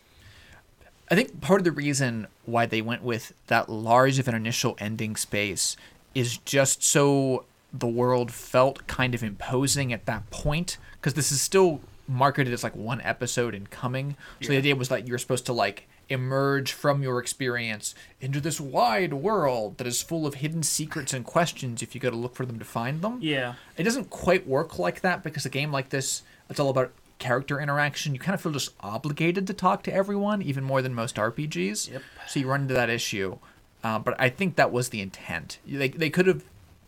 I 1.08 1.14
think 1.14 1.40
part 1.40 1.60
of 1.60 1.64
the 1.64 1.72
reason 1.72 2.26
why 2.44 2.66
they 2.66 2.82
went 2.82 3.02
with 3.02 3.32
that 3.46 3.68
large 3.68 4.18
of 4.18 4.26
an 4.26 4.34
initial 4.34 4.76
ending 4.80 5.14
space 5.14 5.76
is 6.16 6.38
just 6.38 6.82
so 6.82 7.44
the 7.78 7.86
world 7.86 8.32
felt 8.32 8.86
kind 8.86 9.14
of 9.14 9.22
imposing 9.22 9.92
at 9.92 10.06
that 10.06 10.30
point 10.30 10.78
because 10.94 11.14
this 11.14 11.32
is 11.32 11.40
still 11.40 11.80
marketed 12.08 12.52
as 12.52 12.62
like 12.62 12.76
one 12.76 13.00
episode 13.00 13.54
in 13.54 13.66
coming. 13.66 14.16
So 14.40 14.48
the 14.48 14.58
idea 14.58 14.76
was 14.76 14.88
that 14.88 15.08
you're 15.08 15.18
supposed 15.18 15.46
to 15.46 15.52
like 15.52 15.88
emerge 16.08 16.72
from 16.72 17.02
your 17.02 17.18
experience 17.18 17.94
into 18.20 18.40
this 18.40 18.60
wide 18.60 19.12
world 19.12 19.78
that 19.78 19.86
is 19.86 20.02
full 20.02 20.26
of 20.26 20.34
hidden 20.34 20.62
secrets 20.62 21.12
and 21.12 21.24
questions 21.24 21.82
if 21.82 21.94
you 21.94 22.00
go 22.00 22.10
to 22.10 22.16
look 22.16 22.36
for 22.36 22.46
them 22.46 22.58
to 22.58 22.64
find 22.64 23.02
them. 23.02 23.18
Yeah. 23.20 23.54
It 23.76 23.82
doesn't 23.82 24.10
quite 24.10 24.46
work 24.46 24.78
like 24.78 25.00
that 25.00 25.22
because 25.24 25.44
a 25.44 25.50
game 25.50 25.72
like 25.72 25.88
this, 25.88 26.22
it's 26.48 26.60
all 26.60 26.70
about 26.70 26.92
character 27.18 27.60
interaction. 27.60 28.14
You 28.14 28.20
kind 28.20 28.34
of 28.34 28.40
feel 28.40 28.52
just 28.52 28.72
obligated 28.80 29.46
to 29.48 29.54
talk 29.54 29.82
to 29.84 29.92
everyone, 29.92 30.42
even 30.42 30.62
more 30.62 30.82
than 30.82 30.94
most 30.94 31.16
RPGs. 31.16 31.90
Yep. 31.90 32.02
So 32.28 32.40
you 32.40 32.48
run 32.48 32.62
into 32.62 32.74
that 32.74 32.90
issue. 32.90 33.38
Uh, 33.82 33.98
but 33.98 34.14
I 34.18 34.28
think 34.28 34.56
that 34.56 34.72
was 34.72 34.88
the 34.88 35.00
intent. 35.00 35.58
They 35.66 35.88
they 35.88 36.10
could 36.10 36.26
have 36.26 36.42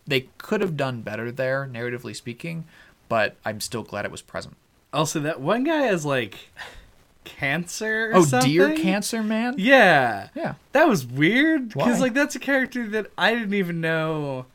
they 0.08 0.28
could 0.38 0.60
have 0.60 0.76
done 0.76 1.02
better 1.02 1.30
there, 1.30 1.68
narratively 1.72 2.16
speaking. 2.16 2.64
But 3.08 3.36
I'm 3.44 3.60
still 3.60 3.82
glad 3.82 4.04
it 4.04 4.10
was 4.10 4.22
present. 4.22 4.56
Also, 4.92 5.20
that 5.20 5.40
one 5.40 5.64
guy 5.64 5.82
has 5.82 6.04
like 6.04 6.50
cancer. 7.24 8.10
Or 8.12 8.16
Oh, 8.16 8.24
something? 8.24 8.50
dear 8.50 8.74
cancer 8.76 9.22
man. 9.22 9.54
Yeah, 9.58 10.28
Yeah. 10.34 10.54
that 10.72 10.88
was 10.88 11.06
weird 11.06 11.68
because 11.70 12.00
like 12.00 12.14
that's 12.14 12.34
a 12.34 12.38
character 12.38 12.86
that 12.88 13.10
I 13.16 13.34
didn't 13.34 13.54
even 13.54 13.80
know. 13.80 14.46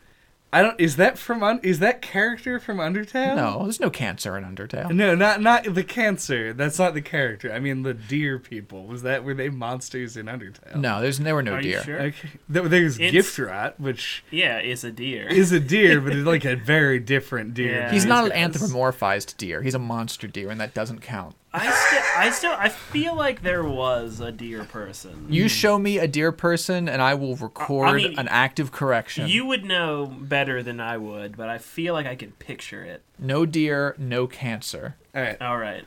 I 0.53 0.61
don't. 0.61 0.79
Is 0.79 0.95
that 0.97 1.17
from? 1.17 1.41
Un, 1.43 1.59
is 1.63 1.79
that 1.79 2.01
character 2.01 2.59
from 2.59 2.77
Undertale? 2.77 3.35
No, 3.35 3.63
there's 3.63 3.79
no 3.79 3.89
cancer 3.89 4.37
in 4.37 4.43
Undertale. 4.45 4.91
No, 4.93 5.15
not 5.15 5.41
not 5.41 5.63
the 5.73 5.83
cancer. 5.83 6.53
That's 6.53 6.77
not 6.79 6.93
the 6.93 7.01
character. 7.01 7.51
I 7.51 7.59
mean 7.59 7.81
the 7.83 7.93
deer 7.93 8.37
people. 8.39 8.85
Was 8.85 9.01
that 9.01 9.23
were 9.23 9.33
they 9.33 9.49
monsters 9.49 10.15
in 10.15 10.27
Undertale? 10.27 10.75
No, 10.75 11.01
there's 11.01 11.19
there 11.19 11.33
were 11.35 11.43
no 11.43 11.53
Are 11.53 11.57
you 11.61 11.71
deer. 11.73 11.83
sure? 11.83 12.01
Okay. 12.01 12.29
There- 12.47 12.67
There's 12.69 12.99
It's- 12.99 13.13
Gyftrot, 13.13 13.79
which 13.79 14.23
Yeah, 14.31 14.59
is 14.59 14.83
a 14.83 14.91
deer. 14.91 15.27
is 15.27 15.51
a 15.51 15.59
deer, 15.59 15.99
but 15.99 16.13
it's 16.13 16.25
like 16.33 16.45
a 16.45 16.55
very 16.55 16.99
different 16.99 17.53
deer. 17.53 17.71
Yeah. 17.71 17.91
He's 17.91 18.03
these 18.03 18.09
not 18.09 18.25
an 18.25 18.31
anthropomorphized 18.31 19.37
deer. 19.37 19.61
He's 19.61 19.75
a 19.75 19.79
monster 19.79 20.27
deer, 20.27 20.49
and 20.49 20.61
that 20.61 20.73
doesn't 20.73 21.01
count. 21.01 21.35
I 21.55 21.71
still, 21.71 22.01
I 22.17 22.29
still, 22.31 22.55
I 22.57 22.69
feel 22.69 23.15
like 23.15 23.43
there 23.43 23.63
was 23.63 24.19
a 24.19 24.31
deer 24.31 24.63
person. 24.63 25.27
You 25.29 25.47
show 25.47 25.77
me 25.77 25.99
a 25.99 26.07
deer 26.07 26.31
person, 26.31 26.89
and 26.89 26.99
I 27.01 27.13
will 27.13 27.35
record 27.35 27.97
mean, 27.97 28.17
an 28.17 28.27
active 28.27 28.71
correction. 28.71 29.27
You 29.27 29.45
would 29.45 29.63
know 29.63 30.07
better 30.07 30.63
than 30.63 30.79
I 30.79 30.97
would, 30.97 31.37
but 31.37 31.49
I 31.49 31.59
feel 31.59 31.93
like 31.93 32.07
I 32.07 32.15
can 32.15 32.31
picture 32.33 32.83
it. 32.83 33.03
No 33.19 33.45
deer, 33.45 33.95
no 33.99 34.25
cancer. 34.25 34.95
All 35.13 35.21
right. 35.21 35.39
All 35.41 35.59
right. 35.59 35.85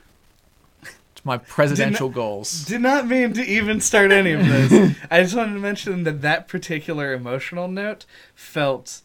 It's 0.83 1.25
my 1.25 1.39
presidential 1.39 2.11
goals. 2.11 2.65
Did 2.67 2.83
not 2.83 3.09
mean 3.09 3.33
to 3.33 3.43
even 3.43 3.81
start 3.81 4.13
any 4.13 4.33
of 4.33 4.47
this. 4.47 4.97
I 5.11 5.23
just 5.23 5.35
wanted 5.35 5.55
to 5.55 5.61
mention 5.61 6.05
that 6.05 6.23
that 6.23 6.47
particular 6.47 7.13
emotional 7.13 7.67
note 7.67 8.07
felt 8.37 9.01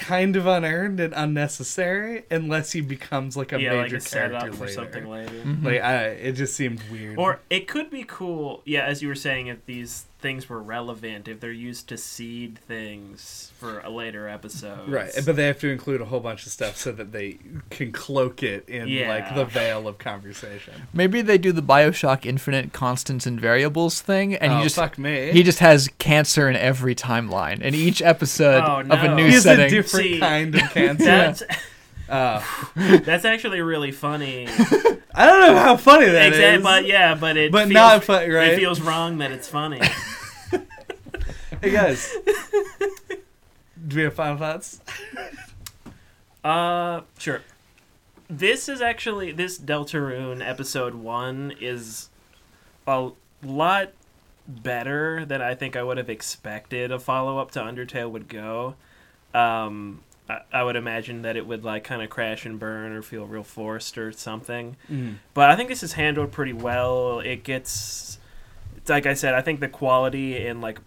kind 0.00 0.34
of 0.34 0.46
unearned 0.46 0.98
and 0.98 1.12
unnecessary 1.14 2.24
unless 2.30 2.72
he 2.72 2.80
becomes 2.80 3.36
like 3.36 3.52
a 3.52 3.60
yeah, 3.60 3.74
like 3.74 3.82
major 3.84 3.96
a 3.96 4.00
setup 4.00 4.40
character 4.40 4.56
for 4.56 4.64
later. 4.64 4.74
something 4.74 5.08
later. 5.08 5.32
Mm-hmm. 5.32 5.66
Like 5.66 5.80
I, 5.82 6.04
it 6.06 6.32
just 6.32 6.56
seemed 6.56 6.82
weird. 6.90 7.18
Or 7.18 7.40
it 7.50 7.68
could 7.68 7.90
be 7.90 8.04
cool. 8.04 8.62
Yeah, 8.64 8.84
as 8.84 9.02
you 9.02 9.08
were 9.08 9.14
saying, 9.14 9.48
if 9.48 9.64
these 9.66 10.06
things 10.20 10.48
were 10.48 10.62
relevant 10.62 11.28
if 11.28 11.40
they're 11.40 11.50
used 11.52 11.88
to 11.88 11.96
seed 11.96 12.58
things 12.58 13.50
for 13.58 13.80
a 13.80 13.90
later 13.90 14.28
episode. 14.28 14.88
Right, 14.88 15.10
but 15.24 15.36
they 15.36 15.46
have 15.46 15.58
to 15.60 15.68
include 15.68 16.00
a 16.00 16.04
whole 16.04 16.20
bunch 16.20 16.46
of 16.46 16.52
stuff 16.52 16.76
so 16.76 16.92
that 16.92 17.12
they 17.12 17.38
can 17.70 17.92
cloak 17.92 18.42
it 18.42 18.68
in 18.68 19.08
like 19.08 19.34
the 19.34 19.44
veil 19.44 19.88
of 19.88 19.98
conversation. 19.98 20.74
Maybe 20.92 21.22
they 21.22 21.38
do 21.38 21.52
the 21.52 21.62
Bioshock 21.62 22.26
Infinite 22.26 22.72
constants 22.72 23.26
and 23.26 23.40
variables 23.40 24.00
thing, 24.00 24.34
and 24.34 24.52
oh, 24.52 24.56
he 24.58 24.62
just 24.64 24.76
fuck 24.76 24.98
me. 24.98 25.32
he 25.32 25.42
just 25.42 25.60
has 25.60 25.88
cancer 25.98 26.48
in 26.48 26.56
every 26.56 26.94
timeline. 26.94 27.60
In 27.60 27.74
each 27.74 28.02
episode 28.02 28.62
Oh, 28.64 28.80
of 28.80 29.02
a 29.02 29.08
no. 29.08 29.16
new 29.16 29.26
He's 29.26 29.38
a 29.38 29.40
setting, 29.42 29.70
different 29.70 30.04
See, 30.06 30.18
kind 30.20 30.54
of 30.54 30.60
cancer. 30.72 31.04
That's 31.04 31.42
Uh, 32.10 32.42
that's 32.74 33.24
actually 33.24 33.60
really 33.60 33.92
funny. 33.92 34.48
I 34.48 35.26
don't 35.26 35.40
know 35.46 35.56
how 35.60 35.76
funny 35.76 36.06
that 36.06 36.32
is. 36.32 36.38
Exactly, 36.38 36.62
but 36.64 36.84
yeah, 36.84 37.14
but 37.14 37.36
it 37.36 37.52
But 37.52 37.68
feels, 37.68 37.72
not 37.72 38.02
fu- 38.02 38.12
right? 38.14 38.48
It 38.48 38.56
feels 38.58 38.80
wrong 38.80 39.18
that 39.18 39.30
it's 39.30 39.46
funny. 39.46 39.80
Hey 41.60 41.72
guys, 41.72 42.16
do 43.88 43.96
we 43.96 44.02
have 44.02 44.14
final 44.14 44.38
thoughts? 44.38 44.80
Uh, 46.42 47.02
sure. 47.18 47.42
This 48.30 48.66
is 48.70 48.80
actually 48.80 49.30
this 49.30 49.58
Deltarune 49.58 50.40
episode 50.42 50.94
one 50.94 51.52
is 51.60 52.08
a 52.86 53.10
lot 53.44 53.92
better 54.48 55.26
than 55.26 55.42
I 55.42 55.54
think 55.54 55.76
I 55.76 55.82
would 55.82 55.98
have 55.98 56.08
expected 56.08 56.92
a 56.92 56.98
follow 56.98 57.36
up 57.36 57.50
to 57.50 57.60
Undertale 57.60 58.10
would 58.10 58.26
go. 58.26 58.74
Um, 59.34 60.00
I, 60.30 60.40
I 60.50 60.62
would 60.62 60.76
imagine 60.76 61.20
that 61.22 61.36
it 61.36 61.46
would 61.46 61.62
like 61.62 61.84
kind 61.84 62.00
of 62.00 62.08
crash 62.08 62.46
and 62.46 62.58
burn 62.58 62.92
or 62.92 63.02
feel 63.02 63.26
real 63.26 63.42
forced 63.44 63.98
or 63.98 64.10
something. 64.10 64.76
But 65.34 65.50
I 65.50 65.56
think 65.56 65.68
this 65.68 65.82
is 65.82 65.92
handled 65.92 66.32
pretty 66.32 66.54
well. 66.54 67.20
It 67.20 67.44
gets, 67.44 68.18
it's 68.78 68.88
like 68.88 69.04
I 69.04 69.12
said, 69.12 69.34
I 69.34 69.42
think 69.42 69.60
the 69.60 69.68
quality 69.68 70.38
in 70.46 70.62
like 70.62 70.80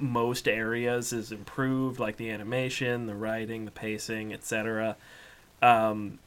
most 0.00 0.48
areas 0.48 1.12
is 1.12 1.32
improved, 1.32 2.00
like 2.00 2.16
the 2.16 2.30
animation, 2.30 3.06
the 3.06 3.14
writing, 3.14 3.64
the 3.64 3.70
pacing, 3.70 4.32
etc. 4.32 4.96
Um, 5.62 6.18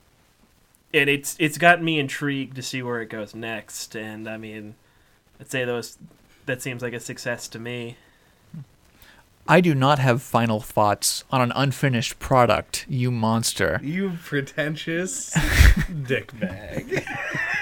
and 0.94 1.10
it's 1.10 1.36
it's 1.40 1.58
gotten 1.58 1.84
me 1.84 2.00
intrigued 2.00 2.56
to 2.56 2.62
see 2.62 2.82
where 2.82 3.02
it 3.02 3.10
goes 3.10 3.34
next. 3.34 3.96
And 3.96 4.30
I 4.30 4.38
mean, 4.38 4.76
I'd 5.40 5.50
say 5.50 5.66
those 5.66 5.98
that 6.46 6.62
seems 6.62 6.82
like 6.82 6.94
a 6.94 7.00
success 7.00 7.48
to 7.50 7.60
me. 7.60 7.98
I 9.46 9.60
do 9.60 9.76
not 9.76 10.00
have 10.00 10.22
final 10.22 10.62
thoughts 10.62 11.26
on 11.30 11.42
an 11.42 11.52
unfinished 11.54 12.18
product. 12.18 12.86
You 12.88 13.12
monster. 13.12 13.82
You 13.84 14.18
pretentious 14.24 15.36
dick 16.08 16.38
bag. 16.40 17.06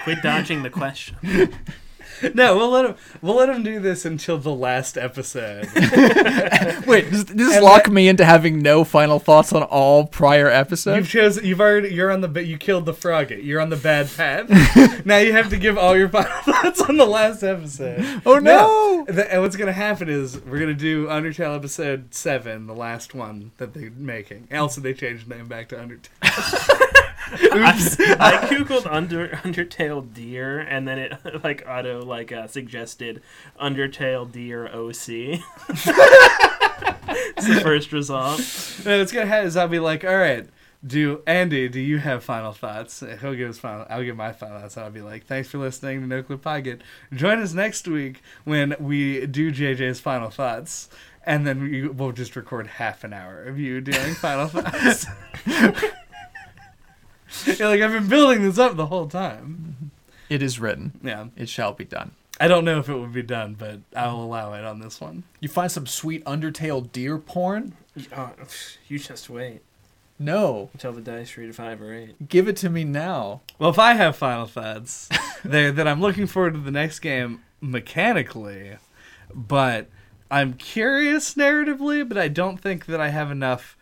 Quit 0.04 0.22
dodging 0.22 0.62
the 0.62 0.70
question. 0.70 1.16
No, 2.34 2.56
we'll 2.56 2.70
let 2.70 2.86
him. 2.86 2.96
We'll 3.22 3.36
let 3.36 3.50
him 3.50 3.64
do 3.64 3.80
this 3.80 4.06
until 4.06 4.38
the 4.38 4.54
last 4.54 4.98
episode. 4.98 5.68
Wait, 6.88 7.10
does 7.10 7.26
does 7.26 7.36
this 7.50 7.62
lock 7.62 7.90
me 7.90 8.08
into 8.08 8.24
having 8.26 8.60
no 8.60 8.84
final 8.84 9.20
thoughts 9.20 9.52
on 9.54 9.64
all 9.64 10.06
prior 10.08 10.48
episodes? 10.48 10.98
You've 10.98 11.10
chosen. 11.10 11.46
You've 11.46 11.62
already. 11.62 11.94
You're 11.94 12.12
on 12.12 12.22
the. 12.22 12.44
You 12.44 12.58
killed 12.58 12.86
the 12.86 12.94
Froggit. 12.94 13.44
You're 13.44 13.60
on 13.60 13.70
the 13.70 13.76
bad 13.78 14.10
path. 14.16 15.06
now 15.06 15.18
you 15.18 15.32
have 15.34 15.50
to 15.50 15.58
give 15.58 15.78
all 15.78 15.98
your 15.98 16.10
final 16.10 16.32
thoughts 16.44 16.82
on 16.82 16.98
the 16.98 17.06
last 17.06 17.44
episode. 17.44 18.22
Oh 18.26 18.40
no! 18.40 19.06
The- 19.08 19.32
and 19.32 19.42
what's 19.42 19.56
gonna 19.56 19.74
happen 19.74 20.10
is 20.10 20.40
we're 20.42 20.60
gonna 20.60 20.74
do 20.74 21.08
Undertale 21.08 21.56
episode 21.56 22.14
seven, 22.14 22.68
the 22.68 22.76
last 22.76 23.14
one 23.14 23.52
that 23.58 23.74
they're 23.74 23.92
making. 23.92 24.48
Also, 24.54 24.82
they 24.82 24.94
changed 24.94 25.28
the 25.28 25.36
name 25.36 25.48
back 25.48 25.70
to 25.70 25.76
Undertale. 25.76 26.88
Oops. 27.34 28.00
I 28.00 28.48
googled 28.50 28.92
under 28.92 29.30
Undertale 29.30 30.14
deer, 30.14 30.60
and 30.60 30.88
then 30.88 31.00
it 31.00 31.14
like 31.44 31.64
auto 31.68 32.04
like 32.04 32.32
uh, 32.32 32.48
suggested 32.48 33.22
Undertale 33.60 34.32
deer 34.32 34.68
OC. 34.68 35.08
it's 37.38 37.48
the 37.48 37.62
first 37.62 37.92
result. 37.92 38.40
No, 38.86 39.00
what's 39.00 39.12
gonna 39.12 39.26
happen 39.26 39.48
is 39.48 39.58
I'll 39.58 39.68
be 39.68 39.80
like, 39.80 40.04
all 40.04 40.18
right. 40.18 40.48
Do 40.84 41.22
Andy? 41.28 41.70
Do 41.70 41.80
you 41.80 42.00
have 42.00 42.24
final 42.24 42.54
thoughts? 42.54 43.02
He'll 43.22 43.36
give 43.36 43.50
his 43.50 43.60
final. 43.60 43.86
I'll 43.88 44.04
give 44.04 44.16
my 44.16 44.32
final 44.32 44.62
thoughts. 44.62 44.78
I'll 44.78 44.90
be 44.90 45.02
like, 45.02 45.28
thanks 45.28 45.48
for 45.48 45.60
listening 45.60 46.02
to 46.02 46.08
No 46.08 46.24
Clip 46.24 46.42
Pocket. 46.42 46.82
Join 47.14 47.40
us 47.40 47.54
next 47.54 47.88
week 47.88 48.24
when 48.46 48.76
we 48.80 49.28
do 49.28 49.52
JJ's 49.52 50.00
final 50.00 50.32
thoughts, 50.32 50.90
and 51.24 51.46
then 51.46 51.96
we'll 51.96 52.14
just 52.14 52.36
record 52.36 52.66
half 52.66 53.04
an 53.04 53.14
hour 53.14 53.44
of 53.44 53.60
you 53.60 53.80
doing 53.80 54.16
final 54.16 54.48
thoughts. 54.48 55.06
You're 57.46 57.70
like 57.70 57.82
I've 57.82 57.92
been 57.92 58.08
building 58.10 58.44
this 58.44 58.58
up 58.58 58.76
the 58.76 58.88
whole 58.88 59.08
time. 59.08 59.92
It 60.30 60.42
is 60.42 60.60
written. 60.60 60.94
Yeah, 61.04 61.28
It 61.36 61.50
shall 61.50 61.74
be 61.74 61.86
done. 61.86 62.12
I 62.40 62.48
don't 62.48 62.66
know 62.66 62.80
if 62.80 62.90
it 62.90 62.96
would 62.96 63.14
be 63.14 63.22
done, 63.22 63.56
but 63.60 63.80
I'll 63.96 64.22
allow 64.22 64.54
it 64.54 64.64
on 64.66 64.80
this 64.80 65.00
one. 65.02 65.24
You 65.42 65.50
find 65.50 65.72
some 65.72 65.86
sweet 65.86 66.24
Undertale 66.26 66.92
deer 66.92 67.18
porn? 67.18 67.74
Oh, 68.16 68.32
you 68.88 68.98
just 68.98 69.30
wait 69.30 69.62
No. 70.18 70.70
until 70.74 70.94
the 70.94 71.02
dice 71.02 71.36
read 71.38 71.50
a 71.50 71.54
five 71.54 71.82
or 71.82 71.94
eight. 71.94 72.30
Give 72.30 72.48
it 72.48 72.56
to 72.58 72.70
me 72.70 72.84
now. 72.86 73.42
Well, 73.60 73.70
if 73.70 73.78
I 73.78 73.94
have 73.94 74.16
final 74.16 74.46
thoughts, 74.48 75.10
there 75.44 75.72
that 75.72 75.88
I'm 75.88 76.02
looking 76.02 76.26
forward 76.28 76.54
to 76.54 76.60
the 76.60 76.72
next 76.72 77.00
game 77.00 77.42
mechanically, 77.60 78.78
but 79.34 79.88
I'm 80.32 80.54
curious 80.54 81.34
narratively, 81.36 82.08
but 82.08 82.18
I 82.18 82.30
don't 82.30 82.58
think 82.60 82.86
that 82.86 83.02
I 83.02 83.10
have 83.10 83.30
enough 83.30 83.76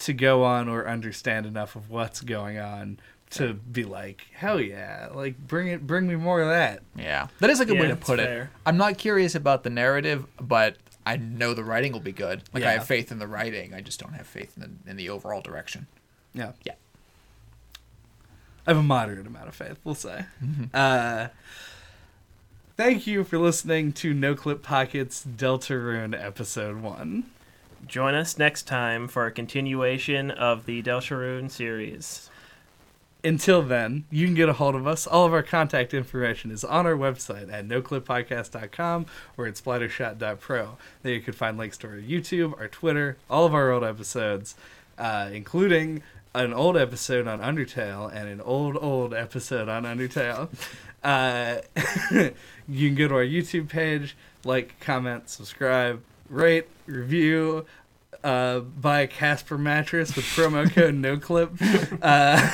to 0.00 0.12
go 0.12 0.44
on 0.44 0.68
or 0.68 0.86
understand 0.88 1.46
enough 1.46 1.74
of 1.76 1.90
what's 1.90 2.20
going 2.20 2.58
on 2.58 2.98
to 3.30 3.54
be 3.54 3.84
like, 3.84 4.26
hell 4.34 4.60
yeah, 4.60 5.08
like 5.12 5.36
bring 5.38 5.68
it, 5.68 5.86
bring 5.86 6.06
me 6.06 6.14
more 6.16 6.40
of 6.42 6.48
that. 6.48 6.82
Yeah. 6.94 7.28
That 7.40 7.50
is 7.50 7.60
a 7.60 7.64
good 7.64 7.74
Yeah, 7.76 7.80
way 7.82 7.86
to 7.88 7.92
it's 7.94 8.06
put 8.06 8.20
it. 8.20 8.24
fair. 8.24 8.50
I'm 8.64 8.76
not 8.76 8.98
curious 8.98 9.34
about 9.34 9.62
the 9.64 9.70
narrative, 9.70 10.26
but 10.40 10.76
I 11.04 11.16
know 11.16 11.54
the 11.54 11.64
writing 11.64 11.92
will 11.92 12.00
be 12.00 12.12
good. 12.12 12.42
Like 12.52 12.64
I 12.64 12.72
have 12.72 12.86
faith 12.86 13.10
in 13.10 13.18
the 13.18 13.26
writing. 13.26 13.74
I 13.74 13.80
just 13.80 13.98
don't 14.00 14.12
have 14.14 14.26
faith 14.26 14.52
in 14.56 14.78
the, 14.84 14.90
in 14.90 14.96
the 14.96 15.08
overall 15.08 15.40
direction. 15.40 15.86
Yeah, 16.34 16.52
Yeah. 16.64 16.74
I 18.66 18.70
have 18.70 18.78
a 18.78 18.82
moderate 18.82 19.26
amount 19.26 19.46
of 19.48 19.54
faith, 19.54 19.78
we'll 19.84 19.94
say. 19.94 20.24
Uh, 20.74 21.28
thank 22.76 23.06
you 23.06 23.22
for 23.22 23.38
listening 23.38 23.92
to 23.94 24.12
No 24.12 24.34
Clip 24.34 24.60
Pockets 24.62 25.24
Deltarune 25.24 26.20
episode 26.20 26.82
one. 26.82 27.30
Join 27.84 28.14
us 28.14 28.38
next 28.38 28.62
time 28.62 29.08
for 29.08 29.26
a 29.26 29.30
continuation 29.30 30.30
of 30.30 30.66
the 30.66 30.82
Deltarune 30.82 31.50
series. 31.50 32.30
Until 33.22 33.60
then, 33.60 34.04
you 34.10 34.24
can 34.24 34.34
get 34.34 34.48
a 34.48 34.52
hold 34.52 34.76
of 34.76 34.86
us. 34.86 35.06
All 35.06 35.26
of 35.26 35.32
our 35.32 35.42
contact 35.42 35.92
information 35.92 36.50
is 36.52 36.62
on 36.62 36.86
our 36.86 36.94
website 36.94 37.52
at 37.52 37.66
noclippodcast.com 37.66 39.06
or 39.36 39.46
at 39.46 39.54
splattershot.pro. 39.54 40.78
There 41.02 41.12
you 41.12 41.20
can 41.20 41.32
find 41.32 41.58
links 41.58 41.76
to 41.78 41.88
our 41.88 41.94
YouTube, 41.94 42.58
our 42.60 42.68
Twitter, 42.68 43.16
all 43.28 43.44
of 43.44 43.54
our 43.54 43.72
old 43.72 43.82
episodes, 43.82 44.54
uh, 44.96 45.28
including 45.32 46.02
an 46.36 46.52
old 46.52 46.76
episode 46.76 47.26
on 47.26 47.40
Undertale 47.40 48.12
and 48.14 48.28
an 48.28 48.40
old, 48.40 48.76
old 48.80 49.12
episode 49.12 49.68
on 49.68 49.84
Undertale. 49.84 50.48
Uh, 51.02 51.58
you 52.68 52.88
can 52.88 52.94
go 52.94 53.08
to 53.08 53.14
our 53.14 53.24
YouTube 53.24 53.68
page, 53.68 54.16
like, 54.44 54.78
comment, 54.80 55.28
subscribe, 55.30 56.00
rate, 56.28 56.66
review, 56.86 57.66
uh, 58.24 58.60
buy 58.60 59.00
a 59.00 59.06
Casper 59.06 59.56
mattress 59.56 60.16
with 60.16 60.24
promo 60.24 60.70
code 60.74 60.94
NoClip. 60.94 61.98
Uh, 62.02 62.50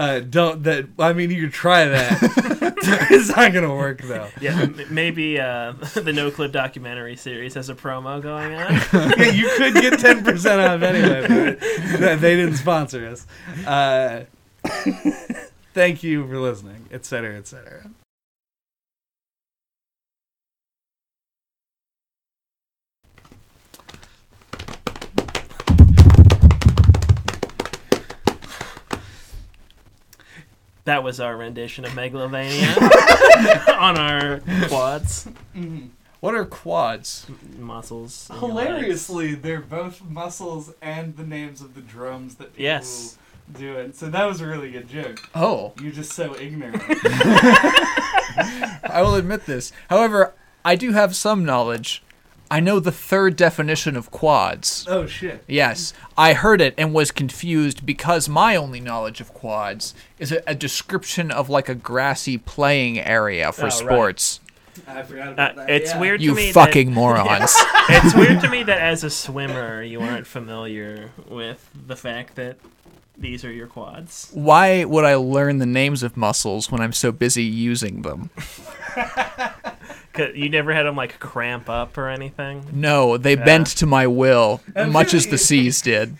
uh, 0.00 0.20
don't 0.20 0.62
that. 0.64 0.86
I 0.98 1.12
mean, 1.12 1.30
you 1.30 1.42
could 1.42 1.52
try 1.52 1.86
that. 1.86 2.18
it's 3.10 3.34
not 3.34 3.52
gonna 3.52 3.74
work 3.74 4.02
though. 4.02 4.28
Yeah, 4.40 4.62
m- 4.62 4.80
maybe 4.90 5.40
uh, 5.40 5.72
the 5.94 6.12
No 6.12 6.30
Clip 6.30 6.52
documentary 6.52 7.16
series 7.16 7.54
has 7.54 7.68
a 7.68 7.74
promo 7.74 8.20
going 8.20 8.54
on. 8.54 8.72
Yeah, 9.18 9.30
you 9.30 9.50
could 9.56 9.74
get 9.74 9.98
ten 9.98 10.24
percent 10.24 10.60
off 10.60 10.82
anyway. 10.82 11.56
But 11.98 12.20
they 12.20 12.36
didn't 12.36 12.56
sponsor 12.56 13.06
us. 13.06 13.26
Uh, 13.66 14.24
thank 15.74 16.02
you 16.02 16.26
for 16.26 16.38
listening, 16.38 16.86
etc., 16.92 17.36
etc. 17.36 17.90
That 30.84 31.04
was 31.04 31.20
our 31.20 31.36
rendition 31.36 31.84
of 31.84 31.92
Megalovania 31.92 32.76
on 33.78 33.96
our 33.98 34.40
quads, 34.68 35.26
mm-hmm. 35.56 35.86
What 36.20 36.34
are 36.36 36.44
quads? 36.44 37.26
muscles. 37.58 38.28
in 38.30 38.40
legs. 38.40 38.68
Hilariously, 38.68 39.34
they're 39.34 39.60
both 39.60 40.02
muscles 40.04 40.72
and 40.80 41.16
the 41.16 41.24
names 41.24 41.60
of 41.60 41.74
the 41.74 41.80
drums 41.80 42.36
that 42.36 42.52
people 42.52 42.62
Yes. 42.62 43.18
do 43.58 43.74
it. 43.76 43.96
So 43.96 44.08
that 44.08 44.24
was 44.26 44.40
a 44.40 44.46
really 44.46 44.70
good 44.70 44.88
joke. 44.88 45.18
Oh, 45.34 45.72
You're 45.82 45.90
just 45.92 46.12
so 46.12 46.36
ignorant. 46.38 46.80
I 48.84 49.00
will 49.02 49.14
admit 49.16 49.46
this. 49.46 49.72
However, 49.90 50.32
I 50.64 50.76
do 50.76 50.92
have 50.92 51.16
some 51.16 51.44
knowledge. 51.44 52.02
I 52.52 52.60
know 52.60 52.78
the 52.80 52.92
third 52.92 53.36
definition 53.36 53.96
of 53.96 54.10
quads. 54.10 54.84
oh 54.88 55.06
shit. 55.06 55.42
Yes, 55.48 55.94
I 56.18 56.34
heard 56.34 56.60
it 56.60 56.74
and 56.76 56.92
was 56.92 57.10
confused 57.10 57.86
because 57.86 58.28
my 58.28 58.56
only 58.56 58.78
knowledge 58.80 59.20
of 59.22 59.32
quads 59.32 59.94
is 60.18 60.30
a, 60.32 60.42
a 60.46 60.54
description 60.54 61.30
of 61.30 61.48
like 61.48 61.68
a 61.70 61.74
grassy 61.74 62.36
playing 62.36 62.98
area 62.98 63.52
for 63.52 63.62
Oh, 63.62 63.64
right. 63.64 63.72
sports. 63.72 64.40
I 64.86 65.02
forgot 65.02 65.28
Uh, 65.28 65.32
about 65.32 65.56
that. 65.56 65.70
it's 65.70 65.92
yeah. 65.92 66.00
weird 66.00 66.20
to 66.20 66.24
You 66.26 66.34
me 66.34 66.52
fucking 66.52 66.92
morons. 66.92 67.54
It's 67.88 68.14
weird 68.14 68.40
to 68.42 68.48
me 68.50 68.62
that 68.64 68.78
as 68.78 69.02
a 69.04 69.10
swimmer 69.10 69.82
you 69.82 70.00
aren't 70.00 70.26
familiar 70.26 71.10
with 71.28 71.68
the 71.86 71.96
fact 71.96 72.36
that 72.36 72.56
these 73.18 73.44
are 73.44 73.52
your 73.52 73.66
quads. 73.66 74.30
Why 74.32 74.84
would 74.84 75.04
I 75.04 75.14
learn 75.16 75.58
the 75.58 75.66
names 75.66 76.02
of 76.02 76.16
muscles 76.16 76.70
when 76.70 76.80
I'm 76.80 76.92
so 76.94 77.12
busy 77.12 77.44
using 77.44 78.02
them? 78.02 78.30
'Cause 80.12 80.30
You 80.34 80.50
never 80.50 80.74
had 80.74 80.82
them 80.84 80.94
like 80.96 81.18
cramp 81.18 81.70
up 81.70 81.96
or 81.96 82.08
anything. 82.08 82.66
No, 82.72 83.16
they 83.16 83.34
bent 83.34 83.66
to 83.68 83.86
my 83.86 84.06
will, 84.06 84.60
much 84.88 85.14
as 85.14 85.26
the 85.28 85.38
seas 85.38 85.80
did. 85.80 86.16